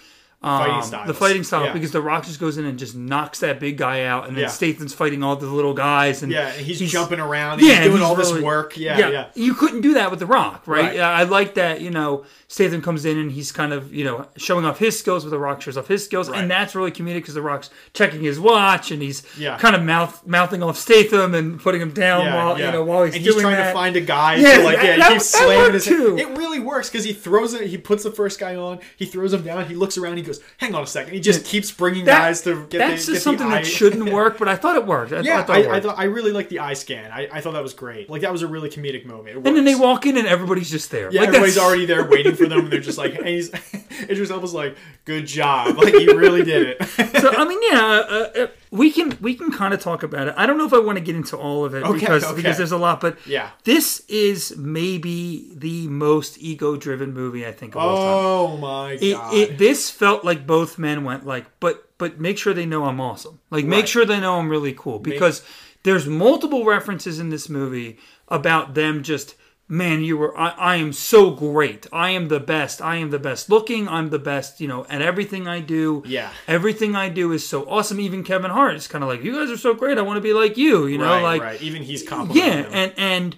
[0.43, 1.07] Um, Fighting styles.
[1.07, 1.73] the fighting style Yeah.
[1.73, 4.41] because the Rock just goes in and just knocks that big guy out, and then
[4.45, 4.47] Yeah.
[4.49, 7.59] Statham's fighting all the little guys, and Yeah, and he's, jumping around.
[7.59, 8.75] And he's doing he's all this work.
[8.75, 9.25] Yeah, yeah.
[9.35, 10.81] You couldn't do that with The Rock, right?
[10.85, 10.95] Right.
[10.95, 14.25] Yeah, I like that, you know, Statham comes in and he's kind of, you know,
[14.35, 16.27] showing off his skills, with The Rock shows off his skills.
[16.27, 16.39] Right.
[16.41, 19.59] And that's really comedic because The Rock's checking his watch and he's Yeah.
[19.59, 22.65] kind of mouth mouthing off Statham and putting him down Yeah, while, yeah.
[22.65, 23.67] you know, while he's and doing he's trying that.
[23.67, 24.37] to find a guy.
[24.37, 26.17] Yeah, to like, that- yeah, that- he that slamming his too.
[26.17, 27.67] It really works because he throws it.
[27.67, 28.79] He puts the first guy on.
[28.97, 29.65] He throws him down.
[29.67, 30.17] He looks around.
[30.17, 31.13] He goes, "Hang on a second.
[31.13, 34.37] He just keeps bringing That- guys to get that's the, get something that shouldn't work,
[34.37, 35.11] but I thought it worked.
[35.11, 37.11] I, Yeah, I thought I, I, thought, I really like the eye scan.
[37.11, 38.09] I, I thought that was great.
[38.09, 39.45] Like that was a really comedic moment.
[39.45, 41.11] And then they walk in and everybody's just there.
[41.11, 43.49] Yeah, Like, everybody's that's- already there waiting for them, and they're just like, and he's
[44.09, 46.87] Idris Elba's like, "Good job, like you really did it."
[47.21, 50.33] so I mean, yeah, uh, uh, we can we can kind of talk about it.
[50.37, 52.35] I don't know if I want to get into all of it Okay, because okay.
[52.37, 53.49] because there's a lot, but Yeah.
[53.65, 58.07] this is maybe the most ego-driven movie I think of all time.
[58.07, 59.33] oh my god!
[59.33, 63.01] it this felt like both men went like, but but make sure they know I'm
[63.01, 63.39] awesome.
[63.49, 65.43] Like make sure they know I'm really cool because
[65.83, 67.97] there's multiple references in this movie
[68.29, 69.35] about them just
[69.71, 73.19] man you were I, I am so great i am the best i am the
[73.19, 76.29] best looking i'm the best you know at everything i do Yeah.
[76.45, 79.49] everything i do is so awesome even kevin hart is kind of like you guys
[79.49, 81.61] are so great i want to be like you you know right, like right.
[81.61, 82.73] Even he's complimenting yeah him.
[82.73, 83.35] and and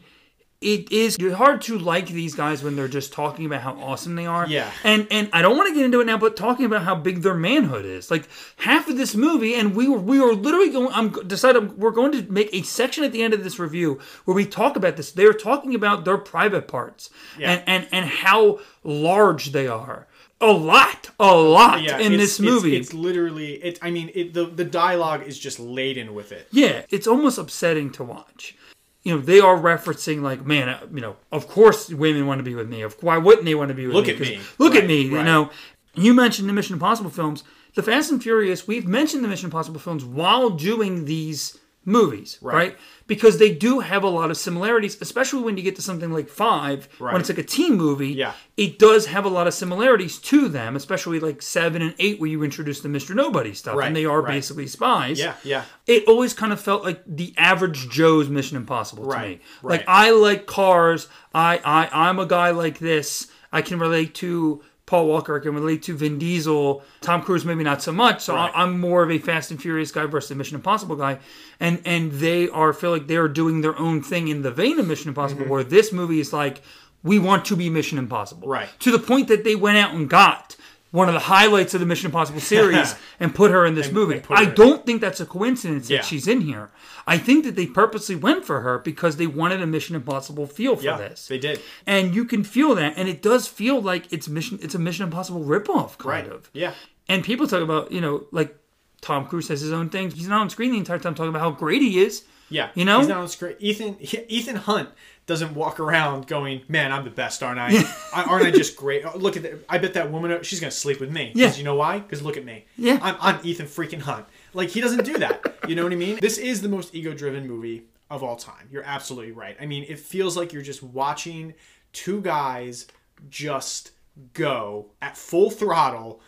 [0.63, 4.15] it is it's hard to like these guys when they're just talking about how awesome
[4.15, 4.47] they are.
[4.47, 4.71] Yeah.
[4.83, 7.21] And and I don't want to get into it now, but talking about how big
[7.21, 8.09] their manhood is.
[8.09, 10.89] Like half of this movie, and we were we were literally going.
[10.93, 14.35] I'm decided we're going to make a section at the end of this review where
[14.35, 15.11] we talk about this.
[15.11, 17.51] They're talking about their private parts Yeah.
[17.51, 20.07] and and and how large they are.
[20.41, 22.75] A lot, a lot yeah, in it's- this it's- movie.
[22.75, 23.79] It's, literally it.
[23.81, 26.47] I mean, it, the the dialogue is just laden with it.
[26.51, 28.55] Yeah, it's almost upsetting to watch.
[29.03, 32.43] You know, they are referencing like, man, uh, you know, of course women want to
[32.43, 32.81] be with me.
[32.81, 34.13] Of why wouldn't they want to be with Look me?
[34.13, 34.39] at me.
[34.59, 35.01] Look at Right, me.
[35.01, 35.49] You know,
[35.93, 37.43] you mentioned the Mission Impossible films.
[37.75, 38.67] The Fast and Furious.
[38.67, 42.53] We've mentioned the Mission Impossible films while doing these movies, right.
[42.55, 42.77] Right.
[43.07, 46.29] Because they do have a lot of similarities, especially when you get to something like
[46.29, 48.09] five, when it's like a teen movie.
[48.13, 48.31] Yeah.
[48.55, 52.29] It does have a lot of similarities to them, especially like seven and eight, where
[52.29, 53.13] you introduce the Mr.
[53.13, 54.31] Nobody stuff, Right, and they are right.
[54.33, 55.19] basically spies.
[55.19, 55.65] Yeah, yeah.
[55.85, 59.15] It always kind of felt like the average Joe's Mission Impossible to me.
[59.15, 59.41] right.
[59.61, 61.07] Like I like cars.
[61.35, 63.27] I, I I'm a guy like this.
[63.51, 65.37] I can relate to Paul Walker.
[65.37, 66.83] I can relate to Vin Diesel.
[67.01, 68.21] Tom Cruise maybe not so much.
[68.21, 68.51] So Right.
[68.53, 71.19] I, I'm more of a Fast and Furious guy versus a Mission Impossible guy.
[71.59, 74.87] And and they are feel like they're doing their own thing in the vein of
[74.87, 75.43] Mission Impossible.
[75.43, 75.51] Mm-hmm.
[75.51, 76.61] Where this movie is like
[77.01, 78.47] we want to be Mission Impossible.
[78.47, 78.69] Right.
[78.79, 80.55] To the point that they went out and got
[80.93, 84.17] one of the highlights of the Mission Impossible series and put her in this movie.
[84.17, 85.97] and I don't think that's a coincidence Yeah.
[85.97, 86.69] that she's in here.
[87.07, 90.75] I think that they purposely went for her because they wanted a Mission Impossible feel
[90.75, 91.27] for Yeah, this.
[91.27, 91.59] they did.
[91.87, 94.59] And you can feel that, and it does feel like it's mission.
[94.61, 96.27] It's a Mission Impossible ripoff, kind Right.
[96.27, 96.49] of.
[96.53, 96.73] Yeah.
[97.09, 98.55] And people talk about, you know, like
[99.01, 100.11] Tom Cruise has his own thing.
[100.11, 102.23] He's not on screen the entire time talking about how great he is.
[102.49, 102.99] Yeah, You know?
[102.99, 103.55] he's not on screen.
[103.59, 103.97] Ethan
[104.29, 104.89] Ethan Hunt
[105.25, 107.69] doesn't walk around going, "Man, I'm the best, aren't I?
[108.13, 109.05] I- aren't I just great?
[109.05, 109.53] Oh, look at that!
[109.69, 111.31] I bet that woman, she's gonna sleep with me.
[111.35, 111.53] Yeah.
[111.55, 111.99] you know why?
[111.99, 112.65] Because look at me.
[112.77, 112.99] Yeah.
[113.01, 114.25] I'm, I'm Ethan freaking Hunt.
[114.53, 115.55] Like he doesn't do that.
[115.67, 116.17] you know what I mean?
[116.21, 118.67] This is the most ego-driven movie of all time.
[118.71, 119.55] You're absolutely right.
[119.59, 121.53] I mean, it feels like you're just watching
[121.93, 122.87] two guys
[123.29, 123.91] just
[124.33, 126.21] go at full throttle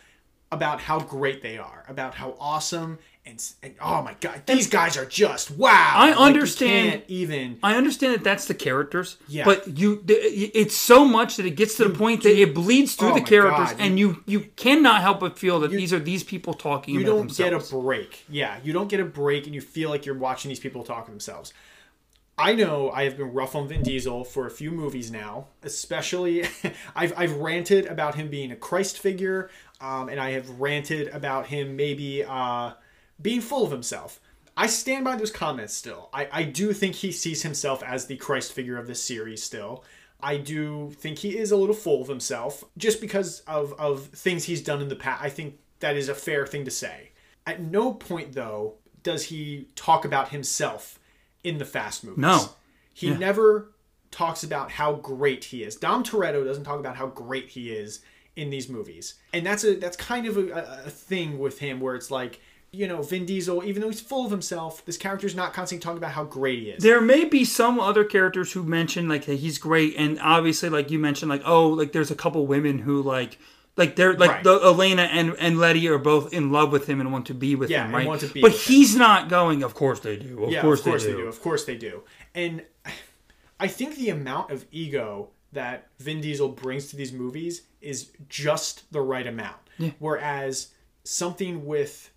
[0.50, 4.96] about how great they are, about how awesome and, and oh my god, these guys
[4.96, 5.68] are just wow.
[5.94, 9.44] I Like, you understand- can't even I understand that that's the characters, Yeah.
[9.44, 13.10] but you it's so much that it gets to the point that it bleeds through
[13.10, 16.22] Oh the characters, God, and you you cannot help but feel that these are these
[16.22, 17.70] people talking you don't themselves.
[17.70, 18.24] get a break.
[18.28, 21.06] Yeah, you don't get a break, and you feel like you're watching these people talk
[21.06, 21.52] to themselves.
[22.38, 26.44] I know I have been rough on Vin Diesel for a few movies now, especially
[26.94, 29.48] I've, I've ranted about him being a Christ figure,
[29.80, 32.72] um, and I have ranted about him maybe uh,
[33.20, 34.20] being full of himself.
[34.56, 36.08] I stand by those comments still.
[36.12, 39.84] I, I do think he sees himself as the Christ figure of this series still.
[40.20, 44.44] I do think he is a little full of himself just because of, of things
[44.44, 45.22] he's done in the past.
[45.22, 47.10] I think that is a fair thing to say.
[47.46, 50.98] At no point, though, does he talk about himself
[51.46, 52.18] in the Fast movies.
[52.18, 52.48] No.
[52.92, 53.72] He never
[54.10, 55.76] talks about how great he is.
[55.76, 58.00] Dom Toretto doesn't talk about how great he is
[58.34, 59.14] in these movies.
[59.32, 62.40] And that's a that's kind of a, a thing with him where it's like,
[62.76, 65.98] you know, Vin Diesel, even though he's full of himself, this character's not constantly talking
[65.98, 66.82] about how great he is.
[66.82, 70.90] There may be some other characters who mention like that he's great, and obviously, like
[70.90, 73.38] you mentioned, like oh, like there's a couple women who like.
[73.78, 74.42] Like they're like Right.
[74.44, 77.54] the Elena and, and Letty are both in love with him and want to be
[77.54, 78.06] with Yeah, him, right?
[78.06, 78.72] want to be but with him.
[78.74, 79.62] he's not going.
[79.62, 80.44] Of course they do.
[80.44, 81.22] Of yeah, course, of course they, they, do.
[81.24, 81.28] do.
[81.28, 82.02] Of course they do.
[82.34, 82.62] And
[83.60, 88.90] I think the amount of ego that Vin Diesel brings to these movies is just
[88.92, 89.58] the right amount.
[89.98, 90.68] Whereas
[91.04, 92.10] something with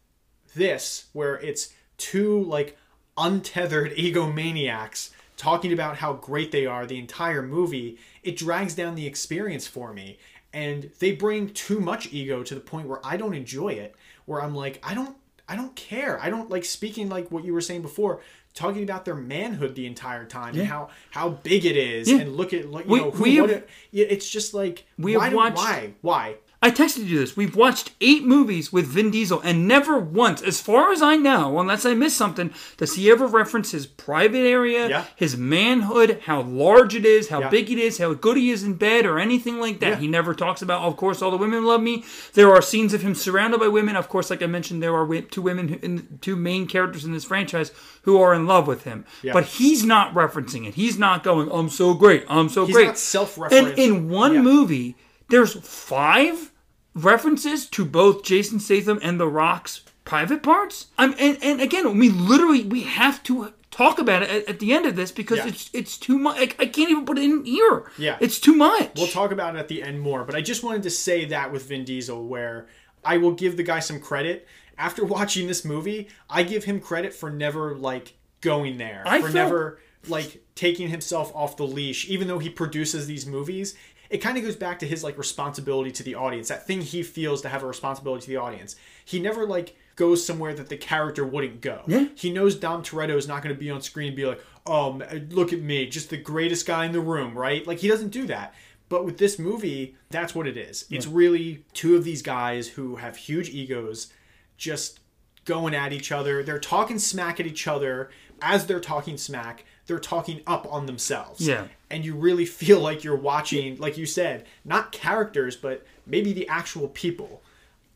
[0.53, 2.77] this, where it's two like
[3.17, 9.07] untethered egomaniacs talking about how great they are the entire movie, it drags down the
[9.07, 10.17] experience for me.
[10.51, 13.95] And they bring too much ego to the point where I don't enjoy it.
[14.25, 15.15] Where I'm like, I don't
[15.47, 16.19] I don't care.
[16.21, 18.21] I don't like speaking like what you were saying before,
[18.53, 22.17] talking about their manhood the entire time and how how big it is, Yeah.
[22.19, 23.69] and look at like you We- know who, we what have- it,
[24.11, 27.37] it's just like We why have watched- why why I texted you this.
[27.37, 31.57] We've watched eight movies with Vin Diesel, and never once, as far as I know,
[31.57, 35.03] unless I missed something, does he ever reference his private area, Yeah.
[35.15, 37.49] his manhood, how large it is, how Yeah.
[37.49, 39.87] big it is, how good he is in bed, or anything like that.
[39.91, 39.99] Yeah.
[39.99, 42.03] He never talks about, of course, all the women love me.
[42.33, 43.95] There are scenes of him surrounded by women.
[43.95, 47.71] Of course, like I mentioned, there are two women, two main characters in this franchise
[48.01, 49.05] who are in love with him.
[49.31, 50.73] But he's not referencing it.
[50.73, 52.87] He's not going, I'm so great, I'm so He's great.
[52.87, 53.69] not self-referential.
[53.69, 54.97] And in one movie,
[55.29, 56.51] there's five
[56.95, 60.87] references to both Jason Statham and The Rock's private parts.
[60.97, 64.73] I'm, and, and again, we literally we have to talk about it at, at the
[64.73, 65.47] end of this because Yeah.
[65.47, 66.37] it's it's too much.
[66.37, 67.89] I, I can't even put it in here.
[67.97, 68.17] Yeah.
[68.19, 68.91] it's too much.
[68.95, 71.51] We'll talk about it at the end more, but I just wanted to say that
[71.51, 72.67] with Vin Diesel, where
[73.05, 74.47] I will give the guy some credit.
[74.77, 79.23] After watching this movie, I give him credit for never like going there, I for
[79.29, 83.75] felt- never like taking himself off the leash, even though he produces these movies.
[84.09, 87.03] It kind of goes back to his like responsibility to the audience, that thing he
[87.03, 88.75] feels to have a responsibility to the audience.
[89.05, 91.83] He never like goes somewhere that the character wouldn't go.
[91.85, 92.07] Yeah.
[92.15, 95.01] He knows Dom Toretto is not going to be on screen and be like, "Oh,
[95.29, 97.65] look at me, just the greatest guy in the room," right?
[97.67, 98.55] Like he doesn't do that.
[98.87, 100.85] But with this movie, that's what it is.
[100.89, 104.11] It's really two of these guys who have huge egos
[104.57, 104.99] just
[105.45, 106.41] going at each other.
[106.41, 108.09] They're talking smack at each other.
[108.41, 111.47] As they're talking smack, they're talking up on themselves.
[111.47, 111.67] Yeah.
[111.91, 116.47] And you really feel like you're watching, like you said, not characters, but maybe the
[116.47, 117.41] actual people.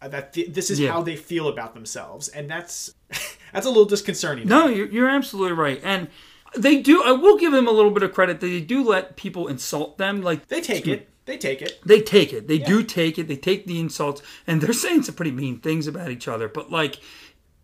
[0.02, 0.91] Uh, That th- this is Yeah.
[0.91, 2.28] how they feel about themselves.
[2.28, 2.94] And that's,
[3.53, 4.48] that's a little disconcerting.
[4.48, 5.80] No, you're, you're absolutely right.
[5.84, 6.07] And
[6.56, 8.40] they do, I will give them a little bit of credit.
[8.40, 10.22] They do let people insult them.
[10.22, 11.10] Like, They take it.
[11.26, 11.80] They take it.
[11.86, 12.49] they take it.
[12.49, 13.30] They do take it.
[13.30, 16.49] They take the insults, and they're saying some pretty mean things about each other.
[16.49, 16.98] But like,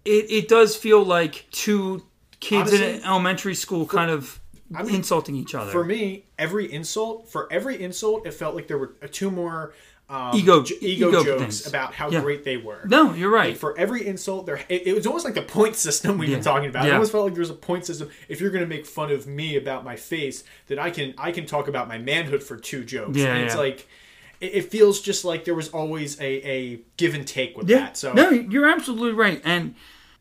[0.06, 2.06] it, it does feel like two
[2.40, 4.40] kids in Honestly, an elementary school kind of
[4.78, 5.72] insulting each other.
[5.72, 9.74] For me, every insult, for every insult, it felt like there were two more
[10.10, 11.68] um, Ego- j- ego, ego jokes things.
[11.68, 12.22] about how Yeah.
[12.22, 12.82] great they were.
[12.88, 13.56] no, you're right.
[13.56, 16.68] For every insult, there it, it was almost like the point system we've been talking
[16.68, 16.88] about.
[16.88, 18.10] It almost felt like there was a point system.
[18.28, 21.32] If you're going to make fun of me about my face, then I can I
[21.32, 23.18] can talk about my manhood for two jokes.
[23.18, 23.60] Yeah, and it's yeah.
[23.62, 23.88] like
[24.42, 27.78] it, it feels just like there was always a, a give and take with Yeah.
[27.82, 27.98] that.
[27.98, 29.40] So no, you're absolutely right.
[29.46, 29.76] And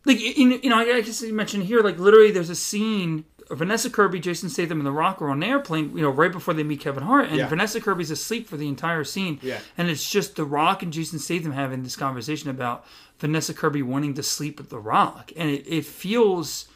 [0.05, 3.25] like you you know, I guess you mentioned here, like literally, there's a scene.
[3.51, 5.97] Vanessa Kirby, Jason Statham, and The Rock are on an airplane.
[5.97, 7.49] You know, right before they meet Kevin Hart, and Yeah.
[7.49, 9.39] Vanessa Kirby's asleep for the entire scene.
[9.43, 9.59] Yeah.
[9.77, 12.85] And it's just The Rock and Jason Statham having this conversation about
[13.19, 16.67] Vanessa Kirby wanting to sleep with The Rock, and it, it feels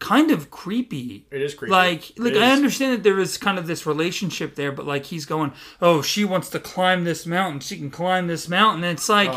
[0.00, 1.24] kind of creepy.
[1.30, 1.70] It is creepy.
[1.72, 5.24] Like, like I understand that there is kind of this relationship there, but like he's
[5.26, 7.60] going, "Oh, she wants to climb this mountain.
[7.60, 9.30] She can climb this mountain." And it's like,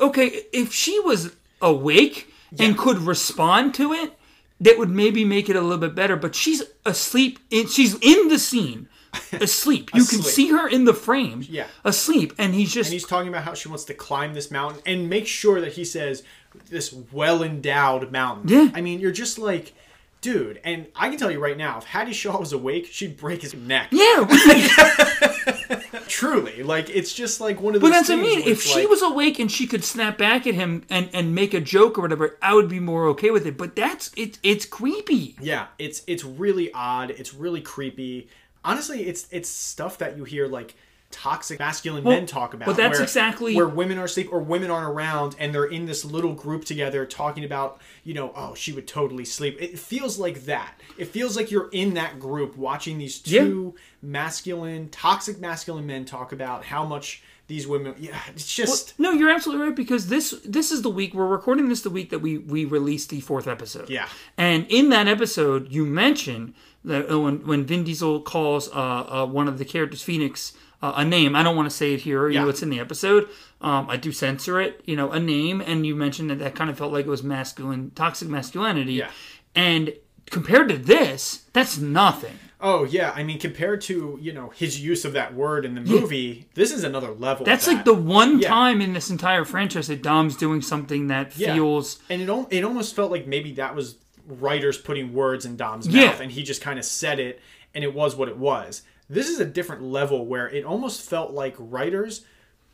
[0.00, 4.18] okay, if she was awake and could respond to it,
[4.60, 6.16] that would maybe make it a little bit better.
[6.16, 7.38] But she's asleep.
[7.50, 8.88] In, she's in the scene,
[9.32, 9.90] asleep.
[9.94, 11.66] You can see her in the frame, Yeah.
[11.84, 14.82] asleep, and he's just and he's talking about how she wants to climb this mountain
[14.86, 16.22] and make sure that he says
[16.68, 18.48] this well endowed mountain.
[18.48, 18.70] Yeah.
[18.74, 19.72] I mean, you're just like,
[20.20, 20.60] dude.
[20.64, 23.54] And I can tell you right now, if Hattie Shaw was awake, she'd break his
[23.54, 23.88] neck.
[23.90, 24.26] yeah.
[26.08, 27.96] Truly, like it's just like one of But those.
[27.98, 28.40] that's what I mean.
[28.40, 31.54] If she like- was awake and she could snap back at him and, and make
[31.54, 33.56] a joke or whatever, I would be more okay with it.
[33.56, 35.36] But that's it's it's creepy.
[35.40, 37.10] Yeah, it's it's really odd.
[37.10, 38.28] It's really creepy.
[38.64, 40.74] Honestly, it's it's stuff that you hear like
[41.10, 42.66] toxic masculine men talk about.
[42.66, 45.86] but that's where- exactly- where women are asleep or women aren't around and they're in
[45.86, 49.56] this little group together talking about, you know, oh, she would totally sleep.
[49.60, 50.74] It feels like that.
[50.96, 56.32] It feels like you're in that group watching these two masculine, toxic masculine men talk
[56.32, 57.94] about how much these women.
[57.98, 58.98] Yeah, it's just.
[58.98, 62.10] No, you're absolutely right because this this is the week we're recording this the week
[62.10, 63.90] that we we released the fourth episode.
[63.90, 64.08] Yeah.
[64.38, 66.54] and in that episode, you mention
[66.84, 70.54] that uh, when when Vin Diesel calls uh, uh one of the characters Fenix.
[70.82, 71.36] Uh, a name.
[71.36, 72.28] I don't want to say it here.
[72.30, 73.28] You know, it's in the episode.
[73.60, 74.80] Um, I do censor it.
[74.86, 77.22] You know, a name, and you mentioned that that kind of felt like it was
[77.22, 78.94] masculine, toxic masculinity.
[78.94, 79.10] Yeah.
[79.54, 79.92] And
[80.30, 82.38] compared to this, that's nothing.
[82.62, 85.80] Oh yeah, I mean compared to you know his use of that word in the
[85.80, 87.44] movie, this is another level.
[87.44, 88.48] That's like the one Yeah.
[88.48, 91.54] time in this entire franchise that Dom's doing something that Yeah.
[91.54, 93.96] feels and it al- it almost felt like maybe that was
[94.26, 96.06] writers putting words in Dom's Yeah.
[96.06, 97.40] mouth, and he just kind of said it,
[97.74, 98.82] and it was what it was.
[99.10, 102.24] This is a different level where it almost felt like writers,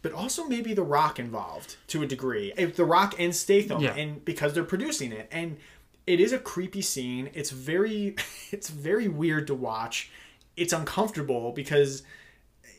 [0.02, 2.52] but also maybe The Rock involved to a degree.
[2.56, 3.94] If The Rock and Statham, Yeah.
[3.94, 5.56] and because they're producing it, and
[6.06, 7.30] it is a creepy scene.
[7.34, 8.14] It's very,
[8.52, 10.10] it's very weird to watch.
[10.56, 12.02] It's uncomfortable because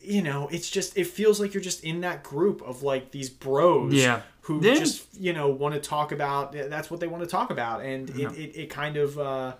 [0.00, 3.28] you know, it's just it feels like you're just in that group of like these
[3.28, 4.22] bros Yeah.
[4.42, 4.74] who Yeah.
[4.76, 8.08] just you know want to talk about that's what they want to talk about and
[8.10, 9.54] it, it, it kind of uh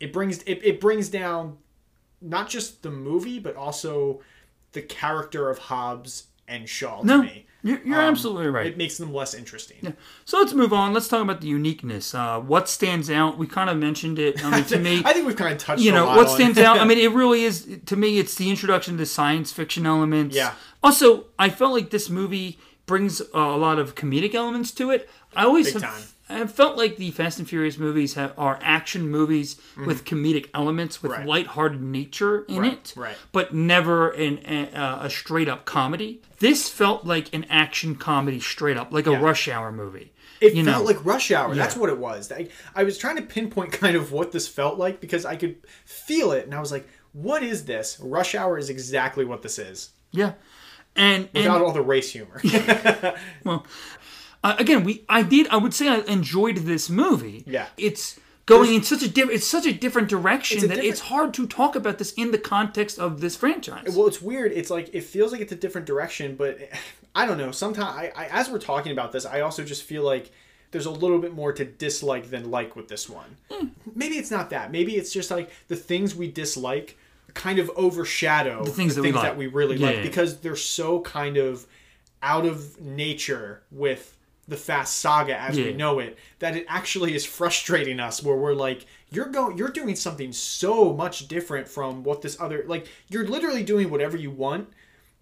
[0.00, 1.56] it brings it, it brings down
[2.24, 4.20] not just the movie but also
[4.72, 7.22] the character of Hobbs and Shaw to no.
[7.22, 7.46] me.
[7.62, 8.66] You're, you're Um, absolutely right.
[8.66, 9.78] It makes them less interesting.
[9.80, 9.92] Yeah.
[10.26, 10.92] So let's move on.
[10.92, 12.14] Let's talk about the uniqueness.
[12.14, 13.38] Uh, what stands out?
[13.38, 14.44] We kind of mentioned it.
[14.44, 16.58] I mean, to me, I think we've kind of touched you know, what on stands
[16.58, 16.78] out.
[16.78, 17.78] I mean, it really is.
[17.86, 20.36] To me, it's the introduction to science fiction elements.
[20.36, 20.52] Yeah.
[20.82, 25.08] Also, I felt like this movie brings a lot of comedic elements to it.
[25.34, 26.02] I always Big have, time.
[26.28, 31.02] I felt like the Fast and Furious movies have, are action movies with comedic elements,
[31.02, 31.20] with Mm-hmm.
[31.20, 31.28] Right.
[31.28, 33.16] lighthearted nature in Right, it, right.
[33.32, 36.22] but never in a, a straight up comedy.
[36.38, 40.12] This felt like an action comedy straight up, like a Rush Hour movie.
[40.40, 40.86] It you felt know.
[40.90, 41.54] like Rush Hour.
[41.54, 42.32] That's what it was.
[42.32, 45.56] I, I was trying to pinpoint kind of what this felt like because I could
[45.84, 49.58] feel it, and I was like, "What is this?" Rush Hour is exactly what this
[49.58, 50.32] is, Yeah.
[50.96, 52.40] And, and without all the race humor.
[53.44, 53.66] Well,
[54.44, 57.42] uh, again, we I did I would say I enjoyed this movie.
[57.46, 57.66] Yeah.
[57.76, 60.92] it's going in such a different it's such a different direction It's a that different-
[60.92, 63.94] it's hard to talk about this in the context of this franchise.
[63.96, 64.52] well, it's weird.
[64.52, 66.58] It's like it feels like it's a different direction, but
[67.14, 67.52] I don't know.
[67.52, 70.30] Sometimes, I, I as we're talking about this, I also just feel like
[70.72, 73.36] there's a little bit more to dislike than like with this one.
[73.50, 73.68] Hmm.
[73.94, 74.70] Maybe it's not that.
[74.72, 76.98] Maybe it's just like the things we dislike
[77.32, 79.36] kind of overshadow the things that we like.
[79.36, 80.02] we really Yeah, like yeah.
[80.02, 81.66] because they're so kind of
[82.22, 84.13] out of nature with
[84.48, 88.52] the fast saga as we know it that it actually is frustrating us where we're
[88.54, 93.26] like you're going you're doing something so much different from what this other like you're
[93.26, 94.68] literally doing whatever you want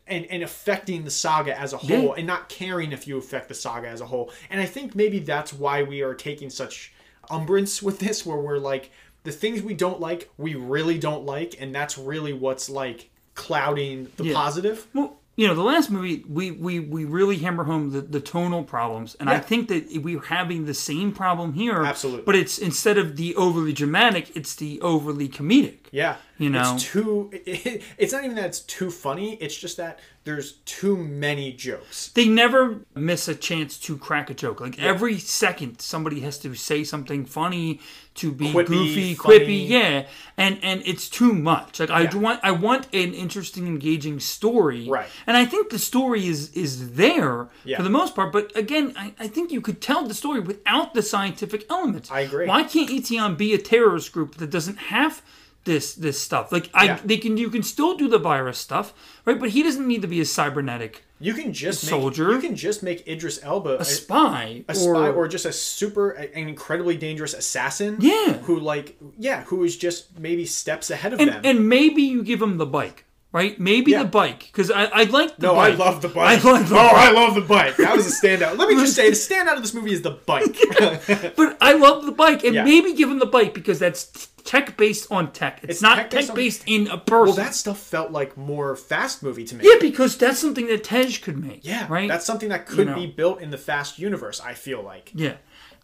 [0.08, 2.14] and and affecting the saga as a whole Yeah.
[2.18, 5.20] and not caring if you affect the saga as a whole and i think maybe
[5.20, 6.92] that's why we are taking such
[7.30, 8.90] umbrance with this where we're like
[9.22, 14.10] the things we don't like we really don't like and that's really what's like clouding
[14.16, 14.34] the Yeah.
[14.34, 18.20] positive Well, you know, the last movie we we, we really hammer home the, the
[18.20, 21.82] tonal problems, and I think that we're having the same problem here.
[21.82, 22.24] Absolutely.
[22.24, 25.81] But it's instead of the overly dramatic, it's the overly comedic.
[25.92, 26.74] Yeah You know?
[26.74, 30.96] it's too it, it's not even that it's too funny it's just that there's too
[30.96, 34.60] many jokes They never miss a chance to crack a joke.
[34.60, 37.80] Like every second, somebody has to say something funny
[38.14, 39.38] to be Quippy, goofy, funny.
[39.40, 40.06] quippy, yeah.
[40.36, 41.80] And and it's too much.
[41.80, 42.14] Like I Yeah.
[42.14, 44.88] want I want an interesting, engaging story.
[44.88, 45.08] Right.
[45.26, 47.78] And I think the story is is there Yeah.
[47.78, 48.30] for the most part.
[48.32, 52.12] But again, I, I think you could tell the story without the scientific elements.
[52.12, 52.46] I agree.
[52.46, 55.20] Why can't Eteon be a terrorist group that doesn't have
[55.64, 56.50] this this stuff?
[56.52, 56.98] Like I Yeah.
[57.04, 58.92] they can you can still do the virus stuff,
[59.24, 59.38] right?
[59.38, 62.32] But he doesn't need to be a cybernetic you can just make, soldier.
[62.32, 66.48] you can just make idris elba a spy a spy or just a super an
[66.48, 68.38] incredibly dangerous assassin Yeah.
[68.38, 72.24] who like yeah who is just maybe steps ahead of and, them and maybe you
[72.24, 73.58] give him the bike, right?
[73.58, 74.02] Maybe Yeah.
[74.04, 75.74] the bike because I I like the no, bike.
[75.74, 76.44] I love the bike.
[76.44, 76.94] I like the oh, bike.
[76.94, 77.76] I love the bike.
[77.76, 78.58] That was a standout.
[78.58, 80.56] Let me just say, the standout of this movie is the bike.
[81.36, 82.64] but I love the bike, and Yeah.
[82.64, 85.60] maybe give him the bike because that's tech based on tech.
[85.62, 87.26] It's, It's not tech on- in a person.
[87.26, 89.64] well, that stuff felt like more fast movie to me.
[89.64, 91.60] yeah, because that's something that Tej could make.
[91.64, 92.08] Yeah, right.
[92.08, 92.94] That's something that could know.
[92.94, 94.40] be built in the Fast universe.
[94.40, 95.10] I feel like.
[95.14, 95.34] yeah.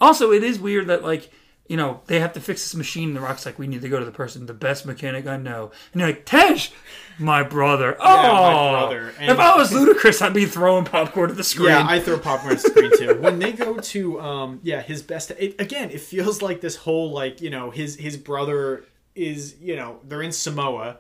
[0.01, 1.31] Also, it is weird that like.
[1.69, 3.15] You know, they have to fix this machine.
[3.15, 5.71] The Rock's like, we need to go to the person, the best mechanic I know.
[5.93, 6.71] And you're like, Tej,
[7.19, 7.97] my brother.
[8.01, 9.13] Oh, my brother.
[9.21, 11.69] if I was Ludacris, I'd be throwing popcorn at the screen.
[11.69, 13.21] Yeah, I throw popcorn at the screen too.
[13.21, 15.31] When they go to, um, yeah, his best.
[15.33, 18.85] It, again, it feels like this whole like you know his his brother
[19.15, 20.99] is you know they're in Samoa,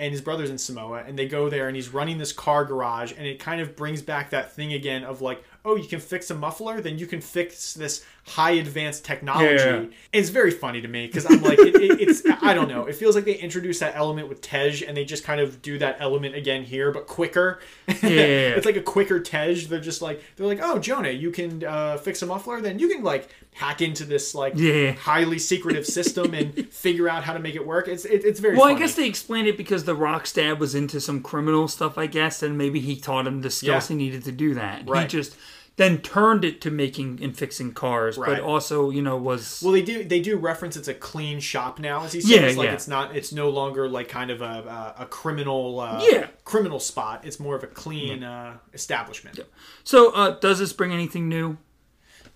[0.00, 3.12] and his brother's in Samoa, and they go there, and he's running this car garage,
[3.16, 6.30] and it kind of brings back that thing again of like, oh, you can fix
[6.30, 9.54] a muffler, then you can fix this high advanced technology.
[9.64, 9.84] Yeah.
[10.12, 12.86] It's very funny to me because I'm like, it, it, it's I don't know.
[12.86, 15.78] It feels like they introduced that element with Tej, and they just kind of do
[15.78, 17.60] that element again here, but quicker.
[17.88, 17.94] Yeah.
[18.04, 19.66] it's like a quicker Tej.
[19.66, 22.88] They're just like they're like, oh, Jonah, you can uh, fix a muffler, then you
[22.88, 24.92] can like hack into this like Yeah.
[24.92, 27.88] highly secretive system and figure out how to make it work.
[27.88, 28.76] It's it, it's very Well, funny.
[28.76, 32.06] I guess they explained it because the Rock's dad was into some criminal stuff, I
[32.06, 33.96] guess, and maybe he taught him the skills Yeah.
[33.96, 34.84] he needed to do that.
[34.84, 35.08] He Right.
[35.08, 35.36] just
[35.76, 38.36] then turned it to making and fixing cars, Right.
[38.36, 41.78] but also, you know, was Well, they do they do reference it's a clean shop
[41.78, 42.30] now, as he says.
[42.30, 42.74] Yeah, like yeah.
[42.74, 46.26] it's not it's no longer like kind of a a, a criminal uh, Yeah.
[46.44, 47.24] criminal spot.
[47.24, 49.40] It's more of a clean uh, establishment.
[49.84, 50.10] so.
[50.12, 51.56] Uh, does this bring anything new?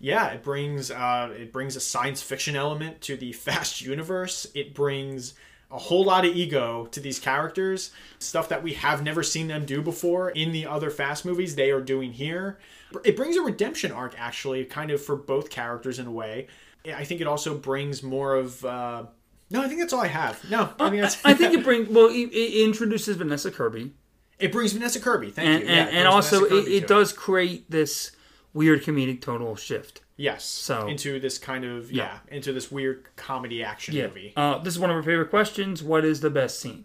[0.01, 4.47] Yeah, it brings uh, it brings a science fiction element to the Fast universe.
[4.55, 5.35] It brings
[5.71, 9.65] a whole lot of ego to these characters, stuff that we have never seen them
[9.65, 11.57] do before in the other Fast movies.
[11.57, 12.59] They are doing here.
[13.05, 16.49] It brings a redemption arc, actually, kind of for both characters in a way.
[16.87, 18.65] I think it also brings more of.
[18.65, 19.05] Uh,
[19.51, 20.49] no, I think that's all I have.
[20.51, 21.25] No, I think that's.
[21.25, 23.93] I think it brings well, it, it introduces Vanessa Kirby,
[24.39, 25.31] it brings Vanessa Kirby.
[25.31, 25.69] Thank and you.
[25.75, 28.13] and, Yeah, and also it, it does create this
[28.53, 30.03] weird comedic tonal shift.
[30.17, 30.45] Yes.
[30.45, 34.07] So- into this kind of yeah, into this weird comedy action Yeah.
[34.09, 34.33] movie.
[34.37, 35.83] Uh, this is one of our favorite questions.
[35.83, 36.85] What is the best scene?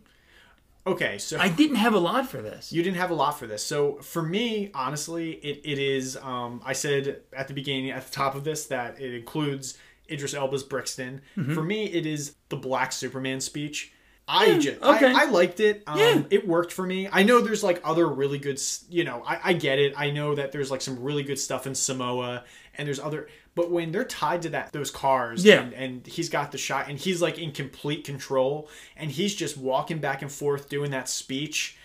[0.87, 2.71] Okay, so I didn't have a lot for this.
[2.71, 3.63] You didn't have a lot for this.
[3.63, 6.17] So for me, honestly, it, it is.
[6.17, 9.77] Um, I said at the beginning, at the top of this, that it includes
[10.09, 11.21] Idris Elba's Brixton.
[11.37, 11.53] Mm-hmm.
[11.53, 13.93] For me, it is the Black Superman speech.
[14.31, 15.11] I just, okay.
[15.11, 15.83] I, I liked it.
[15.87, 16.21] Um, Yeah.
[16.29, 17.09] It worked for me.
[17.11, 19.93] I know there's like other really good, you know, I, I get it.
[19.97, 22.43] I know that there's like some really good stuff in Samoa,
[22.79, 23.27] and there's other.
[23.55, 25.61] But when they're tied to that those cars, Yeah.
[25.61, 29.57] and, and he's got the shot, and he's like in complete control, and he's just
[29.57, 31.75] walking back and forth doing that speech.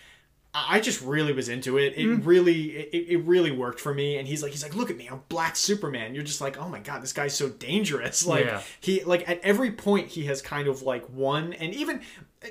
[0.57, 1.95] I just really was into it.
[1.97, 2.25] It Mm.
[2.25, 4.15] really, it, it really worked for me.
[4.17, 6.15] And he's like, he's like, look at me, I'm Black Superman.
[6.15, 8.25] You're just like, oh my god, this guy's so dangerous.
[8.33, 8.61] Like Yeah.
[8.79, 11.99] he, like at every point, he has kind of like won, and even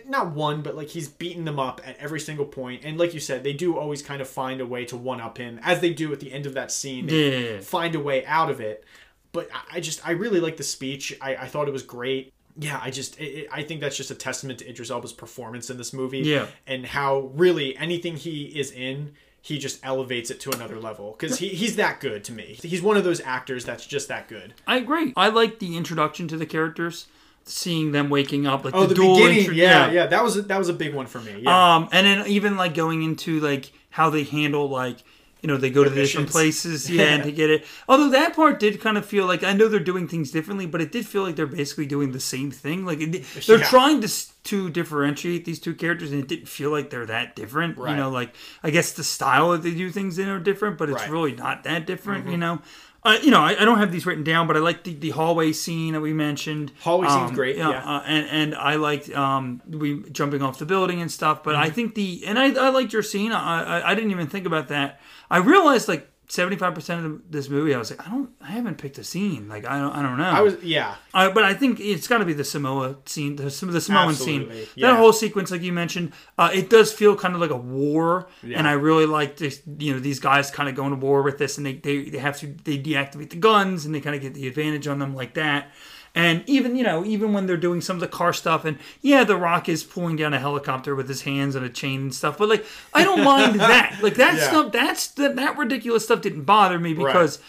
[0.07, 2.85] not one, but like he's beaten them up at every single point.
[2.85, 5.39] And like you said, they do always kind of find a way to one up
[5.39, 7.07] him, as they do at the end of that scene.
[7.07, 7.61] They Yeah.
[7.61, 8.85] find a way out of it.
[9.33, 11.17] But I- just, I really like the speech.
[11.21, 12.33] I, I thought it was great.
[12.57, 15.71] Yeah, I just, it, it- I think that's just a testament to Idris Elba's performance
[15.71, 16.47] in this movie Yeah.
[16.67, 19.13] and how really anything he is in
[19.43, 22.81] he just elevates it to another level because he, he's that good to me he's
[22.81, 25.13] one of those actors that's just that good I agree.
[25.19, 27.09] I like the introduction to the characters,
[27.45, 30.43] seeing them waking up, like oh the, dual beginning intro- yeah, yeah that was a,
[30.43, 33.39] that was a big one for me yeah Um, and then even like going into
[33.41, 34.99] like how they handle like
[35.43, 37.67] you know they go to the different places, yeah, and to get it.
[37.87, 40.81] Although that part did kind of feel like I know they're doing things differently, but
[40.81, 42.87] it did feel like they're basically doing the same thing.
[42.87, 43.65] Like it, they're Yeah.
[43.69, 44.09] trying to
[44.45, 47.77] to differentiate these two characters, and it didn't feel like they're that different.
[47.77, 50.89] You know, like I guess the style that they do things in are different, but
[50.89, 51.05] it's Right.
[51.05, 51.13] Mm-hmm.
[51.13, 52.27] really not that different.
[52.31, 52.63] You know.
[53.07, 55.11] Uh, you know, I, I don't have these written down, but I like the, the
[55.11, 56.73] hallway scene that we mentioned.
[56.81, 57.69] Hallway scene's Um, great, yeah.
[57.69, 61.43] Uh, and and I liked um we jumping off the building and stuff.
[61.43, 61.63] But Mm-hmm.
[61.65, 63.33] I think the and I, I liked your scene.
[63.33, 65.01] I, I I didn't even think about that.
[65.31, 68.49] I realized like seventy five percent of this movie, I was like, I don't, I
[68.53, 69.49] haven't picked a scene.
[69.49, 70.25] Like I don't, I don't know.
[70.25, 70.95] I was yeah.
[71.13, 74.51] Uh, but I think it's got to be the Samoa scene, the, the Samoan scene.
[74.75, 74.91] Yeah.
[74.91, 78.29] That whole sequence, like you mentioned, uh, it does feel kind of like a war,
[78.43, 78.59] Yeah.
[78.59, 79.63] and I really like this.
[79.79, 82.19] You know, these guys kind of going to war with this, and they, they they
[82.19, 85.15] have to they deactivate the guns, and they kind of get the advantage on them
[85.15, 85.71] like that.
[86.17, 89.25] And even you know, even when they're doing some of the car stuff, and yeah,
[89.25, 92.39] The Rock is pulling down a helicopter with his hands on a chain and stuff,
[92.39, 93.99] but like I don't mind that.
[94.01, 94.49] Like that Yeah.
[94.49, 97.41] stuff, that's that that ridiculous stuff didn't bother me because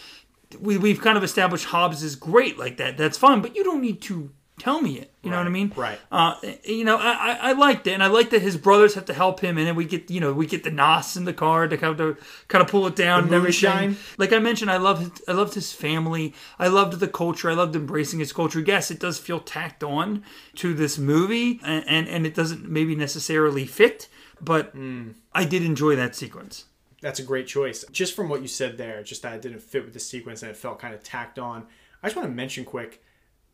[0.60, 2.96] we, we've kind of established Hobbs is great like that.
[2.96, 5.12] That's fine, but you don't need to tell me it.
[5.22, 5.72] You know what I mean?
[5.74, 5.98] right.
[6.12, 6.34] Uh,
[6.64, 9.12] you know, I, I, I liked it, and I like that his brothers have to
[9.14, 11.66] help him, and then we get you know we get the Nos in the car
[11.66, 13.96] to kind of to kind of pull it down and everything.
[14.18, 16.32] Like I mentioned, I love his, I loved his family.
[16.58, 17.50] I loved the culture.
[17.50, 18.60] I loved embracing his culture.
[18.60, 20.22] Yes, it does feel tacked on
[20.56, 24.08] to this movie, and and, and it doesn't maybe necessarily fit,
[24.40, 25.10] but Hmm.
[25.34, 26.66] I did enjoy that sequence.
[27.02, 27.84] That's a great choice.
[27.90, 30.50] Just from what you said there, just that it didn't fit with the sequence and
[30.50, 31.66] it felt kind of tacked on.
[32.02, 33.02] I just want to mention quick,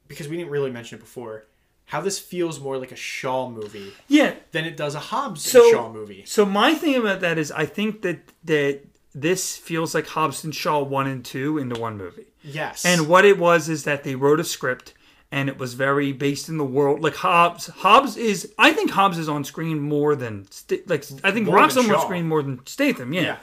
[0.08, 1.46] because we didn't really mention it before,
[1.86, 5.62] how this feels more like a Shaw movie Yeah, than it does a Hobbs So-
[5.64, 6.22] and Shaw movie.
[6.26, 8.80] So my thing about that is, I think that that
[9.14, 12.26] this feels like Hobbs and Shaw one and two into one movie.
[12.42, 12.84] Yes.
[12.84, 14.94] And what it was is that they wrote a script
[15.30, 17.02] and it was very based in the world.
[17.02, 18.52] Like Hobbs, Hobbs is.
[18.58, 20.46] I think Hobbs is on screen more than
[20.86, 21.04] like.
[21.24, 23.12] I think More Rock's on screen more than Statham.
[23.12, 23.22] Yeah.
[23.22, 23.36] Yeah.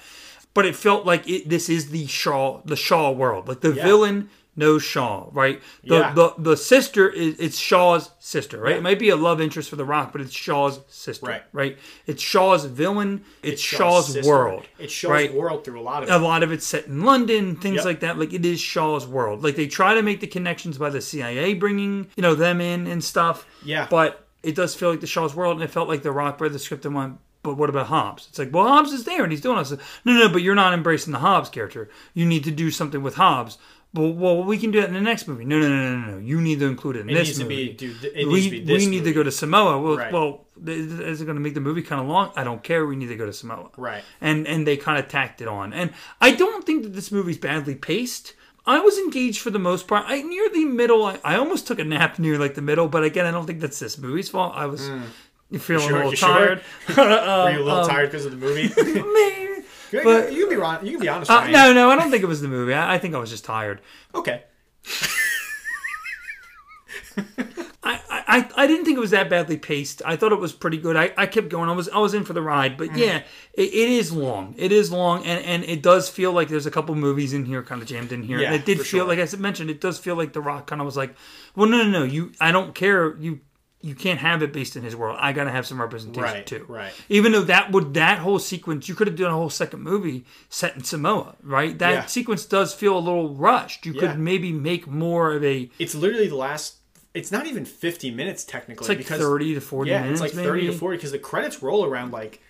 [0.55, 3.47] But it felt like it, this is the Shaw, the Shaw world.
[3.47, 3.83] Like the Yeah.
[3.83, 5.61] villain knows Shaw, right?
[5.85, 6.13] The, Yeah.
[6.13, 8.71] the the sister is it's Shaw's sister, right?
[8.71, 8.77] Yeah.
[8.77, 11.43] It might be a love interest for The Rock, but it's Shaw's sister, Right.
[11.53, 11.77] Right?
[12.07, 13.23] It's Shaw's villain.
[13.41, 14.29] It's, Shaw's, sister.
[14.29, 14.65] world.
[14.77, 15.33] It's Shaw's right?
[15.33, 16.11] world through a lot of it.
[16.11, 17.85] a lot of it's set in London, things Yep.
[17.85, 18.19] like that.
[18.19, 19.43] Like it is Shaw's world.
[19.43, 22.85] Like they try to make the connections by the CIA bringing you know them in
[22.87, 23.45] and stuff.
[23.63, 23.87] Yeah.
[23.89, 26.53] But it does feel like the Shaw's world, and it felt like the Rock read
[26.53, 29.31] the script and went, "But what about Hobbs?" It's like, well, Hobbs is there and
[29.31, 29.71] he's doing us.
[29.71, 31.89] No, no, but you're not embracing the Hobbs character.
[32.13, 33.57] You need to do something with Hobbs.
[33.91, 35.45] Well, well, we can do that in the next movie.
[35.45, 36.17] No, no, no, no, no.
[36.19, 37.67] You need to include it in It this needs to movie.
[37.69, 38.03] be, dude.
[38.03, 39.79] It we needs to be this we need to go to Samoa.
[39.81, 40.13] Well, Right.
[40.13, 42.31] well, is it going to make the movie kind of long?
[42.35, 42.85] I don't care.
[42.85, 44.03] We need to go to Samoa Right.
[44.21, 45.73] and and they kind of tacked it on.
[45.73, 45.91] And
[46.21, 48.33] I don't think that this movie's badly paced.
[48.67, 50.05] I was engaged for the most part.
[50.07, 51.03] I near the middle.
[51.05, 53.59] I, I almost took a nap near like the middle, but again, I don't think
[53.59, 54.53] that's this movie's fault.
[54.55, 55.01] I was feeling
[55.49, 55.57] Hmm.
[55.57, 55.77] sure?
[55.77, 56.29] a little You sure?
[56.29, 56.61] tired.
[56.95, 58.69] Were you a little um, tired because of the movie?
[58.77, 59.48] Maybe.
[59.91, 60.85] But- you can be wrong.
[60.85, 61.31] You can be honest.
[61.31, 62.73] Uh, no, no, I don't think it was the movie.
[62.73, 63.81] I, I think I was just tired.
[64.13, 64.43] Okay.
[67.83, 70.01] I, I, I didn't think it was that badly paced.
[70.05, 70.95] I thought it was pretty good.
[70.95, 71.69] I, I kept going.
[71.69, 72.77] I was I was in for the ride.
[72.77, 74.53] But yeah, it, it is long.
[74.57, 77.63] It is long, and, and it does feel like there's a couple movies in here
[77.63, 78.39] kind of jammed in here.
[78.39, 79.15] Yeah, and it did for feel sure.
[79.15, 79.69] like I mentioned.
[79.69, 81.15] It does feel like The Rock kind of was like,
[81.55, 82.03] well, no, no, no.
[82.03, 83.17] You, I don't care.
[83.17, 83.39] You
[83.81, 85.17] you can't have it based in his world.
[85.21, 86.65] I gotta have some representation Right, too.
[86.67, 86.91] right.
[87.07, 90.25] Even though that would that whole sequence, you could have done a whole second movie
[90.49, 91.77] set in Samoa, right?
[91.79, 92.05] That Yeah.
[92.05, 93.85] sequence does feel a little rushed.
[93.85, 94.01] You Yeah.
[94.01, 95.69] could maybe make more of a.
[95.79, 96.75] It's literally the last.
[97.13, 98.83] It's not even 50 minutes technically.
[98.83, 100.21] It's like because, thirty to forty Yeah, minutes.
[100.21, 100.47] it's like maybe.
[100.47, 102.41] 30 to 40 because the credits roll around like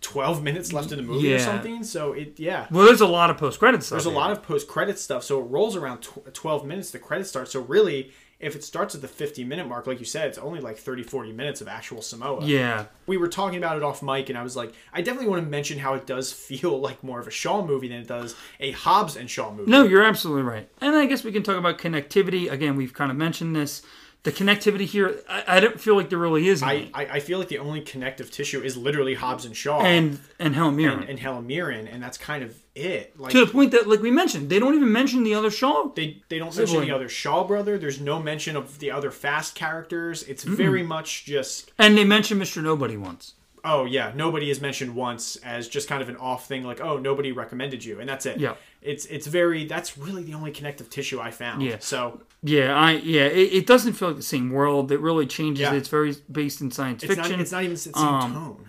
[0.00, 1.36] 12 minutes left in the movie Yeah.
[1.36, 1.84] or something.
[1.84, 2.66] So it yeah.
[2.72, 3.86] Well, there's a lot of post credits.
[3.86, 3.98] Stuff.
[3.98, 6.90] There's a lot of post credit stuff, so it rolls around tw- 12 minutes.
[6.90, 7.48] The credits start.
[7.48, 8.10] So really,
[8.42, 11.04] if it starts at the 50 minute mark, like you said, it's only like 30,
[11.04, 12.44] 40 minutes of actual Samoa.
[12.44, 15.44] Yeah, We were talking about it off mic, and I was like, I definitely want
[15.44, 18.34] to mention how it does feel like more of a Shaw movie than it does
[18.60, 19.70] a Hobbs and Shaw movie.
[19.70, 20.68] no, you're absolutely right.
[20.80, 22.50] And I guess we can talk about connectivity.
[22.50, 23.82] Again, we've kind of mentioned this.
[24.24, 26.90] The connectivity here, I, I don't feel like there really is I, any.
[26.94, 30.54] I, I feel like the only connective tissue is literally Hobbs and Shaw and and
[30.54, 31.00] Helen Mirren.
[31.00, 33.18] and, and Helen Mirren, and that's kind of it.
[33.18, 35.88] Like to the point that, like we mentioned, they don't even mention the other Shaw.
[35.94, 37.78] they they don't mention the other Shaw brother.
[37.78, 40.22] There's no mention of the other Fast characters.
[40.22, 42.62] It's very much just And they mention Mr.
[42.62, 43.34] Nobody once.
[43.64, 46.98] Oh yeah, nobody is mentioned once as just kind of an off thing, like oh
[46.98, 48.38] nobody recommended you, and that's it.
[48.38, 48.54] Yeah.
[48.80, 51.62] it's it's very that's really the only connective tissue I found.
[51.62, 51.76] Yeah.
[51.78, 54.90] so Yeah, I yeah, it, it doesn't feel like the same world.
[54.90, 55.62] It really changes.
[55.62, 55.74] Yeah.
[55.74, 57.32] It's very based in science it's fiction.
[57.32, 58.68] not it's not even the same Um, tone.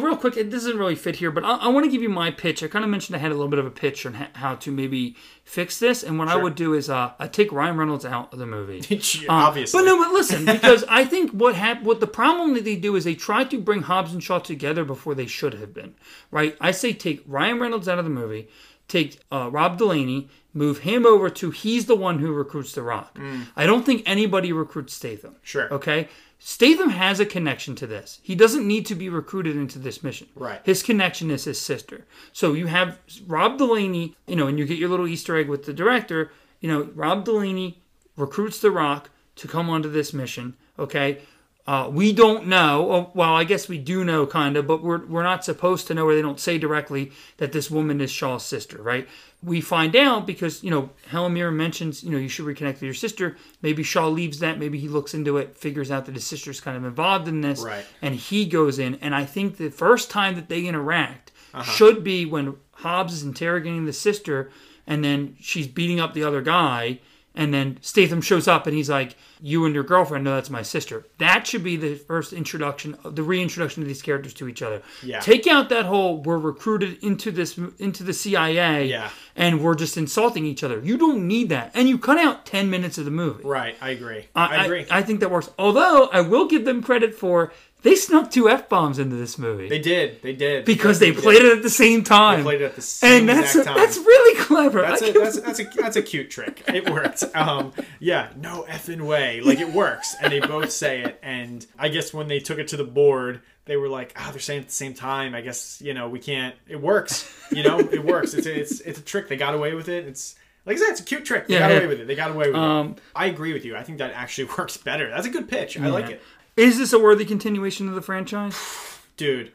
[0.00, 2.30] Real quick, it doesn't really fit here, but I, I want to give you my
[2.30, 2.62] pitch.
[2.62, 4.54] I kind of mentioned I had a little bit of a pitch on ha- how
[4.56, 8.04] to maybe fix this, and what I would do is uh, I take Ryan Reynolds
[8.04, 8.80] out of the movie.
[9.28, 12.64] Uh, Obviously, but no, but listen, because I think what hap- what the problem that
[12.64, 15.72] they do is they try to bring Hobbs and Shaw together before they should have
[15.74, 15.94] been.
[16.30, 16.56] Right?
[16.60, 18.48] I say take Ryan Reynolds out of the movie,
[18.88, 23.18] take uh, Rob Delaney, move him over to he's the one who recruits The Rock.
[23.56, 25.32] I don't think anybody recruits Statham.
[25.32, 25.36] Mm.
[25.42, 25.72] Sure.
[25.72, 26.08] Okay?
[26.44, 28.18] Statham has a connection to this.
[28.20, 30.26] He doesn't need to be recruited into this mission.
[30.34, 30.60] Right.
[30.64, 32.04] His connection is his sister.
[32.32, 32.98] So you have
[33.28, 36.32] Rob Delaney, you know, and you get your little Easter egg with the director.
[36.60, 37.80] You know, Rob Delaney
[38.16, 40.56] recruits The Rock to come onto this mission.
[40.80, 41.20] Okay.
[41.64, 42.90] Uh, we don't know.
[42.90, 45.94] oh, Well, I guess we do know, kind of, but we're, we're not supposed to
[45.94, 49.08] know, or they don't say directly that this woman is Shaw's sister, right?
[49.44, 52.82] We find out because, you know, Helen Mirren mentions, you know, you should reconnect with
[52.82, 53.36] your sister.
[53.60, 54.58] Maybe Shaw leaves that.
[54.58, 57.60] Maybe he looks into it, figures out that his sister's kind of involved in this,
[57.62, 57.84] Right.
[58.00, 58.96] and he goes in.
[58.96, 61.62] And I think the first time that they interact Uh-huh.
[61.70, 64.50] should be when Hobbs is interrogating the sister,
[64.84, 66.98] and then she's beating up the other guy,
[67.34, 70.62] and then Statham shows up and he's like, "You and your girlfriend, no, that's my
[70.62, 74.82] sister." That should be the first introduction, the reintroduction of these characters to each other.
[75.02, 75.20] Yeah.
[75.20, 79.10] Take out that whole we're recruited into this into the CIA, Yeah.
[79.34, 80.80] and we're just insulting each other.
[80.82, 83.44] You don't need that, and you cut out ten minutes of the movie.
[83.44, 83.76] Right.
[83.80, 84.26] I agree.
[84.34, 84.86] I, I, agree.
[84.90, 85.50] I, think that works.
[85.58, 87.52] Although I will give them credit for
[87.82, 90.22] they snuck two f bombs into this movie they did.
[90.22, 90.64] They did.
[90.64, 91.22] because they did.
[91.22, 92.38] played it at the same time.
[92.38, 93.76] They played it at the same and that's exact time.
[93.76, 94.82] that's really clever.
[94.82, 96.62] That's a, that's, that's a that's a cute trick.
[96.68, 97.24] It worked.
[97.34, 99.40] Um, yeah, no effing way.
[99.40, 101.18] Like it works, and they both say it.
[101.22, 104.38] And I guess when they took it to the board, they were like, "Ah, they're
[104.40, 105.34] saying it at the same time.
[105.34, 106.54] I guess you know we can't.
[106.68, 107.28] It works.
[107.50, 108.34] You know, it works.
[108.34, 109.28] It's a, it's it's a trick.
[109.28, 110.06] They got away with it.
[110.06, 110.36] It's
[110.66, 111.48] like I said, it's a cute trick.
[111.48, 111.76] They Yeah, got yeah.
[111.78, 112.06] away with it.
[112.06, 112.98] They got away with Um, it.
[113.16, 113.74] I agree with you.
[113.76, 115.08] I think that actually works better.
[115.10, 115.78] That's a good pitch.
[115.78, 116.22] I like it,
[116.56, 118.98] Is this a worthy continuation of the franchise?
[119.16, 119.52] dude.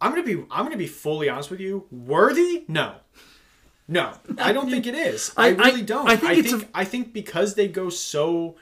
[0.00, 1.86] I'm gonna be I'm gonna be fully honest with you.
[1.90, 2.64] Worthy?
[2.68, 2.96] No.
[3.86, 5.32] No, I don't think it is.
[5.36, 6.08] I, I- really I- don't.
[6.08, 8.56] I I think think it's a- I think because they go so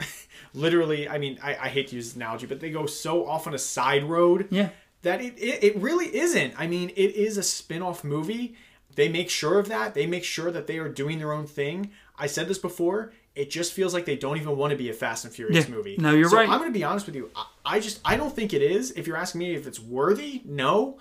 [0.54, 1.08] literally.
[1.08, 3.54] I mean, I, I hate to use this analogy, but they go so off on
[3.54, 4.48] a side road.
[4.50, 4.70] Yeah.
[5.02, 6.54] That it, it, it really isn't.
[6.58, 8.56] I mean, it is a spin-off movie.
[8.96, 9.94] They make sure of that.
[9.94, 11.92] They make sure that they are doing their own thing.
[12.18, 13.12] I said this before.
[13.38, 15.74] It just feels like they don't even want to be a Fast and Furious Yeah.
[15.74, 15.96] movie.
[15.98, 16.48] No, you're So right.
[16.48, 17.30] I'm going to be honest with you.
[17.36, 18.90] I, I just I don't think it is.
[18.92, 20.98] If you're asking me if it's worthy, no.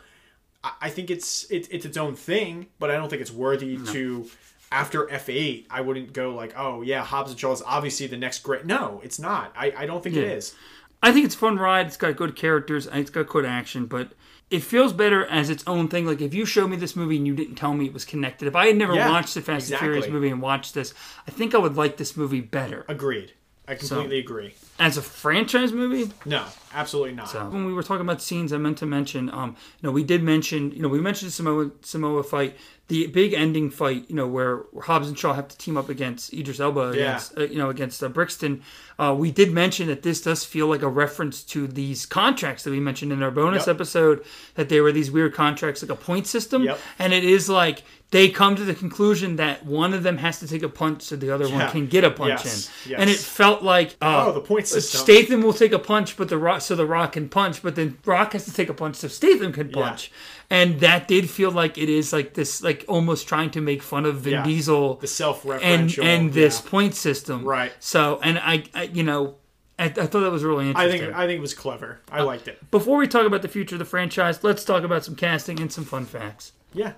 [0.64, 3.78] I, I think it's it, it's its own thing, but I don't think it's worthy
[3.78, 4.30] to.
[4.70, 8.40] After F8, I wouldn't go like, oh yeah, Hobbs and Shaw is obviously the next
[8.44, 8.66] great.
[8.66, 9.54] No, it's not.
[9.56, 10.34] I, I don't think it Yeah.
[10.34, 10.56] is.
[11.02, 11.86] I think it's a fun ride.
[11.88, 12.86] It's got good characters.
[12.92, 14.12] It's got good action, but
[14.50, 16.06] it feels better as its own thing.
[16.06, 18.48] Like if you showed me this movie and you didn't tell me it was connected,
[18.48, 20.94] if I had never Yeah, watched the Fast and Furious movie and watched this,
[21.28, 23.34] I think I would like this movie better Agreed.
[23.68, 24.54] I completely agree.
[24.80, 26.12] as a franchise movie.
[26.26, 27.30] No, absolutely not.
[27.30, 30.04] So when we were talking about scenes, I meant to mention, um, you know, we
[30.04, 32.56] did mention, you know, we mentioned Samoa Samoa fight,
[32.88, 36.34] the big ending fight, you know, where Hobbs and Shaw have to team up against
[36.34, 37.02] Idris Elba Yeah.
[37.04, 38.62] against, uh, you know, against uh, Brixton.
[38.98, 42.72] Uh, we did mention that this does feel like a reference to these contracts that
[42.72, 43.76] we mentioned in our bonus Yep.
[43.76, 44.24] episode,
[44.56, 46.80] that there were these weird contracts, like a point system, Yep.
[47.00, 50.48] and it is like they come to the conclusion that one of them has to
[50.48, 52.70] take a punch so the other one can get a punch Yes.
[52.86, 53.02] in, Yes.
[53.02, 55.02] and it felt like uh, Oh, the point system.
[55.02, 57.98] Statham will take a punch, but the Rock so the Rock can punch, but then
[58.06, 60.10] Rock has to take a punch so Statham can punch,
[60.50, 64.06] and that did feel like it is like this, like almost trying to make fun
[64.06, 64.44] of Vin Yeah.
[64.44, 66.70] Diesel the self-referential and and this yeah.
[66.72, 67.74] point system, Right.
[67.80, 69.36] So, and I, I you know,
[69.78, 71.02] I, I thought that was really interesting.
[71.02, 72.00] I think I think it was clever.
[72.10, 72.72] I liked it.
[72.72, 75.72] Before we talk about the future of the franchise, let's talk about some casting and
[75.72, 76.54] some fun facts.
[76.74, 76.94] Yeah,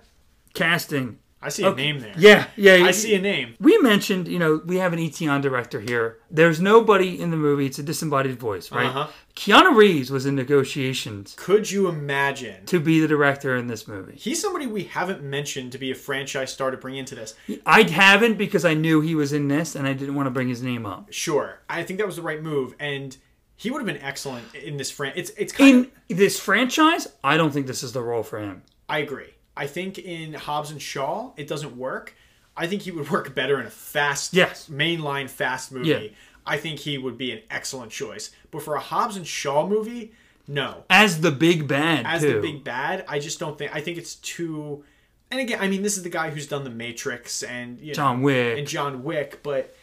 [0.53, 2.13] Casting, I see a name there.
[2.17, 3.55] yeah, yeah, I see a name.
[3.61, 6.19] We mentioned, you know, we have an Eteon director here.
[6.29, 7.65] There's nobody in the movie.
[7.65, 8.87] It's a disembodied voice, right?
[8.87, 9.07] Uh-huh.
[9.37, 12.65] Keanu Reeves was in negotiations Could you imagine?
[12.65, 14.17] to be the director in this movie.
[14.17, 17.35] He's somebody we haven't mentioned to be a franchise star to bring into this.
[17.65, 20.49] I haven't because I knew he was in this and I didn't want to bring
[20.49, 21.07] his name up.
[21.13, 23.15] Sure, I think that was the right move, and
[23.55, 25.13] he would have been excellent in this fran.
[25.15, 25.91] It's it's kind of.
[26.09, 28.63] In this franchise, I don't think this is the role for him.
[28.89, 29.35] I agree.
[29.59, 32.15] I think in Hobbs and Shaw, it doesn't work.
[32.55, 34.69] I think he would work better in a fast, Yes.
[34.69, 35.89] mainline fast movie.
[35.89, 36.07] Yeah.
[36.45, 38.31] I think he would be an excellent choice.
[38.51, 40.13] But for a Hobbs and Shaw movie,
[40.47, 40.83] no.
[40.89, 42.33] As the big bad, As too.
[42.35, 43.75] the big bad, I just don't think.
[43.75, 44.83] I think it's too.
[45.29, 47.93] And again, I mean, this is the guy who's done The Matrix and you know,
[47.93, 48.57] John Wick.
[48.57, 49.75] and John Wick, but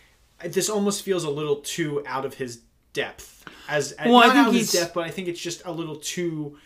[0.45, 2.61] this almost feels a little too out of his
[2.95, 3.45] depth.
[3.69, 5.63] As Well, I not think out of his he's- depth, but I think it's just
[5.65, 6.57] a little too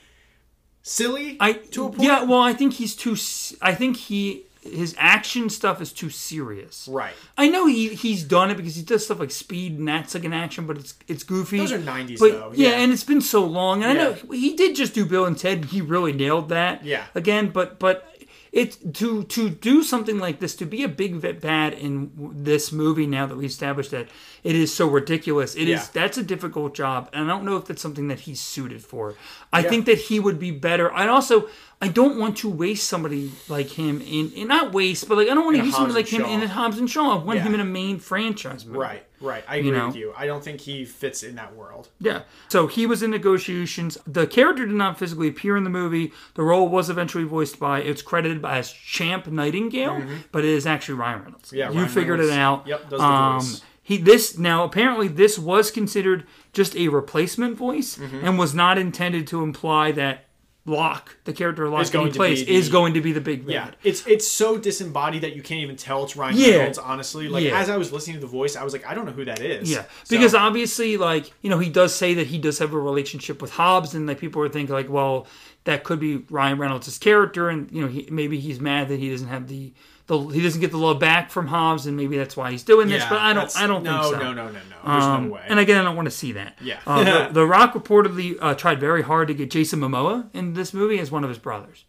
[0.82, 2.02] silly I to a point.
[2.02, 2.23] yeah.
[2.24, 3.16] Well, I think he's too.
[3.62, 6.86] I think he his action stuff is too serious.
[6.90, 7.15] right.
[7.39, 10.24] I know he he's done it because he does stuff like Speed and that's like
[10.24, 11.59] an action, but it's it's goofy.
[11.59, 12.74] Those are 90s though, Yeah, yeah.
[12.77, 13.82] and it's been so long.
[13.82, 15.66] And I know he did just do Bill and Ted.
[15.66, 16.85] He really nailed that.
[16.85, 17.05] Yeah.
[17.15, 18.07] Again, but but
[18.52, 23.07] it's to to do something like this to be a big bad in this movie
[23.07, 24.09] now that we established that
[24.45, 25.55] it is so ridiculous.
[25.55, 25.87] It is Yeah.
[25.93, 29.15] that's a difficult job, and I don't know if that's something that he's suited for.
[29.53, 30.93] I think that he would be better.
[30.93, 31.49] I also,
[31.83, 35.35] I don't want to waste somebody like him in, in not waste, but like I
[35.35, 36.45] don't want to use somebody like Hobbs him in Shaw.
[36.45, 37.21] a Hobbs and Shaw.
[37.21, 37.45] I want Yeah.
[37.45, 38.79] him in a main franchise movie.
[38.79, 39.43] Right, right.
[39.49, 39.87] I agree know?
[39.89, 40.12] with you.
[40.17, 41.89] I don't think he fits in that world.
[41.99, 42.23] Yeah.
[42.49, 43.99] So he was in negotiations.
[44.07, 46.12] The character did not physically appear in the movie.
[46.35, 47.81] The role was eventually voiced by.
[47.81, 50.03] It's credited by as Champ Nightingale,
[50.33, 51.49] but it is actually Ryan Reynolds.
[51.49, 51.57] Mm-hmm.
[51.57, 52.37] Yeah, you Ryan figured Reynolds.
[52.37, 52.67] it out.
[52.67, 53.62] Yep, does the um, voice.
[53.91, 58.25] He this now apparently this was considered just a replacement voice Mm-hmm.
[58.25, 60.27] and was not intended to imply that
[60.67, 63.47] Locke, the character Locke that going to plays, be is going to be the big
[63.47, 63.53] bad.
[63.53, 66.57] Yeah, it's it's so disembodied that you can't even tell it's Ryan Yeah.
[66.59, 66.79] Reynolds.
[66.79, 67.59] Honestly, like Yeah.
[67.59, 69.41] as I was listening to the voice, I was like, I don't know who that
[69.41, 69.69] is.
[69.71, 72.79] Yeah, So- because obviously, like you know, he does say that he does have a
[72.79, 75.27] relationship with Hobbs, and like people are thinking, like, well,
[75.65, 79.11] that could be Ryan Reynolds' character, and you know, he, maybe he's mad that he
[79.11, 79.73] doesn't have the,
[80.11, 82.89] the he doesn't get the love back from Hobbs, and maybe that's why he's doing
[82.89, 83.03] this.
[83.03, 84.19] Yeah, But I don't, I don't no, think so.
[84.20, 84.93] No, no, no, no.
[84.93, 85.45] There's Um, no way.
[85.49, 86.59] And again, I don't want to see that.
[86.61, 86.81] Yeah.
[86.87, 90.74] uh, the, the Rock reportedly uh, tried very hard to get Jason Momoa in this
[90.74, 91.85] movie as one of his brothers,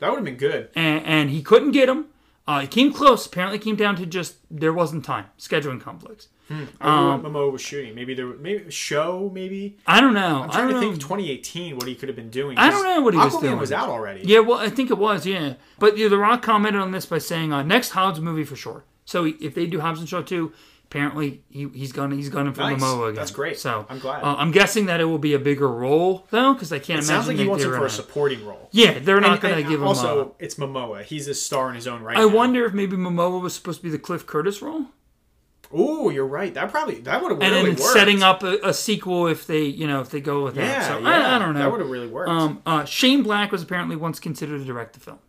[0.00, 0.68] that would have been good.
[0.74, 2.06] and, and he couldn't get him.
[2.50, 3.26] Uh, it came close.
[3.26, 6.28] Apparently, it came down to just there wasn't time, scheduling conflicts.
[6.50, 7.94] I wonder Um, Momoa was shooting.
[7.94, 9.30] Maybe there, maybe a show.
[9.32, 10.42] Maybe I don't know.
[10.42, 10.80] I'm I trying to know.
[10.80, 10.94] think.
[11.00, 12.58] 2018, what he could have been doing.
[12.58, 13.58] I don't know what he was Aquaman doing.
[13.58, 14.22] was out already.
[14.24, 15.54] Yeah, well, I think it was, yeah.
[15.78, 19.26] But The Rock commented on this by saying, uh, "Next Hobbs movie for sure." So
[19.40, 20.52] if they do Hobbs and Shaw two,
[20.90, 22.80] apparently he, he's gonna he's gonna for Nice.
[22.82, 23.14] Momoa again.
[23.14, 23.58] That's great.
[23.58, 24.22] So I'm glad.
[24.22, 27.04] Uh, I'm guessing that it will be a bigger role though, because I can't It
[27.04, 27.06] imagine.
[27.06, 28.68] sounds like he wants him for a supporting role.
[28.72, 29.86] Yeah, they're not gonna and give him.
[29.86, 31.02] Also, it's Momoa.
[31.04, 32.16] He's a star in his own right.
[32.18, 32.28] I now.
[32.28, 34.86] wonder if maybe Momoa was supposed to be the Cliff Curtis role,
[35.72, 36.52] Oh, you're right.
[36.52, 37.92] That probably that would have really and then worked.
[37.92, 40.62] setting up a, a sequel if they, you know, if they go with that.
[40.82, 41.08] Yeah, So yeah.
[41.08, 41.60] I, I don't know.
[41.60, 42.28] That would have really worked.
[42.28, 45.20] um, uh, Shane Black was apparently once considered to direct the film.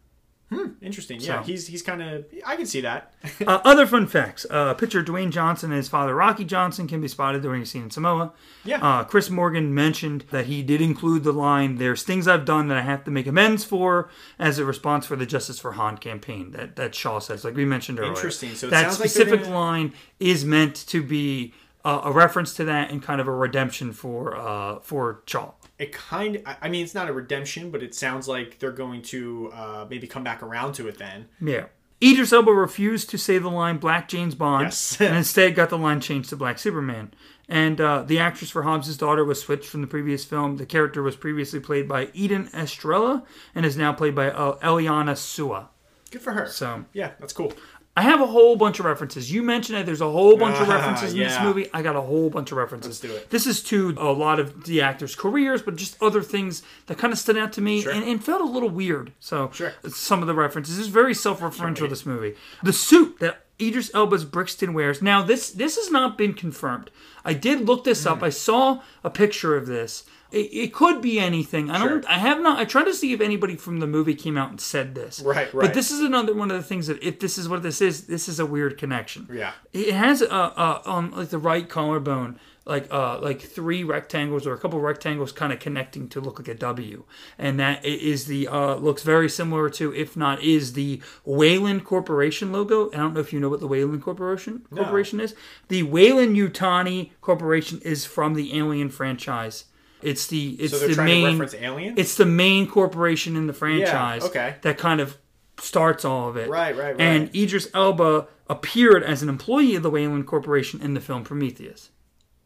[0.81, 1.19] Interesting.
[1.21, 2.25] Yeah, so- he's he's kind of.
[2.45, 3.13] I can see that.
[3.47, 7.07] Uh, other fun facts: uh, pitcher Dwayne Johnson and his father Rocky Johnson can be
[7.07, 8.33] spotted during a scene in Samoa.
[8.63, 8.77] Yeah.
[8.85, 12.77] Uh, Chris Morgan mentioned that he did include the line, "There's things I've done that
[12.77, 16.51] I have to make amends for," as a response for the Justice for Han campaign.
[16.51, 18.11] That that Shaw says, like we mentioned earlier.
[18.13, 18.53] Interesting.
[18.55, 21.53] So that like specific gonna- line is meant to be
[21.85, 25.51] uh, a reference to that and kind of a redemption for uh, for Shaw.
[25.81, 29.01] It kind I- I mean it's not a redemption but it sounds like they're going
[29.13, 31.65] to uh, maybe come back around to it then Yeah.
[32.03, 34.99] Idris Elba refused to say the line Black James Bond Yes.
[35.07, 37.13] and instead got the line changed to Black Superman.
[37.47, 40.55] And uh, the actress for Hobbs' daughter was switched from the previous film.
[40.57, 45.17] The character was previously played by Eden Estrella and is now played by uh, Eliana
[45.17, 45.67] Sua.
[46.11, 47.53] good for her So yeah that's cool
[47.97, 49.31] I have a whole bunch of references.
[49.31, 51.43] You mentioned that there's a whole bunch of references in this yeah.
[51.43, 51.67] movie.
[51.73, 53.03] I got a whole bunch of references.
[53.03, 53.29] Let's do it.
[53.29, 57.11] This is to a lot of the actors' careers, but just other things that kind
[57.11, 57.91] of stood out to me Sure.
[57.91, 59.11] and, and felt a little weird.
[59.19, 59.73] So Sure.
[59.89, 61.89] some of the references is very self-referential.
[61.89, 65.01] This movie, the suit that Idris Elba's Brixton wears.
[65.01, 66.89] Now this this has not been confirmed.
[67.25, 68.13] I did look this Hmm.
[68.13, 68.23] up.
[68.23, 70.03] I saw a picture of this.
[70.31, 71.69] It, it could be anything.
[71.69, 72.03] I don't.
[72.03, 72.11] Sure.
[72.11, 72.57] I have not.
[72.57, 75.19] I tried to see if anybody from the movie came out and said this.
[75.19, 75.67] Right, right.
[75.67, 78.07] But this is another one of the things that if this is what this is,
[78.07, 79.27] this is a weird connection.
[79.31, 79.51] Yeah.
[79.73, 84.53] It has a, uh on like the right collarbone, like uh like three rectangles or
[84.53, 87.03] a couple rectangles kind of connecting to look like a W,
[87.37, 92.53] and that is the uh looks very similar to, if not is the Weyland Corporation
[92.53, 92.89] logo.
[92.91, 95.35] I don't know if you know what the Weyland Corporation Corporation is.
[95.67, 99.65] The Weyland-Yutani Corporation is from the Alien franchise.
[100.03, 103.53] It's the it's so the main to reference alien it's the main corporation in the
[103.53, 104.55] franchise okay.
[104.61, 105.17] that kind of
[105.59, 106.49] starts all of it.
[106.49, 106.99] Right, right, right.
[107.01, 111.91] And Idris Elba appeared as an employee of the Weyland Corporation in the film Prometheus.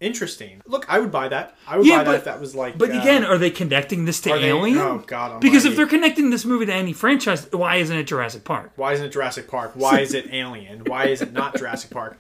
[0.02, 2.78] interesting look I would buy that I would Yeah, buy that if that was like
[2.78, 4.78] But uh, again, are they connecting this to are they- Alien?
[4.78, 8.44] oh god because if they're connecting this movie to any franchise, why isn't it Jurassic
[8.44, 8.72] Park?
[8.76, 12.20] why isn't it Jurassic Park why is it alien why is it not Jurassic Park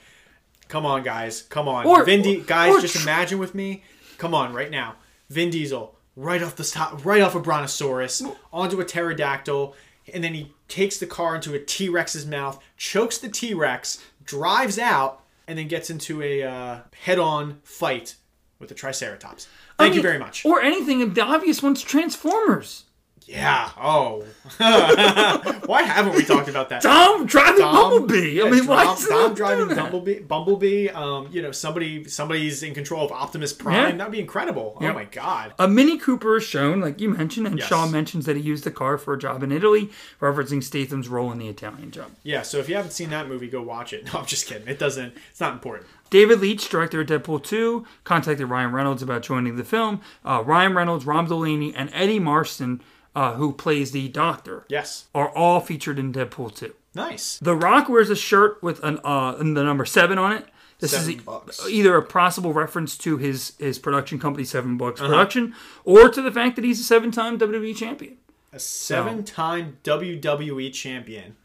[0.69, 3.83] come on guys come on Or- Vin Di- or- guys or just imagine with me
[4.17, 4.95] come on right now
[5.29, 8.23] Vin Diesel right off the top right off a brontosaurus
[8.53, 9.75] onto a pterodactyl
[10.13, 15.21] and then he takes the car into a T-Rex's mouth chokes the T-Rex drives out
[15.47, 18.15] and then gets into a uh, head-on fight
[18.59, 19.47] with the Triceratops
[19.77, 21.13] thank I you very much Or anything.
[21.13, 22.84] The obvious one's Transformers.
[23.25, 24.23] Yeah oh
[25.65, 28.41] why haven't we talked about that Dom driving Dom- Bumblebee.
[28.41, 29.91] I yeah, mean, why Dom, is Dom driving doing that?
[29.91, 30.89] Bumblebee, Bumblebee.
[30.89, 33.73] Um, you know, somebody somebody's in control of Optimus Prime.
[33.75, 33.97] Yeah.
[33.97, 34.77] That'd be incredible.
[34.81, 34.91] Yep.
[34.91, 35.53] Oh my god.
[35.59, 37.67] A Mini Cooper is shown, like you mentioned, and Yes.
[37.67, 39.89] Shaw mentions that he used the car for a job in Italy,
[40.21, 42.11] referencing Statham's role in the Italian job.
[42.23, 42.43] Yeah.
[42.43, 44.05] So if you haven't seen that movie, go watch it.
[44.13, 44.67] No, I'm just kidding.
[44.67, 45.13] It doesn't.
[45.31, 45.87] It's not important.
[46.11, 50.01] David Leitch, director of Deadpool 2, contacted Ryan Reynolds about joining the film.
[50.23, 52.79] Uh, Ryan Reynolds, Rob Delaney, and Eddie Marsan,
[53.15, 55.05] uh, who plays the Doctor, Yes.
[55.15, 56.73] are all featured in Deadpool 2.
[56.93, 57.39] Nice.
[57.39, 60.45] The Rock wears a shirt with an uh, the number seven on it.
[60.79, 61.65] This Seven is e- bucks.
[61.69, 65.09] either a possible reference to his his production company, Seven Bucks Uh-huh.
[65.09, 65.55] Production,
[65.85, 68.17] or to the fact that he's a seven time WWE champion.
[68.53, 71.35] A seven-time WWE champion.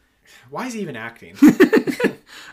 [0.49, 1.35] Why is he even acting?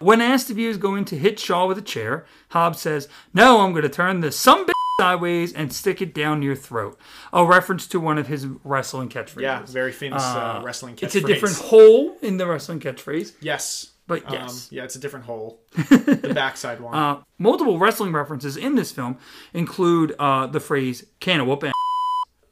[0.01, 3.61] When asked if he was going to hit Shaw with a chair, Hobbs says, No,
[3.61, 6.99] I'm going to turn the some bitch sideways and stick it down your throat.
[7.33, 9.41] A reference to one of his wrestling catchphrases.
[9.43, 11.03] yeah, very famous uh, wrestling catchphrase.
[11.05, 13.91] It's a different hole in the wrestling catchphrase, Yes.
[14.07, 14.69] but Um, yes.
[14.71, 15.61] yeah, it's a different hole.
[15.73, 16.95] the backside one.
[16.95, 19.19] Uh, multiple wrestling references in this film
[19.53, 21.73] include uh, the phrase "can of whoop ass."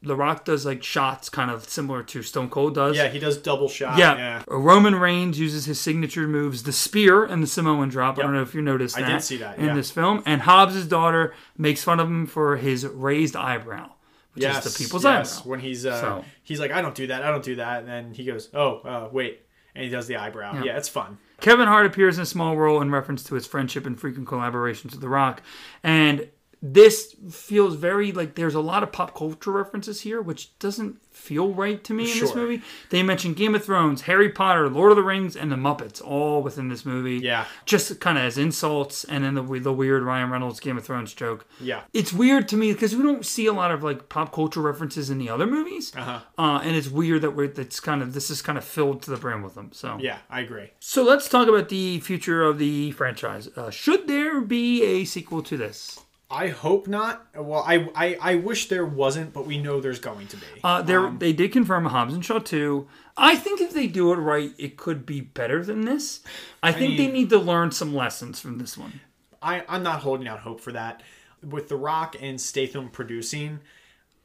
[0.07, 2.95] The Rock does like shots, kind of similar to Stone Cold does.
[2.95, 3.97] yeah, he does double shot.
[3.97, 4.15] Yeah.
[4.17, 4.43] yeah.
[4.47, 8.17] Roman Reigns uses his signature moves, the spear and the Samoan drop.
[8.17, 9.07] I don't know if you noticed I that.
[9.09, 9.73] did see that, in yeah.
[9.75, 10.23] this film.
[10.25, 13.91] And Hobbs' daughter makes fun of him for his raised eyebrow,
[14.33, 15.39] which Yes, is the people's yes.
[15.39, 15.49] eyebrow.
[15.51, 17.87] When he's uh, So- he's like, I don't do that, I don't do that, and
[17.87, 19.41] then he goes, Oh, uh, wait,
[19.75, 20.63] and he does the eyebrow.
[20.63, 21.17] Yeah, it's fun.
[21.39, 24.91] Kevin Hart appears in a small role in reference to his friendship and frequent collaborations
[24.91, 25.43] with The Rock.
[25.83, 26.29] And
[26.61, 31.53] this feels very like there's a lot of pop culture references here, which doesn't feel
[31.53, 32.61] right to me in this movie.
[32.89, 36.41] They mention Game of Thrones, Harry Potter, Lord of the Rings, and the Muppets all
[36.41, 37.17] within this movie.
[37.17, 37.45] Yeah.
[37.65, 41.13] Just kind of as insults, and then the, the weird Ryan Reynolds Game of Thrones
[41.13, 41.45] joke.
[41.59, 41.81] Yeah.
[41.93, 45.09] It's weird to me because we don't see a lot of like pop culture references
[45.09, 45.95] in the other movies.
[45.95, 46.19] Uh-huh.
[46.37, 49.11] Uh, and it's weird that we're that's kind of this is kind of filled to
[49.11, 49.71] the brim with them.
[49.73, 50.71] So Yeah, I agree.
[50.79, 53.47] so let's talk about the future of the franchise.
[53.55, 55.99] Uh, should there be a sequel to this?
[56.29, 57.25] I hope not.
[57.35, 60.45] Well, I, I I wish there wasn't, but we know there's going to be.
[60.61, 62.85] Uh, there, they did confirm a Hobbs and Shaw 2.
[63.15, 66.21] I think if they do it right, it could be better than this.
[66.61, 68.99] I think they need to learn some lessons from this one.
[69.41, 71.01] I, I'm not holding out hope for that.
[71.47, 73.59] With The Rock and Statham producing,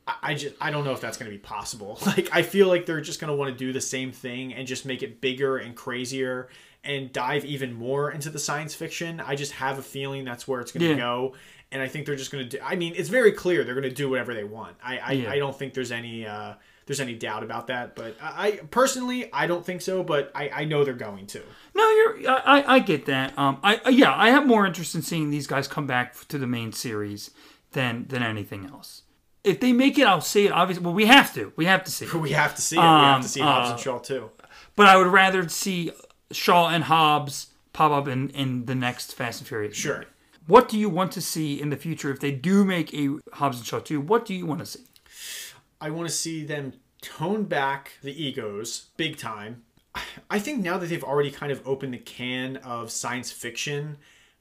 [0.09, 2.01] I, I just I don't know if that's going to be possible.
[2.07, 4.67] Like I feel like they're just going to want to do the same thing and
[4.67, 6.49] just make it bigger and crazier
[6.83, 9.21] and dive even more into the science fiction.
[9.21, 10.97] I just have a feeling that's where it's going to Yeah.
[10.97, 11.35] go.
[11.73, 12.63] And I think they're just going to do.
[12.65, 14.77] I mean, it's very clear they're going to do whatever they want.
[14.85, 15.31] I I, Yeah.
[15.31, 16.55] I don't think there's any uh,
[16.87, 17.95] there's any doubt about that.
[17.97, 20.03] But I, I personally I don't think so.
[20.03, 21.43] But I, I know they're going to.
[21.75, 22.31] No, you're.
[22.31, 23.39] I, I- get that.
[23.39, 26.47] Um, I yeah, I have more interest in seeing these guys come back to the
[26.47, 27.31] main series
[27.73, 29.03] than than anything else.
[29.45, 30.53] If they make it, I'll see it.
[30.53, 31.53] Obviously, well, we have to.
[31.57, 32.15] We have to see it.
[32.21, 32.81] We have to see it.
[32.81, 34.31] we have Um, to see Hobbs uh, and Shaw too.
[34.77, 35.91] But I would rather see
[36.31, 39.77] Shaw and Hobbs pop up in in the next Fast and Furious.
[39.77, 39.97] Sure.
[39.99, 40.07] movie.
[40.47, 43.59] What do you want to see in the future if they do make a Hobbs
[43.59, 44.01] and Shaw 2?
[44.01, 44.81] What do you want to see?
[45.81, 49.63] I want to see them tone back the egos big time.
[50.31, 53.99] I think now that they've already kind of opened the can of science fiction,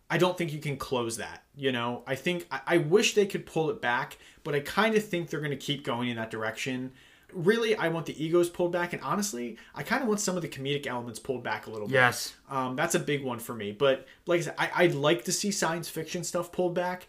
[0.10, 1.44] I don't think you can close that.
[1.56, 4.95] You know, I think I, I wish they could pull it back, but I kind
[4.95, 6.94] of think they're going to keep going in that direction.
[7.34, 10.41] Really, I want the egos pulled back, and honestly, I kind of want some of
[10.41, 11.94] the comedic elements pulled back a little bit.
[11.95, 12.34] Yes.
[12.49, 13.72] Um, that's a big one for me.
[13.72, 17.08] But like I said, I, I'd like to see science fiction stuff pulled back,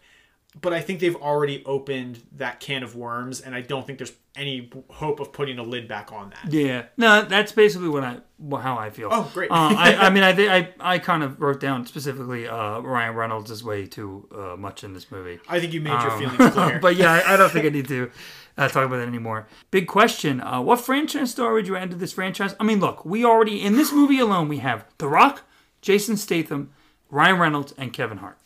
[0.59, 4.13] but I think they've already opened that can of worms, and I don't think there's
[4.35, 6.51] any hope of putting a lid back on that.
[6.51, 6.85] Yeah.
[6.97, 8.17] No, that's basically what I
[8.51, 9.09] how I feel.
[9.11, 9.51] Oh, great.
[9.51, 13.51] uh, I, I mean, I, I I kind of wrote down specifically uh, Ryan Reynolds
[13.51, 15.39] is way too uh, much in this movie.
[15.47, 16.75] I think you made your feelings clear.
[16.75, 18.11] Um, but yeah, I, I don't think I need to
[18.57, 19.47] uh, talk about that anymore.
[19.71, 22.55] Big question: uh, What franchise star would you add to this franchise?
[22.59, 25.43] I mean, look, we already in this movie alone we have The Rock,
[25.81, 26.71] Jason Statham,
[27.09, 28.37] Ryan Reynolds, and Kevin Hart.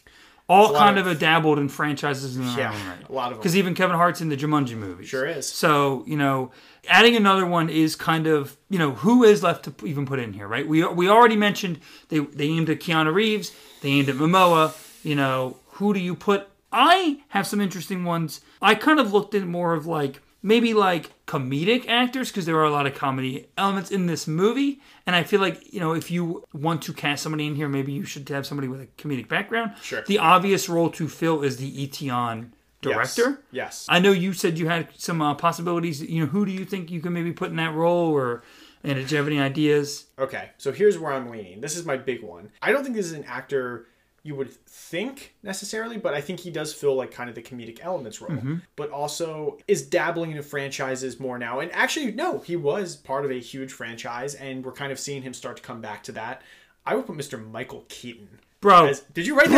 [0.49, 3.09] All kind of, of- a dabbled in franchises in their Yeah, own right.
[3.09, 3.39] a lot of them.
[3.39, 5.05] Because even Kevin Hart's in the Jumanji movie.
[5.05, 5.45] Sure is.
[5.45, 6.51] So you know,
[6.87, 10.31] adding another one is kind of you know who is left to even put in
[10.31, 10.65] here, right?
[10.65, 13.51] We we already mentioned they they aimed at Keanu Reeves,
[13.81, 14.73] they aimed at Momoa.
[15.03, 16.47] You know, who do you put?
[16.71, 18.41] I have some interesting ones.
[18.61, 22.65] I kind of looked at more of like maybe like comedic actors because there are
[22.65, 26.11] a lot of comedy elements in this movie, and I feel like you know if
[26.11, 29.27] you want to cast somebody in here, maybe you should have somebody with a comedic
[29.27, 29.73] background.
[29.81, 30.03] Sure.
[30.05, 33.41] The obvious role to fill is the Eteon director.
[33.51, 33.85] Yes.
[33.89, 36.01] I know you said you had some uh, possibilities.
[36.01, 38.43] You know, who do you think you can maybe put in that role, or
[38.83, 40.05] and did you have any ideas?
[40.19, 41.61] Okay, so here's where I'm leaning.
[41.61, 42.51] This is my big one.
[42.61, 43.87] I don't think this is an actor
[44.27, 47.79] you would think necessarily, but I think he does feel like kind of the comedic
[47.81, 48.57] elements role, mm-hmm.
[48.75, 51.61] but also is dabbling into franchises more now.
[51.61, 55.21] And actually, no, he was part of a huge franchise, and we're kind of seeing
[55.21, 56.41] him start to come back to that.
[56.85, 57.41] I would put Mr.
[57.41, 58.27] Michael Keaton.
[58.59, 58.87] Bro.
[58.87, 59.57] As, did you write that?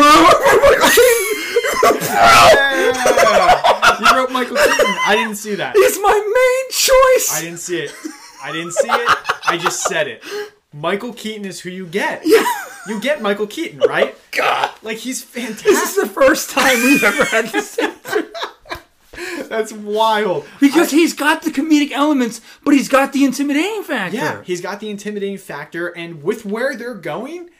[2.12, 3.66] Yeah!
[4.00, 4.96] You wrote Michael Keaton.
[5.06, 5.74] I didn't see that.
[5.76, 7.36] It's my main choice.
[7.36, 7.92] I didn't see it.
[8.42, 9.18] I didn't see it.
[9.44, 10.24] I just said it.
[10.72, 12.24] Michael Keaton is who you get.
[12.24, 14.14] You get Michael Keaton, oh right?
[14.30, 15.64] God, Like he's fantastic.
[15.64, 17.78] this is the first time we've ever had this.
[19.48, 20.46] That's wild.
[20.60, 24.16] because he's got the comedic elements, but he's got the intimidating factor.
[24.16, 27.50] Yeah, he's got the intimidating factor, and with where they're going,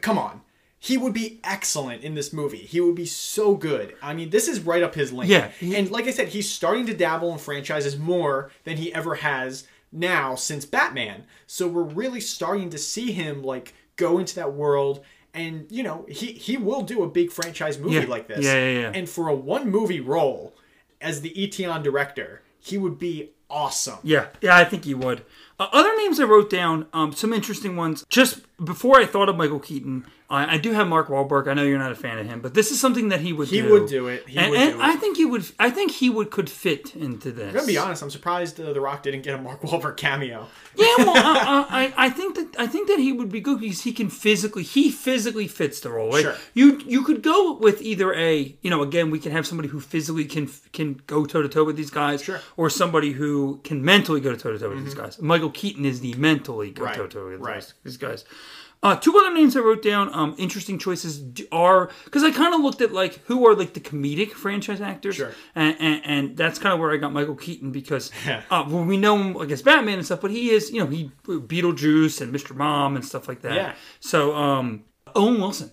[0.00, 0.40] come on.
[0.80, 2.56] He would be excellent in this movie.
[2.58, 3.94] He would be so good.
[4.02, 5.30] I mean, this is right up his lane.
[5.30, 8.92] Yeah, he- and like I said, he's starting to dabble in franchises more than he
[8.92, 11.24] ever has now since Batman.
[11.46, 15.04] So we're really starting to see him like go into that world
[15.34, 18.04] and you know, he he will do a big franchise movie Yeah.
[18.06, 18.44] like this.
[18.44, 18.92] Yeah, yeah, yeah.
[18.94, 20.54] And for a one movie role
[21.00, 23.98] as the Eteon director, he would be awesome.
[24.02, 25.24] Yeah, yeah, I think he would.
[25.58, 28.04] Uh, other names I wrote down, um, some interesting ones.
[28.08, 31.46] Just before I thought of Michael Keaton, I, I do have Mark Wahlberg.
[31.48, 33.48] I know you're not a fan of him, but this is something that he would
[33.48, 33.70] He do.
[33.70, 34.26] would do it.
[34.28, 34.82] He and would and do it.
[34.84, 35.44] I think he would.
[35.58, 37.48] I think he would could fit into this.
[37.48, 38.02] I'm gonna be honest.
[38.02, 40.46] I'm surprised uh, The Rock didn't get a Mark Wahlberg cameo.
[40.74, 43.82] Yeah, well, I, I, I think that I think that he would be good because
[43.82, 46.10] he can physically he physically fits the role.
[46.12, 46.22] Right?
[46.22, 46.36] Sure.
[46.54, 49.80] You you could go with either a you know again we can have somebody who
[49.80, 52.36] physically can can go toe to toe with these guys, Sure.
[52.38, 52.60] Mm-hmm.
[52.60, 55.20] or somebody who can mentally go toe to toe with these guys.
[55.20, 57.56] Michael Keaton is the mentally go toe to toe with right.
[57.56, 58.24] these- these guys.
[58.84, 60.12] Uh, two other names I wrote down.
[60.12, 61.22] Um, interesting choices
[61.52, 65.14] are because I kind of looked at like who are like the comedic franchise actors,
[65.14, 65.30] Sure.
[65.54, 68.96] and, and, and that's kind of where I got Michael Keaton because uh, well, we
[68.96, 72.34] know him like as Batman and stuff, but he is you know he Beetlejuice and
[72.34, 72.56] Mr.
[72.56, 73.54] Mom and stuff like that.
[73.54, 73.74] Yeah.
[74.00, 74.84] So um,
[75.14, 75.70] Owen Wilson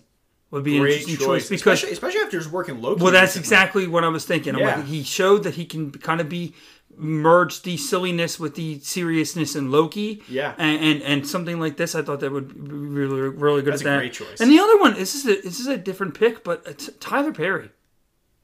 [0.50, 3.02] would be an interesting choice, choice because especially, especially after just working Loki.
[3.02, 4.56] well, that's exactly what I was thinking.
[4.56, 4.76] Yeah.
[4.76, 6.54] like, he showed that he can kind of be
[7.00, 10.22] merge the silliness with the seriousness in Loki.
[10.28, 10.54] Yeah.
[10.58, 13.82] and and, and something like this, I thought that would be really really good That's
[13.82, 13.98] at a that.
[13.98, 14.40] great choice.
[14.40, 17.32] And the other one, this is a, this is a different pick, but it's Tyler
[17.32, 17.70] Perry.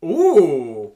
[0.04, 0.92] Ooh,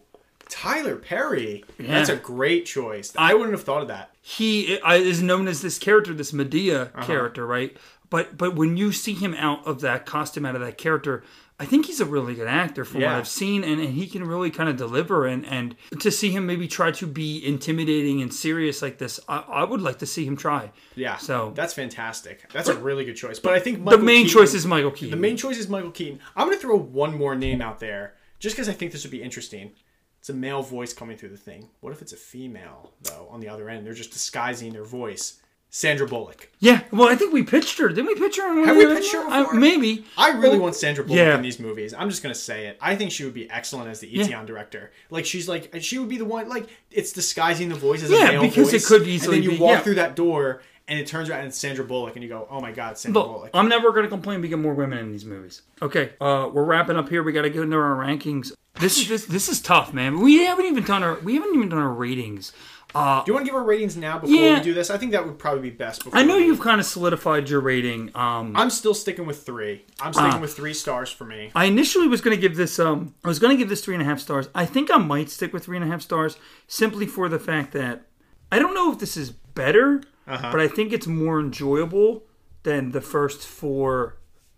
[0.49, 1.65] Tyler Perry.
[1.79, 3.13] That's a great choice.
[3.17, 4.11] I wouldn't have thought of that.
[4.23, 7.07] he is known as this character, this Madea Uh-huh.
[7.07, 7.77] character, right?
[8.11, 11.23] But but when you see him out of that costume, out of that character,
[11.61, 13.13] I think he's a really good actor from Yeah.
[13.13, 15.27] what I've seen, and, and he can really kind of deliver.
[15.27, 19.45] And and to see him maybe try to be intimidating and serious like this, I,
[19.47, 20.73] I would like to see him try.
[20.97, 21.19] Yeah.
[21.19, 22.51] So that's fantastic.
[22.53, 23.39] That's a really good choice.
[23.39, 25.11] But I think the main Keaton- choice is Michael Keaton.
[25.11, 26.19] the main choice is Michael Keaton.
[26.35, 29.23] I'm gonna throw one more name out there just because I think this would be
[29.23, 29.73] interesting.
[30.19, 31.69] It's a male voice coming through the thing.
[31.81, 33.29] What if it's a female though?
[33.31, 35.41] On the other end, they're just disguising their voice.
[35.73, 36.51] Sandra Bullock.
[36.59, 37.89] yeah, well, I think we pitched her.
[37.89, 38.51] Didn't we pitch her?
[38.59, 40.05] in Have we pitched her I- maybe.
[40.19, 41.37] I really Well, want Sandra Bullock yeah.
[41.37, 41.95] in these movies.
[41.97, 42.77] I'm just gonna say it.
[42.81, 44.91] I think she would be excellent as the Eteon director.
[45.11, 46.49] Like she's like she would be the one.
[46.49, 49.45] Like it's disguising the voice as Yeah, a male because it voice, could easily And
[49.47, 49.81] then you be- walk yeah.
[49.81, 52.61] through that door, and it turns around and it's Sandra Bullock, and you go, "Oh
[52.61, 55.13] my God, Sandra Look, Bullock." I'm never going to complain we get more women in
[55.13, 55.63] these movies.
[55.81, 57.23] Okay, uh, we're wrapping up here.
[57.23, 58.53] We got to get into our rankings.
[58.81, 60.21] This is this, this is tough, man.
[60.21, 62.53] We haven't even done our we haven't even done our ratings.
[62.95, 64.59] Uh, do you want to give our ratings now before Yeah.
[64.59, 64.91] we do this?
[64.91, 66.05] I think that would probably be best.
[66.05, 68.11] Before I know you've kind of solidified your rating.
[68.15, 69.85] Um, I'm still sticking with three.
[70.01, 70.41] I'm sticking Ah.
[70.41, 71.51] with three stars for me.
[71.55, 73.95] I initially was going to give this um I was going to give this three
[73.95, 74.49] and a half stars.
[74.55, 76.37] I think I might stick with three and a half stars
[76.67, 78.07] simply for the fact that
[78.51, 80.51] I don't know if this is better, Uh-huh.
[80.51, 82.25] but I think it's more enjoyable
[82.65, 84.17] than the first four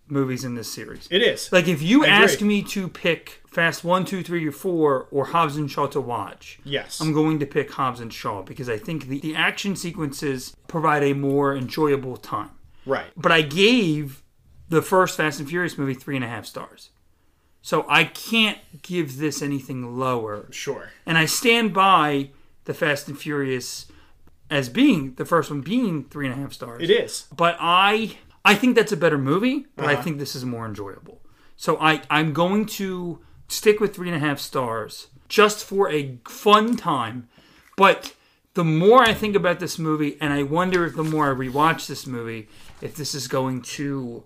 [0.09, 1.07] movies in this series.
[1.11, 1.51] It is.
[1.53, 2.25] Like if you I agree.
[2.25, 6.01] ask me to pick Fast One, Two, Three, or Four, or Hobbs and Shaw to
[6.01, 7.01] watch, yes.
[7.01, 11.03] I'm going to pick Hobbs and Shaw because I think the, the action sequences provide
[11.03, 12.51] a more enjoyable time.
[12.87, 13.07] right.
[13.16, 14.23] But I gave
[14.69, 16.91] the first Fast and Furious movie three and a half stars.
[17.61, 20.47] So I can't give this anything lower.
[20.51, 20.89] Sure.
[21.07, 22.31] And I stand by
[22.65, 23.87] the Fast and Furious
[24.51, 26.83] as being the first one being three and a half stars.
[26.83, 27.27] It is.
[27.37, 30.03] But I I think that's a better movie, but I Uh-huh.
[30.03, 31.20] think this is more enjoyable.
[31.57, 33.20] So I, I'm going to
[33.53, 37.29] stick with three and a half stars just for a fun time.
[37.77, 38.15] But
[38.55, 41.87] the more I think about this movie, and I wonder if the more I rewatch
[41.87, 42.49] this movie,
[42.81, 44.24] if this is going to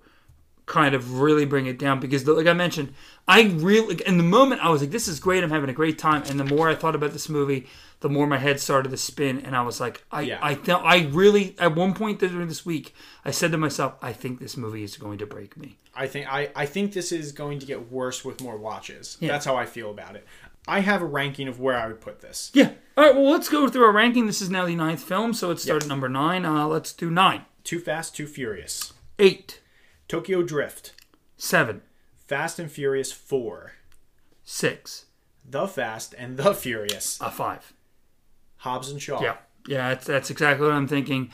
[0.67, 2.93] kind of really bring it down because like I mentioned,
[3.29, 5.97] I really in the moment I was like, this is great, I'm having a great
[5.99, 6.25] time.
[6.29, 7.69] And the more I thought about this movie,
[8.01, 10.39] the more my head started to spin and I was like, I Yeah.
[10.43, 12.95] I th- I really at one point during this week,
[13.25, 15.79] I said to myself, I think this movie is going to break me.
[15.95, 19.17] I think I, I think this is going to get worse with more watches.
[19.21, 19.31] Yeah.
[19.33, 20.27] That's how I feel about it.
[20.69, 22.51] I have a ranking of where I would put this.
[22.53, 22.73] Yeah.
[22.97, 24.27] All right, well let's go through our ranking.
[24.27, 25.91] This is now the ninth film, so it started Yeah.
[25.91, 26.45] number nine.
[26.45, 27.43] Uh, let's do nine.
[27.63, 29.61] Too Fast, Too Furious, Eight.
[30.09, 30.93] Tokyo Drift,
[31.37, 31.83] Seven.
[32.27, 33.73] Fast and Furious 4,
[34.45, 35.07] Six.
[35.49, 37.73] The Fast and the Furious, A five.
[38.59, 39.23] Hobbs and Shaw.
[39.23, 39.37] Yeah,
[39.69, 41.31] yeah, that's, that's exactly what I'm thinking.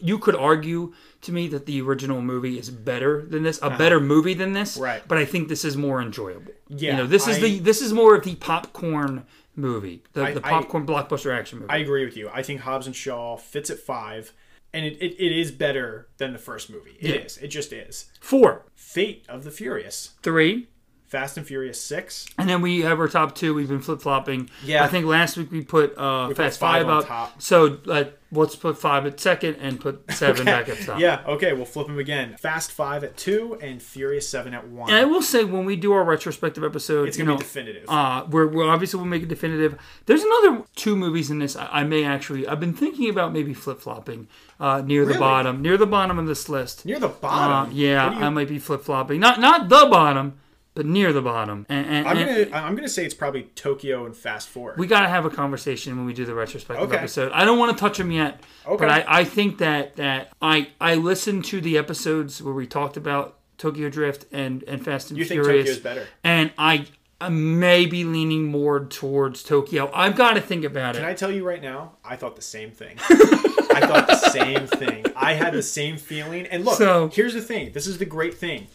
[0.00, 0.92] You could argue
[1.22, 4.76] to me that the original movie is better than this, a better movie than this.
[4.76, 4.84] Uh-huh.
[4.84, 5.02] Right.
[5.08, 6.52] But I think this is more enjoyable.
[6.68, 9.24] Yeah, you know, this is I- the this is more of the popcorn
[9.56, 11.70] movie, the, I- the I- popcorn blockbuster action movie.
[11.70, 12.28] I agree with you.
[12.32, 14.32] I think Hobbs and Shaw fits at 5,
[14.76, 16.96] and it, it, it is better than the first movie.
[17.00, 17.38] It is.
[17.38, 17.44] Yeah.
[17.44, 18.10] It just is.
[18.20, 20.68] Four, Fate of the Furious, three,
[21.06, 22.26] Fast and Furious six.
[22.38, 23.54] And then we have our top two.
[23.54, 24.50] We've been flip flopping.
[24.64, 24.84] Yeah.
[24.84, 27.06] I think last week we put uh, put Fast five Five, on up.
[27.06, 27.40] top.
[27.40, 30.98] So like, let's put five at second and put seven back at top.
[30.98, 32.36] Yeah, okay, we'll flip them again.
[32.38, 34.90] Fast five at two and Furious seven at one.
[34.90, 37.84] And I will say, when we do our retrospective episode, it's gonna know, be definitive.
[37.88, 39.78] Uh, we're, we're obviously we'll make it definitive.
[40.06, 41.54] There's another two movies in this.
[41.54, 42.48] I, I may actually.
[42.48, 44.26] I've been thinking about maybe flip flopping
[44.58, 46.84] uh, near the bottom, near the bottom of this list.
[46.84, 47.72] Near the Uh, bottom.
[47.72, 49.20] yeah, you- I might be flip flopping.
[49.20, 50.34] Not not the bottom,
[50.76, 51.66] but near the bottom.
[51.68, 54.74] And, and, I'm gonna I'm gonna say it's probably Tokyo and Fast Four.
[54.78, 56.98] we got to have a conversation when we do the retrospective Okay.
[56.98, 57.32] episode.
[57.32, 58.76] I don't want to touch them yet, Okay.
[58.84, 62.96] but I, I think that that I I listened to the episodes where we talked
[62.96, 65.66] about Tokyo Drift and and Fast and you think Furious.
[65.66, 66.06] Tokyo's better?
[66.22, 66.84] and I,
[67.20, 69.90] I may be leaning more towards Tokyo.
[69.94, 70.98] I've got to think about it.
[71.00, 71.92] Can I tell you right now?
[72.04, 72.98] I thought the same thing.
[73.08, 75.04] I thought the same thing.
[75.16, 76.46] I had the same feeling.
[76.46, 77.72] And look, So- here's the thing.
[77.72, 78.68] This is the great thing.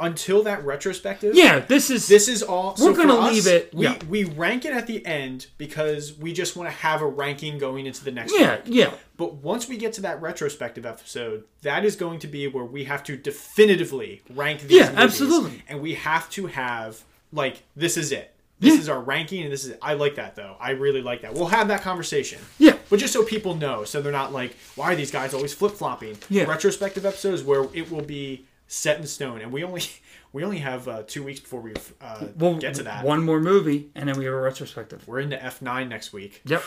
[0.00, 2.70] Until that retrospective, yeah, this is this is all.
[2.78, 3.98] We're so gonna us, leave it- We yeah.
[4.08, 7.84] we rank it at the end because we just want to have a ranking going
[7.86, 8.32] into the next.
[8.38, 12.48] yeah yeah But once we get to that retrospective episode, that is going to be
[12.48, 14.98] where we have to definitively rank these Yeah, movies.
[14.98, 15.62] absolutely.
[15.68, 17.02] And we have to have
[17.32, 18.34] like this is it.
[18.58, 18.80] This Yeah.
[18.80, 19.74] is our ranking and this is.
[19.82, 20.56] I like that though.
[20.60, 21.34] I really like that.
[21.34, 22.38] We'll have that conversation.
[22.58, 22.76] yeah.
[22.88, 25.72] But just so people know, so they're not like, why are these guys always flip
[25.72, 26.16] flopping?
[26.28, 26.44] Yeah.
[26.44, 29.82] Retrospective episodes where it will be set in stone, and we only
[30.32, 33.04] we only have uh, two weeks before we uh, We'll get to that.
[33.04, 35.06] One more movie, and then we have a retrospective.
[35.06, 36.40] We're into F nine next week.
[36.46, 36.62] Yep.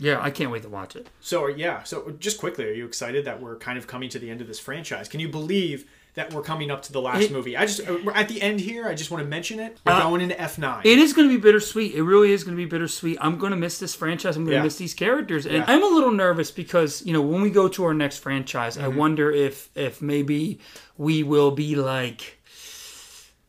[0.00, 1.08] Yeah, I can't wait to watch it.
[1.20, 4.30] So yeah, so just quickly, are you excited that we're kind of coming to the
[4.30, 5.08] end of this franchise?
[5.08, 7.56] Can you believe that we're coming up to the last It- movie?
[7.56, 8.86] I just uh, we're at the end here.
[8.86, 9.78] I just want to mention it.
[9.86, 10.82] We're Uh, going into F nine.
[10.84, 11.94] It is going to be bittersweet.
[11.94, 13.16] It really is going to be bittersweet.
[13.20, 14.36] I'm going to miss this franchise.
[14.36, 15.64] I'm going to miss these characters, and Yeah.
[15.66, 18.82] I'm a little nervous because you know when we go to our next franchise, I
[18.82, 18.96] Mm-hmm.
[18.98, 20.60] wonder if if maybe
[20.96, 22.38] we will be like,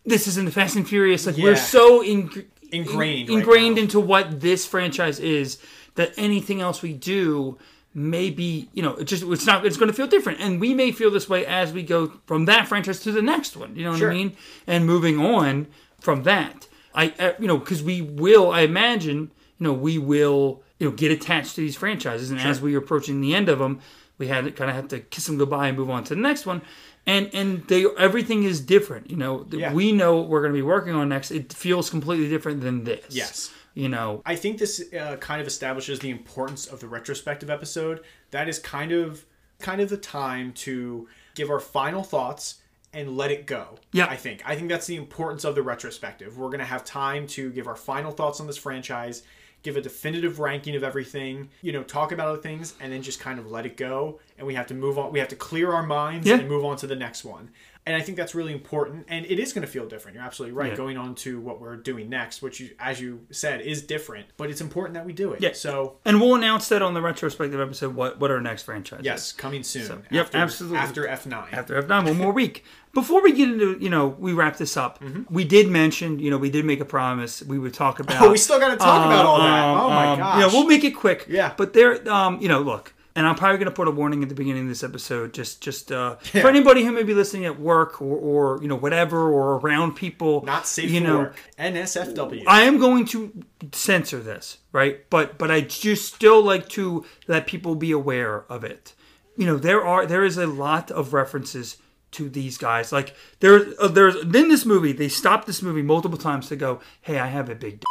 [0.05, 1.25] this isn't the Fast and Furious.
[1.25, 1.43] Like Yeah.
[1.43, 3.81] we're so in, Ingrained in- ingrained now.
[3.83, 5.57] into what this franchise is
[5.95, 7.57] that anything else we do
[7.93, 10.39] maybe you know it just it's not it's going to feel different.
[10.39, 13.57] And we may feel this way as we go from that franchise to the next
[13.57, 14.11] one you know what Sure.
[14.11, 14.35] i mean?
[14.67, 15.67] And moving on
[15.99, 16.67] from that.
[16.93, 20.95] I uh, you know because we will i imagine you know we will you know
[20.95, 22.31] get attached to these franchises.
[22.31, 23.79] And as we are approaching the end of them
[24.17, 26.21] we had to kind of have to kiss them goodbye and move on to the
[26.21, 26.61] next one.
[27.07, 29.45] And and they everything is different you know?
[29.49, 29.73] Yeah.
[29.73, 31.31] we know what we're going to be working on next.
[31.31, 33.05] It feels completely different than this.
[33.09, 33.51] Yes.
[33.79, 38.03] You know I think this uh, kind of establishes the importance of the retrospective episode.
[38.31, 39.25] That is kind of
[39.59, 42.55] kind of the time to give our final thoughts
[42.93, 43.77] and let it go.
[43.91, 44.07] Yeah.
[44.09, 44.41] I think.
[44.45, 46.37] I think that's the importance of the retrospective.
[46.37, 49.21] We're going to have time to give our final thoughts on this franchise,
[49.61, 53.19] give a definitive ranking of everything, you know, talk about other things and then just
[53.19, 55.11] kind of let it go and we have to move on.
[55.11, 56.37] We have to clear our minds Yeah.
[56.39, 57.49] and move on to the next one.
[57.89, 60.13] And I think that's really important and it is going to feel different.
[60.15, 60.75] You're absolutely right Yeah.
[60.77, 64.51] going on to what we're doing next, which you as you said is different, but
[64.51, 65.41] it's important that we do it.
[65.41, 65.53] Yeah.
[65.53, 69.27] So, And we'll announce that on the retrospective episode what, what our next franchise yes,
[69.27, 69.31] is.
[69.33, 70.03] coming soon.
[70.11, 70.77] yep, after, absolutely.
[70.77, 71.51] After F9.
[71.53, 72.63] After F9, one more week.
[72.93, 75.33] Before we get into, you know, we wrap this up, Mm-hmm.
[75.33, 78.21] we did mention, you know, we did make a promise we would talk about.
[78.21, 79.63] Oh, we still got to talk about all that.
[79.63, 80.35] um, Oh my um, gosh.
[80.35, 81.25] You know, we'll make it quick.
[81.27, 81.53] Yeah.
[81.57, 84.29] But there, um, you know, look, and I'm probably going to put a warning at
[84.29, 86.41] the beginning of this episode, just, just uh, Yeah.
[86.41, 88.15] for anybody who may be listening at work or,
[88.55, 90.41] or, you know, whatever, or around people.
[90.45, 91.35] Not safe you know, work.
[91.59, 92.43] NSFW.
[92.47, 93.43] I am going to
[93.73, 95.01] censor this, right?
[95.09, 98.93] But but I just still like to let people be aware of it.
[99.35, 101.75] You know, there are there is a lot of references
[102.11, 102.93] to these guys.
[102.93, 106.79] Like there uh, there's in this movie they stop this movie multiple times to go,
[107.01, 107.85] "Hey, I have a big." D-.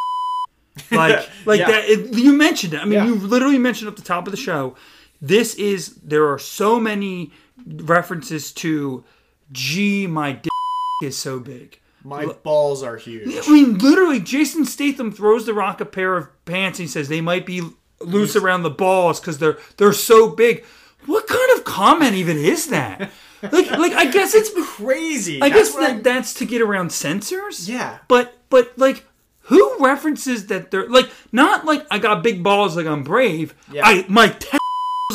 [0.97, 1.71] Like like Yeah.
[1.73, 1.85] that.
[1.87, 2.81] It, you mentioned it.
[2.81, 3.07] I mean, Yeah.
[3.07, 4.75] you literally mentioned at the top of the show.
[5.21, 7.33] This is there are so many
[7.67, 9.05] references to,
[9.53, 10.51] "Gee, my dick
[11.03, 13.29] is so big." My balls are huge.
[13.47, 16.79] I mean, literally, Jason Statham throws the Rock a pair of pants.
[16.79, 17.63] And he says they might be
[18.01, 20.65] loose around the balls because they're they're so big.
[21.07, 23.11] What kind of comment even is that?
[23.41, 25.41] Like, like I guess it's Crazy.
[25.41, 27.69] I That's guess that I'm- that's to get around censors.
[27.69, 27.99] Yeah.
[28.09, 29.05] But but like
[29.43, 33.55] who references that they're like not like I got big balls like I'm brave.
[33.73, 33.83] Yeah.
[33.87, 34.59] I my testicles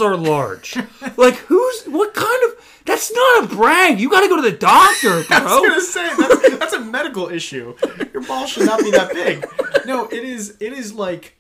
[0.02, 0.76] are large.
[1.18, 4.00] like who's what kind of that's not a brag.
[4.00, 5.38] You got to go to the doctor, bro.
[5.38, 7.76] I was gonna say that's, that's a medical issue.
[8.12, 9.46] Your balls should not be that big.
[9.86, 10.58] No, it is.
[10.60, 11.38] It is like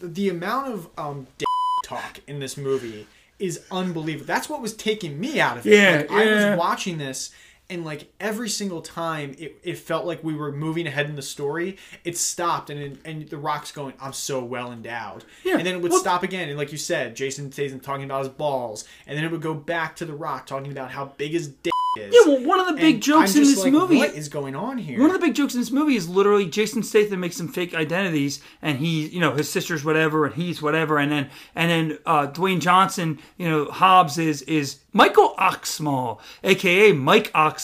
[0.00, 1.48] the amount of um dick
[1.84, 3.06] talk in this movie
[3.40, 4.26] is unbelievable.
[4.26, 5.72] That's what was taking me out of it.
[5.74, 6.50] Yeah, Like, I yeah.
[6.50, 7.32] was watching this
[7.68, 11.22] and like every single time it, it felt like we were moving ahead in the
[11.22, 15.74] story it stopped and and the rock's going i'm so well endowed Yeah, and then
[15.76, 18.84] it would well- stop again and like you said jason Statham talking about his balls
[19.06, 21.72] and then it would go back to the rock talking about how big his dick
[21.98, 23.96] is Yeah, well, one of the big And jokes in this like, movie.
[23.96, 26.44] what is going on here One of the big jokes in this movie is literally
[26.46, 30.60] Jason Statham makes some fake identities, and he, you know, his sister's whatever, and he's
[30.60, 36.18] whatever, and then and then uh, Dwayne Johnson, you know, Hobbs is is Michael Oxmall,
[36.44, 37.55] aka Mike Oxmall.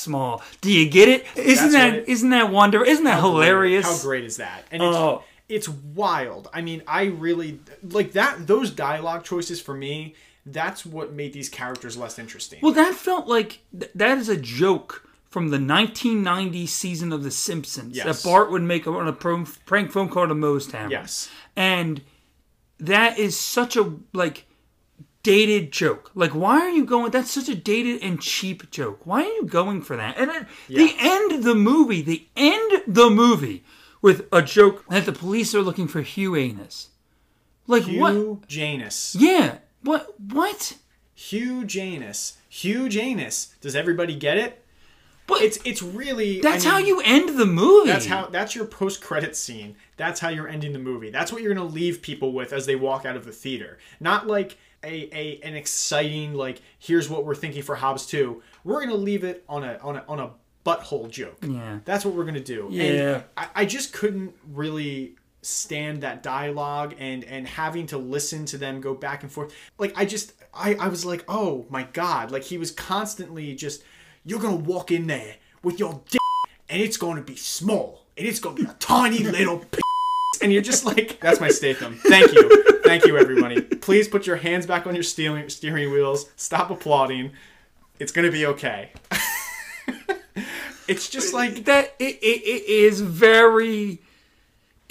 [0.60, 1.26] Do you get it?
[1.36, 2.84] Isn't that it- not that wonder?
[2.84, 3.86] Isn't that hilarious?
[3.86, 4.64] How great is that?
[4.70, 5.24] And it's, Oh.
[5.48, 6.48] it's wild.
[6.52, 8.46] I mean, I really like that.
[8.46, 10.14] Those dialogue choices for me.
[10.44, 12.58] That's what made these characters less interesting.
[12.62, 17.30] Well, that felt like th- that is a joke from the 1990 season of The
[17.30, 18.04] Simpsons Yes.
[18.22, 20.90] that Bart would make on a prank phone call to Moe's Town.
[20.90, 22.02] yes, and
[22.78, 24.46] that is such a like
[25.22, 26.10] dated joke.
[26.14, 27.10] Like, why are you going?
[27.10, 29.00] That's such a dated and cheap joke.
[29.06, 30.18] Why are you going for that?
[30.18, 33.64] And then the end of the movie, the end the movie
[34.00, 36.88] with a joke that the police are looking for Hugh Anus.
[37.66, 38.14] Like what?
[38.14, 39.16] Hugh Janus.
[39.18, 39.58] Yeah.
[39.82, 40.18] What?
[40.20, 40.76] What?
[41.14, 42.38] Hugh Janus.
[42.48, 43.54] Hugh Janus.
[43.60, 44.58] Does everybody get it?
[45.28, 46.40] But It's it's really.
[46.40, 47.88] that's I mean, how you end the movie.
[47.88, 48.26] That's how.
[48.26, 49.76] That's your post credit scene.
[49.96, 51.10] That's how you're ending the movie.
[51.10, 53.78] That's what you're gonna leave people with as they walk out of the theater.
[54.00, 58.42] Not like a, a an exciting like here's what we're thinking for Hobbs two.
[58.64, 60.30] We're gonna leave it on a on a on a
[60.64, 61.38] butthole joke.
[61.42, 61.80] Yeah.
[61.84, 62.68] That's what we're gonna do.
[62.70, 62.84] Yeah.
[62.84, 68.58] And I, I just couldn't really stand that dialogue and and having to listen to
[68.58, 69.54] them go back and forth.
[69.78, 72.30] Like I just I, I was like, oh my god.
[72.30, 73.82] Like he was constantly just
[74.24, 76.20] you're gonna walk in there with your dick
[76.68, 79.80] and it's to be small and it's to be a tiny little p-
[80.42, 81.98] and you're just like that's my Statham.
[82.04, 82.64] Thank you.
[82.92, 83.58] Thank you everybody.
[83.62, 86.28] Please put your hands back on your steering steering wheels.
[86.36, 87.32] Stop applauding.
[87.98, 88.90] It's going to be okay.
[90.88, 91.94] it's just like that.
[91.98, 94.02] It, it, it is very.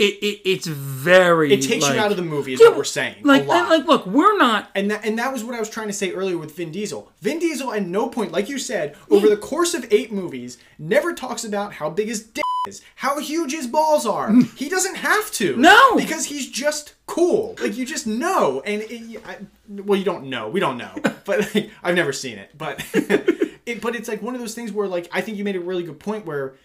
[0.01, 1.53] It, it it's very.
[1.53, 3.17] it takes like, you out of the movie is Yeah, what we're saying.
[3.21, 3.69] Like, a lot.
[3.69, 4.71] like, look, we're not.
[4.73, 7.11] And that, and that was what I was trying to say earlier with Vin Diesel.
[7.21, 11.13] Vin Diesel at no point, like you said, over the course of eight movies, never
[11.13, 14.33] talks about how big his dick is, how huge his balls are.
[14.55, 15.55] he doesn't have to.
[15.57, 15.95] No.
[15.95, 17.55] Because he's just cool.
[17.61, 18.63] Like, you just know.
[18.65, 19.37] And, it, I,
[19.69, 20.49] well, you don't know.
[20.49, 20.95] We don't know.
[21.23, 22.49] But like, I've never seen it.
[22.57, 25.55] But, it, but it's like one of those things where, like, I think you made
[25.55, 26.55] a really good point where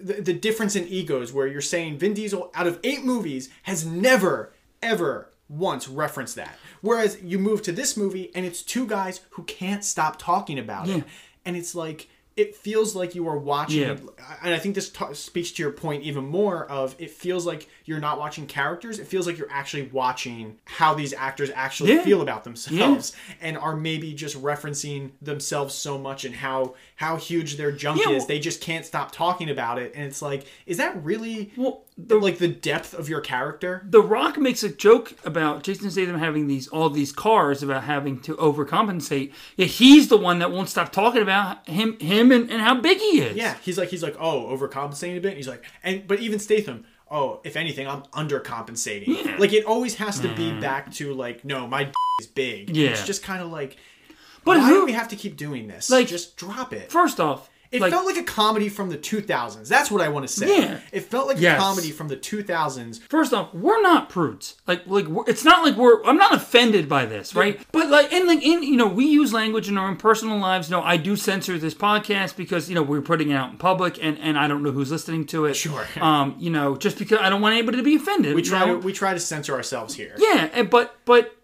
[0.00, 3.84] the, the difference in egos where you're saying Vin Diesel out of eight movies has
[3.86, 4.52] never
[4.82, 9.44] ever once referenced that whereas you move to this movie and it's two guys who
[9.44, 10.96] can't stop talking about Yeah.
[10.96, 11.04] it
[11.44, 13.96] and it's like it feels like you are watching Yeah.
[14.42, 17.68] and i think this ta speaks to your point even more of it feels like
[17.86, 22.02] you're not watching characters it feels like you're actually watching how these actors actually Yeah.
[22.02, 27.56] feel about themselves and are maybe just referencing themselves so much and how how huge
[27.56, 30.44] their junk Yeah, is well- they just can't stop talking about it and it's like
[30.66, 34.68] is that really Well, the like the depth of your character The Rock makes a
[34.68, 39.32] joke about Jason Statham having these all these cars about having to overcompensate.
[39.56, 42.98] Yet he's the one that won't stop talking about him him and, and how big
[42.98, 43.36] he is.
[43.36, 46.84] yeah he's like he's like oh overcompensating a bit he's like and but even statham
[47.10, 49.24] oh if anything i'm undercompensating.
[49.24, 49.36] Yeah.
[49.38, 50.60] like it always has to be mm-hmm.
[50.60, 52.74] back to like no my is big.
[52.76, 52.90] Yeah.
[52.90, 53.76] it's just kind of like
[54.44, 55.90] But why who- do we have to keep doing this?
[55.90, 56.90] Like- just drop it.
[56.90, 60.26] First off, it like, felt like a comedy from the 2000s that's what i want
[60.26, 60.80] to say Yeah.
[60.92, 61.58] it felt like Yes.
[61.58, 64.54] a comedy from the 2000s First off, we're not prudes.
[64.66, 66.02] Like, like we're, it's not like we're.
[66.04, 67.60] I'm not offended by this, right?
[67.72, 70.68] But like, and like, in you know, we use language in our own personal lives.
[70.70, 74.02] No, I do censor this podcast because you know we're putting it out in public,
[74.02, 75.54] and and I don't know who's listening to it.
[75.54, 75.86] Sure.
[76.00, 78.34] Um, you know, just because I don't want anybody to be offended.
[78.34, 78.76] we you try know?
[78.78, 81.34] we try to censor ourselves here Yeah, and- but but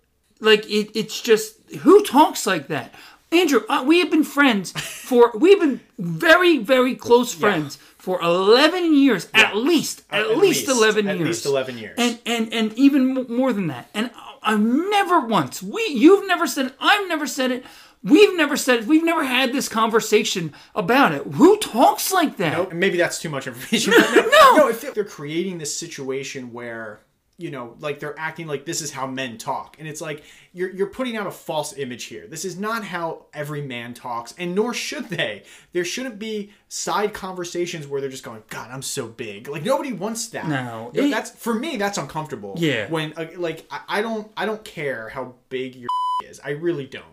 [0.40, 2.94] like it, it's just who talks like that,
[3.32, 3.62] Andrew.
[3.68, 9.28] Uh, we have been friends for we've been very very close friends for eleven years
[9.34, 10.68] at least at, At least, least.
[10.68, 11.94] eleven At years At least 11 years.
[11.98, 13.88] and and and even more than that.
[13.94, 14.10] And
[14.42, 17.64] I've never once we you've never said it, I've never said it.
[18.04, 18.86] We've never said it.
[18.86, 21.22] We've never had this conversation about it.
[21.34, 22.52] Who talks like that?
[22.54, 23.92] Nope, maybe that's too much information.
[23.96, 24.56] but no, no.
[24.56, 26.98] no, if they're creating this situation where
[27.43, 30.70] you know, like they're acting like this is how men talk, and it's like you're
[30.70, 32.27] you're putting out a false image here.
[32.27, 35.43] This is not how every man talks, and nor should they.
[35.73, 39.93] There shouldn't be side conversations where they're just going, "God, I'm so big." Like nobody
[39.93, 40.47] wants that.
[40.48, 41.77] No, it- that's for me.
[41.77, 42.55] That's uncomfortable.
[42.56, 42.89] Yeah.
[42.89, 45.89] When uh, like I, I don't I don't care how big your
[46.31, 46.40] is.
[46.44, 47.05] I really don't.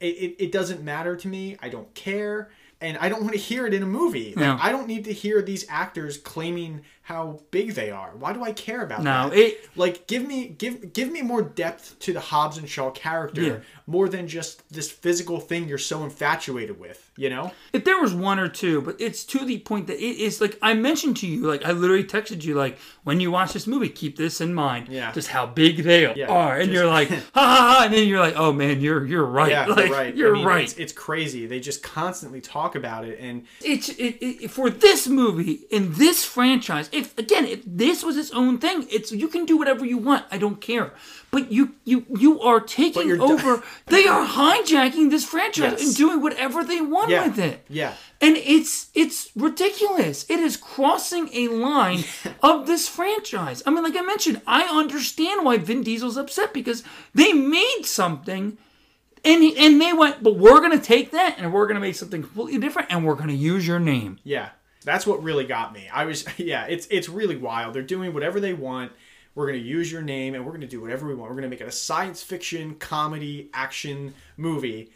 [0.00, 1.56] It, it, it doesn't matter to me.
[1.62, 2.50] I don't care
[2.82, 4.34] and I don't want to hear it in a movie.
[4.36, 4.58] Like, No.
[4.60, 8.10] I don't need to hear these actors claiming how big they are.
[8.18, 9.38] Why do I care about No, that?
[9.38, 13.42] it- like give me give give me more depth to the Hobbs and Shaw character
[13.42, 13.56] Yeah.
[13.86, 17.52] more than just this physical thing you're so infatuated with, you know?
[17.72, 20.58] if there was one or two, but it's to the point that it is like
[20.60, 23.88] I mentioned to you, like I literally texted you, like when you watch this movie,
[23.88, 25.12] keep this in mind, Yeah.
[25.12, 28.08] just how big they Yeah, are, and just- you're like, ha ha ha, and then
[28.08, 30.16] you're like, oh man, you're you're right, Yeah, like, you're right.
[30.16, 30.64] you're I mean, right.
[30.64, 31.46] It's, it's crazy.
[31.46, 36.24] They just constantly talk about it and it's it, it, for this movie in this
[36.24, 36.88] franchise.
[36.96, 40.24] If again, if this was its own thing, it's you can do whatever you want.
[40.30, 40.92] I don't care.
[41.30, 43.62] But you you you are taking over.
[43.86, 45.82] they are hijacking this franchise Yes.
[45.86, 47.26] and doing whatever they want Yeah.
[47.26, 47.64] with it.
[47.68, 47.92] Yeah.
[48.20, 50.24] And it's it's ridiculous.
[50.30, 52.04] It is crossing a line
[52.42, 53.62] of this franchise.
[53.66, 56.82] I mean, like I mentioned, I understand why Vin Diesel's upset because
[57.14, 58.56] they made something
[59.24, 62.22] and he, and they went, but we're gonna take that and we're gonna make something
[62.22, 64.18] completely different and we're gonna use your name.
[64.22, 64.50] Yeah,
[64.86, 65.88] that's what really got me.
[65.92, 67.74] I was yeah, it's it's really wild.
[67.74, 68.92] They're doing whatever they want.
[69.34, 71.30] We're gonna use your name and we're gonna do whatever we want.
[71.30, 74.90] We're gonna make it a science fiction comedy action movie,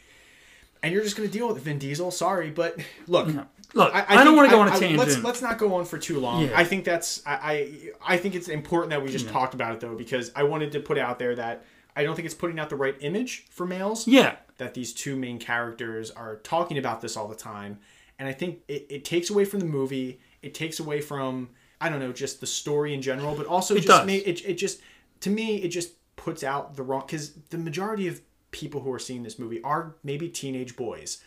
[0.83, 2.11] and you're just gonna deal with Vin Diesel.
[2.11, 3.29] Sorry, but look.
[3.73, 4.99] Look, I, think- don't want to go on a I- tangent.
[4.99, 6.43] Let's let's not go on for too long.
[6.43, 6.59] Yeah.
[6.59, 9.79] I think that's I, I I think it's important that we just talked about it
[9.81, 11.65] though because I wanted to put out there that
[11.95, 15.15] I don't think it's putting out the right image for males yeah, that these two
[15.15, 17.79] main characters are talking about this all the time.
[18.21, 20.21] And I think it, it takes away from the movie.
[20.43, 21.49] It takes away from,
[21.81, 24.09] I don't know, just the story in general, but also just does.
[24.09, 24.81] it, it just,
[25.21, 28.21] to me, it just puts out the wrong, because the majority of
[28.51, 31.23] people who are seeing this movie are maybe teenage boys.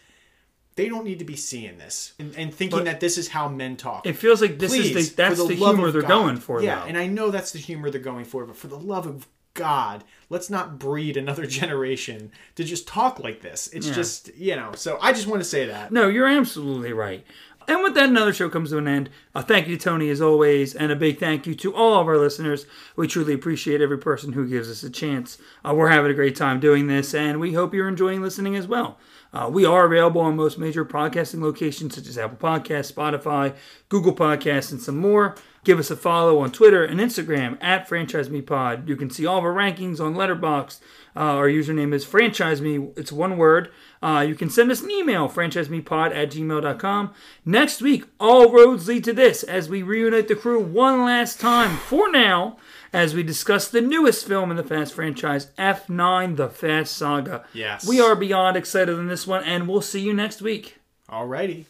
[0.76, 3.48] They don't need to be seeing this and, and thinking But- that this is how
[3.50, 4.06] men talk.
[4.06, 6.08] it feels like this Please, is the, that's for the, humor they're God.
[6.10, 6.62] going for.
[6.62, 6.86] Yeah, though.
[6.88, 10.04] and I know that's the humor they're going for, but for the love of God,
[10.30, 13.68] let's not breed another generation to just talk like this.
[13.74, 13.94] It's Yeah.
[13.94, 15.92] just, you know, so I just want to say that.
[15.92, 17.26] No, you're absolutely right.
[17.66, 19.10] And with that, another show comes to an end.
[19.34, 22.08] A thank you to Tony as always, and a big thank you to all of
[22.08, 22.66] our listeners.
[22.98, 25.38] We truly appreciate every person who gives us a chance.
[25.64, 28.68] Uh, we're having a great time doing this, and we hope you're enjoying listening as
[28.68, 28.98] well.
[29.34, 33.56] Uh, we are available on most major podcasting locations such as Apple Podcasts, Spotify,
[33.88, 35.36] Google Podcasts, and some more.
[35.64, 38.88] Give us a follow on Twitter and Instagram at FranchiseMePod.
[38.88, 40.80] You can see all of our rankings on Letterboxd.
[41.16, 42.98] Uh, our username is FranchiseMe.
[42.98, 43.72] It's one word.
[44.02, 47.14] Uh, you can send us an email, franchisemepod at gmail.com.
[47.46, 51.78] Next week, all roads lead to this as we reunite the crew one last time
[51.78, 52.58] for now
[52.92, 57.46] as we discuss the newest film in the Fast franchise, F9 The Fast Saga.
[57.54, 57.88] Yes.
[57.88, 60.78] We are beyond excited on this one, and we'll see you next week.
[61.10, 61.66] Alrighty.